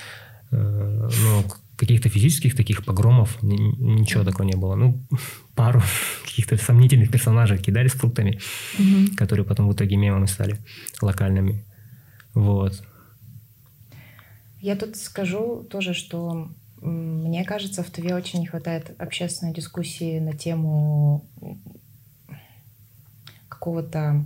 Э, 0.52 1.10
Но 1.24 1.44
каких-то 1.76 2.08
физических 2.08 2.56
таких 2.56 2.86
погромов 2.86 3.38
ничего 3.42 4.24
такого 4.24 4.46
не 4.48 4.56
было. 4.56 4.76
Ну, 4.76 5.02
пару 5.56 5.82
каких-то 6.24 6.56
сомнительных 6.58 7.12
персонажей 7.12 7.58
кидали 7.58 7.90
с 7.90 7.94
фруктами, 7.94 8.40
угу. 8.80 9.16
которые 9.18 9.46
потом 9.46 9.68
в 9.68 9.74
итоге 9.74 9.98
мемами 9.98 10.26
стали 10.26 10.58
локальными. 11.02 11.66
Вот. 12.34 12.82
Я 14.66 14.76
тут 14.76 14.98
скажу 14.98 15.64
тоже, 15.70 15.94
что 15.94 16.50
мне 16.82 17.46
кажется, 17.46 17.84
в 17.84 17.92
Туве 17.92 18.16
очень 18.16 18.40
не 18.40 18.48
хватает 18.48 19.00
общественной 19.00 19.54
дискуссии 19.54 20.18
на 20.18 20.34
тему 20.34 21.24
какого-то 23.48 24.26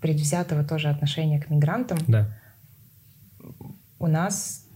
предвзятого 0.00 0.62
тоже 0.62 0.88
отношения 0.88 1.40
к 1.40 1.50
мигрантам. 1.50 1.98
Да. 2.06 2.32
У 3.98 4.06
нас 4.06 4.68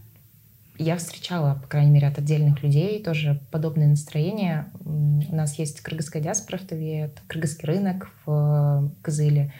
я 0.77 0.97
встречала, 0.97 1.55
по 1.61 1.67
крайней 1.69 1.91
мере, 1.91 2.09
от 2.09 2.17
отдельных 2.17 2.61
людей 2.61 3.01
тоже 3.01 3.41
подобные 3.49 3.87
настроения. 3.87 4.69
У 4.83 5.33
нас 5.33 5.57
есть 5.57 5.79
кыргызская 5.79 6.21
диаспора 6.21 6.57
в 6.57 6.67
Туве, 6.67 6.99
это 7.03 7.21
кыргызский 7.27 7.65
рынок 7.65 8.11
в 8.25 8.91
Кызыле. 9.01 9.53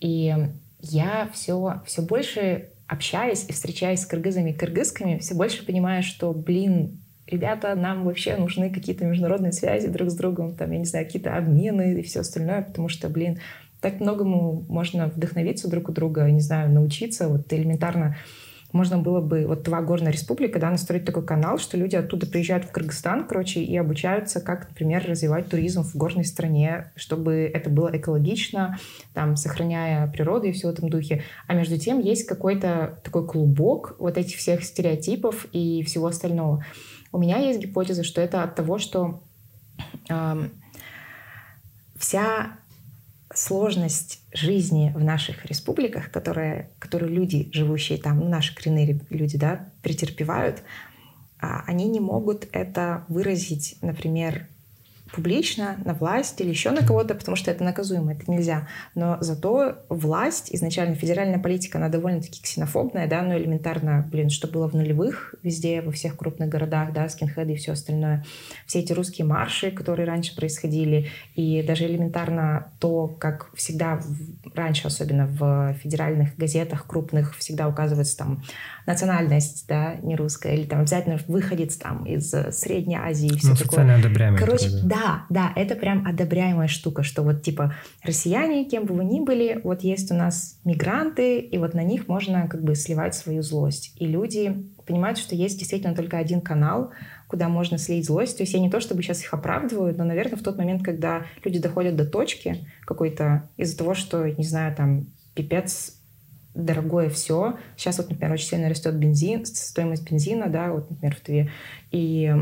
И 0.00 0.36
я 0.80 1.30
все, 1.32 1.80
все 1.86 2.02
больше 2.02 2.71
общаясь 2.92 3.46
и 3.48 3.52
встречаясь 3.52 4.02
с 4.02 4.06
кыргызами 4.06 4.50
и 4.50 4.52
кыргызками, 4.52 5.18
все 5.18 5.34
больше 5.34 5.64
понимаю, 5.64 6.02
что, 6.02 6.32
блин, 6.32 7.00
ребята, 7.26 7.74
нам 7.74 8.04
вообще 8.04 8.36
нужны 8.36 8.70
какие-то 8.70 9.06
международные 9.06 9.52
связи 9.52 9.88
друг 9.88 10.10
с 10.10 10.14
другом, 10.14 10.54
там, 10.54 10.70
я 10.72 10.78
не 10.78 10.84
знаю, 10.84 11.06
какие-то 11.06 11.34
обмены 11.36 11.94
и 11.98 12.02
все 12.02 12.20
остальное, 12.20 12.62
потому 12.62 12.88
что, 12.88 13.08
блин, 13.08 13.40
так 13.80 14.00
многому 14.00 14.64
можно 14.68 15.06
вдохновиться 15.06 15.70
друг 15.70 15.88
у 15.88 15.92
друга, 15.92 16.30
не 16.30 16.40
знаю, 16.40 16.70
научиться. 16.70 17.28
Вот 17.28 17.52
элементарно 17.52 18.16
можно 18.72 18.98
было 18.98 19.20
бы, 19.20 19.46
вот 19.46 19.64
Тува 19.64 19.82
Горная 19.82 20.12
Республика, 20.12 20.58
да, 20.58 20.70
настроить 20.70 21.04
такой 21.04 21.24
канал, 21.24 21.58
что 21.58 21.76
люди 21.76 21.94
оттуда 21.96 22.26
приезжают 22.26 22.64
в 22.64 22.72
Кыргызстан, 22.72 23.26
короче, 23.26 23.60
и 23.62 23.76
обучаются, 23.76 24.40
как, 24.40 24.68
например, 24.68 25.04
развивать 25.06 25.48
туризм 25.48 25.82
в 25.82 25.94
горной 25.94 26.24
стране, 26.24 26.92
чтобы 26.96 27.50
это 27.52 27.70
было 27.70 27.90
экологично, 27.92 28.78
там, 29.14 29.36
сохраняя 29.36 30.06
природу 30.06 30.46
и 30.46 30.52
все 30.52 30.68
в 30.68 30.70
этом 30.70 30.88
духе. 30.88 31.22
А 31.46 31.54
между 31.54 31.78
тем 31.78 32.00
есть 32.00 32.26
какой-то 32.26 32.98
такой 33.04 33.26
клубок 33.26 33.96
вот 33.98 34.16
этих 34.16 34.38
всех 34.38 34.64
стереотипов 34.64 35.46
и 35.52 35.82
всего 35.82 36.06
остального. 36.06 36.64
У 37.12 37.18
меня 37.18 37.38
есть 37.38 37.60
гипотеза, 37.60 38.04
что 38.04 38.22
это 38.22 38.42
от 38.42 38.54
того, 38.54 38.78
что 38.78 39.22
э, 40.08 40.48
вся 41.96 42.56
сложность 43.34 44.20
жизни 44.32 44.92
в 44.94 45.02
наших 45.02 45.44
республиках, 45.46 46.10
которые, 46.10 46.70
которые 46.78 47.10
люди, 47.10 47.48
живущие 47.52 47.98
там, 47.98 48.20
ну, 48.20 48.28
наши 48.28 48.54
коренные 48.54 49.00
люди, 49.10 49.38
да, 49.38 49.70
претерпевают, 49.82 50.62
а, 51.40 51.64
они 51.66 51.88
не 51.88 52.00
могут 52.00 52.48
это 52.52 53.04
выразить, 53.08 53.76
например, 53.82 54.46
публично 55.12 55.76
на 55.84 55.94
власть 55.94 56.40
или 56.40 56.48
еще 56.48 56.70
на 56.70 56.86
кого-то, 56.86 57.14
потому 57.14 57.36
что 57.36 57.50
это 57.50 57.62
наказуемо, 57.62 58.12
это 58.12 58.30
нельзя. 58.30 58.68
Но 58.94 59.18
зато 59.20 59.84
власть, 59.88 60.48
изначально 60.52 60.94
федеральная 60.94 61.38
политика, 61.38 61.78
она 61.78 61.88
довольно-таки 61.88 62.42
ксенофобная, 62.42 63.06
да, 63.06 63.22
но 63.22 63.36
элементарно, 63.36 64.08
блин, 64.10 64.30
что 64.30 64.48
было 64.48 64.68
в 64.68 64.74
нулевых 64.74 65.34
везде, 65.42 65.82
во 65.82 65.92
всех 65.92 66.16
крупных 66.16 66.48
городах, 66.48 66.92
да, 66.92 67.08
скинхеды 67.08 67.52
и 67.52 67.56
все 67.56 67.72
остальное. 67.72 68.24
Все 68.66 68.80
эти 68.80 68.92
русские 68.92 69.26
марши, 69.26 69.70
которые 69.70 70.06
раньше 70.06 70.34
происходили, 70.34 71.08
и 71.34 71.62
даже 71.62 71.86
элементарно 71.86 72.72
то, 72.80 73.08
как 73.08 73.54
всегда 73.54 74.00
раньше, 74.54 74.86
особенно 74.86 75.26
в 75.26 75.74
федеральных 75.82 76.36
газетах 76.36 76.86
крупных, 76.86 77.36
всегда 77.36 77.68
указывается 77.68 78.16
там 78.16 78.42
национальность, 78.86 79.66
да, 79.68 79.94
не 80.02 80.16
русская, 80.16 80.54
или 80.54 80.64
там 80.64 80.80
обязательно 80.80 81.18
выходец 81.28 81.76
там 81.76 82.04
из 82.04 82.30
Средней 82.30 82.96
Азии 82.96 83.28
и 83.28 83.36
все 83.36 83.50
ну, 83.50 83.56
такое. 83.56 83.96
одобряемый. 83.96 84.38
Короче, 84.38 84.66
такой, 84.66 84.82
да. 84.82 85.24
да, 85.28 85.52
да, 85.54 85.60
это 85.60 85.74
прям 85.74 86.06
одобряемая 86.06 86.68
штука, 86.68 87.02
что 87.02 87.22
вот 87.22 87.42
типа 87.42 87.74
россияне, 88.02 88.64
кем 88.64 88.86
бы 88.86 88.94
вы 88.94 89.04
ни 89.04 89.20
были, 89.20 89.60
вот 89.62 89.82
есть 89.82 90.10
у 90.10 90.14
нас 90.14 90.58
мигранты, 90.64 91.38
и 91.38 91.58
вот 91.58 91.74
на 91.74 91.82
них 91.82 92.08
можно 92.08 92.48
как 92.48 92.62
бы 92.62 92.74
сливать 92.74 93.14
свою 93.14 93.42
злость. 93.42 93.94
И 93.96 94.06
люди 94.06 94.64
понимают, 94.86 95.18
что 95.18 95.34
есть 95.34 95.58
действительно 95.58 95.94
только 95.94 96.18
один 96.18 96.40
канал, 96.40 96.90
куда 97.28 97.48
можно 97.48 97.78
слить 97.78 98.04
злость. 98.04 98.36
То 98.36 98.42
есть 98.42 98.52
я 98.52 98.60
не 98.60 98.70
то 98.70 98.80
чтобы 98.80 99.02
сейчас 99.02 99.22
их 99.22 99.32
оправдываю, 99.32 99.94
но, 99.96 100.04
наверное, 100.04 100.36
в 100.36 100.42
тот 100.42 100.58
момент, 100.58 100.82
когда 100.84 101.24
люди 101.44 101.58
доходят 101.58 101.96
до 101.96 102.04
точки 102.04 102.68
какой-то 102.84 103.48
из-за 103.56 103.78
того, 103.78 103.94
что, 103.94 104.28
не 104.28 104.44
знаю, 104.44 104.74
там, 104.76 105.06
пипец 105.34 106.01
дорогое 106.54 107.08
все. 107.10 107.56
Сейчас 107.76 107.98
вот, 107.98 108.10
например, 108.10 108.32
очень 108.32 108.46
сильно 108.46 108.68
растет 108.68 108.94
бензин, 108.94 109.44
стоимость 109.46 110.10
бензина, 110.10 110.48
да, 110.48 110.72
вот, 110.72 110.90
например, 110.90 111.16
в 111.16 111.20
Тве. 111.20 111.50
И 111.90 112.34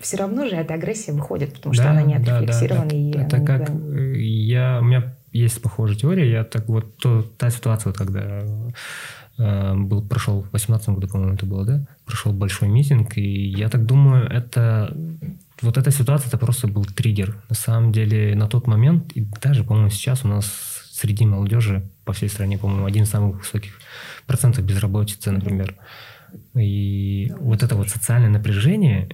все 0.00 0.18
равно 0.18 0.46
же 0.46 0.56
эта 0.56 0.74
агрессия 0.74 1.12
выходит, 1.12 1.54
потому 1.54 1.72
что 1.72 1.84
да, 1.84 1.90
она 1.90 2.02
не 2.02 2.14
отрефлексирована. 2.14 2.90
Да, 2.90 2.96
да. 2.96 3.24
Это, 3.24 3.36
это 3.36 3.46
как 3.46 3.66
да. 3.66 3.98
я, 4.16 4.78
у 4.80 4.84
меня 4.84 5.14
есть 5.32 5.60
похожая 5.62 5.96
теория, 5.96 6.30
я 6.30 6.44
так 6.44 6.68
вот, 6.68 6.96
то, 6.98 7.22
та 7.22 7.50
ситуация, 7.50 7.92
когда 7.92 8.44
э, 9.38 9.74
был, 9.74 10.06
прошел 10.06 10.42
в 10.42 10.52
18 10.52 10.90
году, 10.90 11.08
по-моему, 11.08 11.34
это 11.34 11.46
было, 11.46 11.64
да, 11.64 11.86
прошел 12.04 12.32
большой 12.32 12.68
митинг, 12.68 13.16
и 13.16 13.48
я 13.48 13.68
так 13.68 13.86
думаю, 13.86 14.28
это 14.28 14.94
вот 15.62 15.78
эта 15.78 15.90
ситуация, 15.90 16.28
это 16.28 16.38
просто 16.38 16.68
был 16.68 16.84
триггер. 16.84 17.36
На 17.48 17.54
самом 17.54 17.90
деле, 17.90 18.34
на 18.36 18.46
тот 18.46 18.66
момент, 18.66 19.12
и 19.12 19.26
даже, 19.42 19.64
по-моему, 19.64 19.88
сейчас 19.88 20.24
у 20.24 20.28
нас 20.28 20.83
среди 21.04 21.26
молодежи 21.26 21.86
по 22.06 22.14
всей 22.14 22.30
стране, 22.30 22.56
по-моему, 22.56 22.86
один 22.86 23.02
из 23.02 23.10
самых 23.10 23.40
высоких 23.40 23.78
процентов 24.26 24.64
безработицы, 24.64 25.30
например. 25.32 25.74
И 26.58 27.30
вот 27.38 27.62
это 27.62 27.76
вот 27.76 27.90
социальное 27.90 28.30
напряжение, 28.30 29.10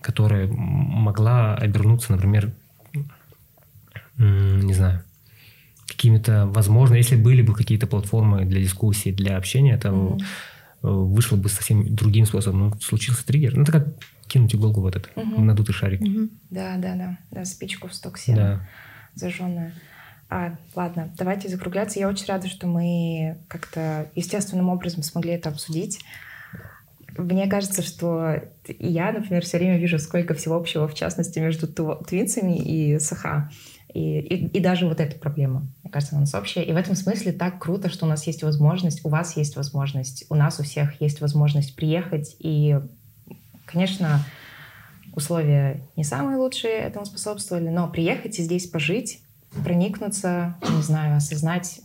которое 0.00 0.46
могла 0.46 1.56
обернуться, 1.56 2.12
например, 2.12 2.52
не 4.16 4.74
знаю, 4.74 5.02
какими-то, 5.88 6.46
возможно, 6.46 6.94
если 6.94 7.16
были 7.16 7.42
бы 7.42 7.52
какие-то 7.52 7.88
платформы 7.88 8.44
для 8.44 8.60
дискуссии, 8.60 9.10
для 9.10 9.36
общения, 9.36 9.74
это 9.74 9.88
mm-hmm. 9.88 10.20
вышло 10.82 11.36
бы 11.36 11.48
совсем 11.48 11.96
другим 11.96 12.26
способом. 12.26 12.60
Ну, 12.60 12.80
случился 12.80 13.26
триггер. 13.26 13.56
Ну, 13.56 13.64
это 13.64 13.72
как 13.72 13.88
кинуть 14.28 14.54
иголку 14.54 14.82
в 14.82 14.86
этот 14.86 15.10
mm-hmm. 15.16 15.40
надутый 15.40 15.74
шарик. 15.74 16.00
Mm-hmm. 16.00 16.30
Да, 16.50 16.76
да, 16.76 16.94
да, 16.94 17.18
да, 17.32 17.44
спичку 17.44 17.88
в 17.88 17.94
сток 17.94 18.18
сена 18.18 18.36
да. 18.36 18.68
зажженную. 19.16 19.72
А, 20.28 20.56
ладно, 20.74 21.12
давайте 21.16 21.48
закругляться. 21.48 21.98
Я 21.98 22.08
очень 22.08 22.26
рада, 22.26 22.48
что 22.48 22.66
мы 22.66 23.38
как-то 23.48 24.08
естественным 24.14 24.68
образом 24.68 25.02
смогли 25.02 25.32
это 25.32 25.50
обсудить. 25.50 26.00
Мне 27.16 27.46
кажется, 27.46 27.82
что 27.82 28.42
я, 28.66 29.12
например, 29.12 29.44
все 29.44 29.58
время 29.58 29.78
вижу, 29.78 29.98
сколько 29.98 30.34
всего 30.34 30.56
общего, 30.56 30.88
в 30.88 30.94
частности, 30.94 31.38
между 31.38 31.68
твинцами 31.68 32.58
и 32.58 32.98
Саха. 32.98 33.50
И, 33.92 34.18
и, 34.18 34.46
и 34.48 34.60
даже 34.60 34.88
вот 34.88 34.98
эта 34.98 35.16
проблема, 35.16 35.68
мне 35.84 35.92
кажется, 35.92 36.16
у 36.16 36.18
нас 36.18 36.34
общая. 36.34 36.64
И 36.64 36.72
в 36.72 36.76
этом 36.76 36.96
смысле 36.96 37.32
так 37.32 37.60
круто, 37.60 37.88
что 37.88 38.06
у 38.06 38.08
нас 38.08 38.26
есть 38.26 38.42
возможность, 38.42 39.04
у 39.04 39.08
вас 39.08 39.36
есть 39.36 39.54
возможность, 39.54 40.24
у 40.30 40.34
нас 40.34 40.58
у 40.58 40.64
всех 40.64 41.00
есть 41.00 41.20
возможность 41.20 41.76
приехать. 41.76 42.34
И, 42.40 42.76
конечно, 43.66 44.24
условия 45.14 45.82
не 45.94 46.02
самые 46.02 46.38
лучшие 46.38 46.72
этому 46.72 47.04
способствовали, 47.04 47.68
но 47.68 47.88
приехать 47.88 48.40
и 48.40 48.42
здесь 48.42 48.66
пожить, 48.66 49.20
проникнуться, 49.62 50.56
не 50.76 50.82
знаю, 50.82 51.16
осознать, 51.16 51.80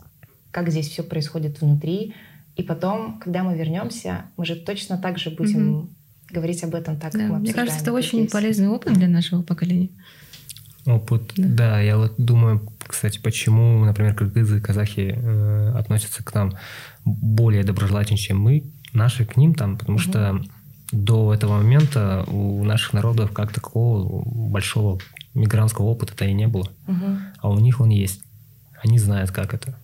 как 0.50 0.70
здесь 0.70 0.88
все 0.88 1.02
происходит 1.02 1.60
внутри. 1.60 2.14
И 2.56 2.62
потом, 2.62 3.18
когда 3.18 3.42
мы 3.42 3.56
вернемся, 3.56 4.24
мы 4.36 4.44
же 4.44 4.56
точно 4.56 4.98
так 4.98 5.18
же 5.18 5.30
будем 5.30 5.74
угу. 5.74 5.88
говорить 6.30 6.62
об 6.64 6.74
этом 6.74 6.98
так, 6.98 7.12
да, 7.12 7.20
как 7.20 7.30
мы 7.30 7.38
Мне 7.38 7.54
кажется, 7.54 7.80
это 7.80 7.92
очень 7.92 8.20
здесь. 8.20 8.32
полезный 8.32 8.68
опыт 8.68 8.94
для 8.94 9.08
нашего 9.08 9.42
поколения. 9.42 9.90
Опыт, 10.86 11.32
да. 11.36 11.48
да, 11.48 11.80
я 11.80 11.96
вот 11.98 12.14
думаю, 12.18 12.66
кстати, 12.86 13.18
почему, 13.18 13.84
например, 13.84 14.14
кыргызы 14.14 14.58
и 14.58 14.60
казахи 14.60 15.14
э, 15.14 15.72
относятся 15.76 16.24
к 16.24 16.34
нам 16.34 16.54
более 17.04 17.62
доброжелательно, 17.62 18.18
чем 18.18 18.40
мы, 18.40 18.64
наши 18.92 19.24
к 19.24 19.36
ним 19.36 19.54
там, 19.54 19.76
потому 19.76 19.96
угу. 19.96 20.02
что 20.02 20.42
до 20.92 21.32
этого 21.32 21.58
момента 21.58 22.24
у 22.28 22.64
наших 22.64 22.92
народов 22.92 23.32
как 23.32 23.52
такового 23.52 24.22
большого 24.26 24.98
мигрантского 25.34 25.86
опыта-то 25.86 26.24
и 26.24 26.32
не 26.32 26.48
было. 26.48 26.68
Угу. 26.86 27.06
А 27.38 27.50
у 27.50 27.58
них 27.58 27.80
он 27.80 27.90
есть. 27.90 28.22
Они 28.82 28.98
знают, 28.98 29.30
как 29.30 29.54
это. 29.54 29.78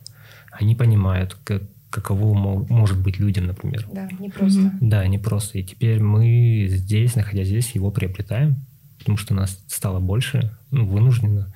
Они 0.51 0.75
понимают, 0.75 1.37
как, 1.45 1.63
каково 1.91 2.35
может 2.69 2.99
быть 2.99 3.19
людям, 3.19 3.47
например. 3.47 3.87
Да, 3.93 4.09
не 4.19 4.31
просто. 4.31 4.61
Угу. 4.61 4.71
Да, 4.81 5.07
не 5.07 5.19
просто. 5.19 5.59
И 5.59 5.63
теперь 5.63 6.01
мы 6.01 6.67
здесь, 6.71 7.15
находясь 7.15 7.49
здесь, 7.49 7.73
его 7.73 7.91
приобретаем, 7.91 8.57
потому 8.99 9.19
что 9.19 9.35
нас 9.35 9.63
стало 9.69 10.01
больше, 10.01 10.57
ну, 10.71 10.87
вынужденно. 10.87 11.53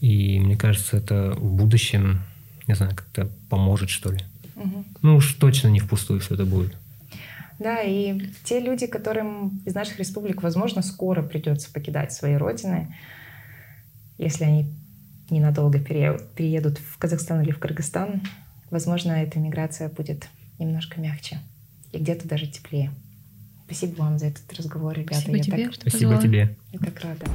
И 0.00 0.38
мне 0.38 0.56
кажется, 0.56 0.96
это 0.96 1.34
в 1.36 1.52
будущем, 1.54 2.20
не 2.66 2.74
знаю, 2.74 2.94
как-то 2.94 3.28
поможет, 3.48 3.90
что 3.90 4.12
ли. 4.12 4.20
Угу. 4.54 4.84
Ну 5.02 5.16
уж 5.16 5.34
точно 5.34 5.68
не 5.68 5.80
впустую 5.80 6.20
все 6.20 6.34
это 6.34 6.44
будет. 6.44 6.76
Да, 7.58 7.80
и 7.82 8.20
те 8.44 8.60
люди, 8.60 8.86
которым 8.86 9.60
из 9.66 9.74
наших 9.74 9.98
республик, 9.98 10.42
возможно, 10.42 10.80
скоро 10.82 11.22
придется 11.22 11.72
покидать 11.72 12.12
свои 12.12 12.34
родины, 12.36 12.94
если 14.16 14.44
они 14.44 14.66
ненадолго 15.30 15.78
переедут 15.80 16.78
в 16.78 16.98
Казахстан 16.98 17.40
или 17.42 17.50
в 17.50 17.58
Кыргызстан, 17.58 18.22
возможно, 18.70 19.12
эта 19.12 19.38
миграция 19.38 19.88
будет 19.88 20.28
немножко 20.58 21.00
мягче. 21.00 21.38
и 21.92 21.98
где-то 21.98 22.28
даже 22.28 22.46
теплее. 22.46 22.90
Спасибо 23.64 24.00
вам 24.02 24.18
за 24.18 24.26
этот 24.26 24.52
разговор, 24.52 24.94
ребята. 24.94 25.20
Спасибо 25.20 25.36
я 25.36 25.42
тебе, 25.42 25.64
так, 25.64 25.72
что 25.74 25.80
Спасибо 25.90 26.12
позвала. 26.12 26.22
тебе. 26.22 26.56
я 26.72 26.78
так 26.78 27.00
рада. 27.00 27.26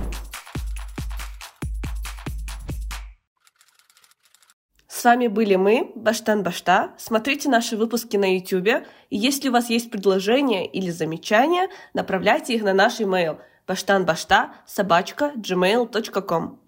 С 5.04 5.06
вами 5.06 5.28
были 5.28 5.58
мы, 5.58 5.92
Баштан 5.96 6.44
Башта. 6.44 6.94
Смотрите 6.98 7.50
наши 7.50 7.76
выпуски 7.76 8.16
на 8.16 8.38
YouTube. 8.38 8.86
И 9.10 9.18
если 9.18 9.50
у 9.50 9.52
вас 9.52 9.70
есть 9.70 9.92
предложения 9.92 10.66
или 10.66 10.92
замечания, 10.92 11.68
направляйте 11.94 12.54
их 12.54 12.64
на 12.64 12.74
наш 12.74 13.02
email 13.02 13.38
баштанбашта 13.68 14.54
собачка 14.66 15.34
gmail.com. 15.36 16.63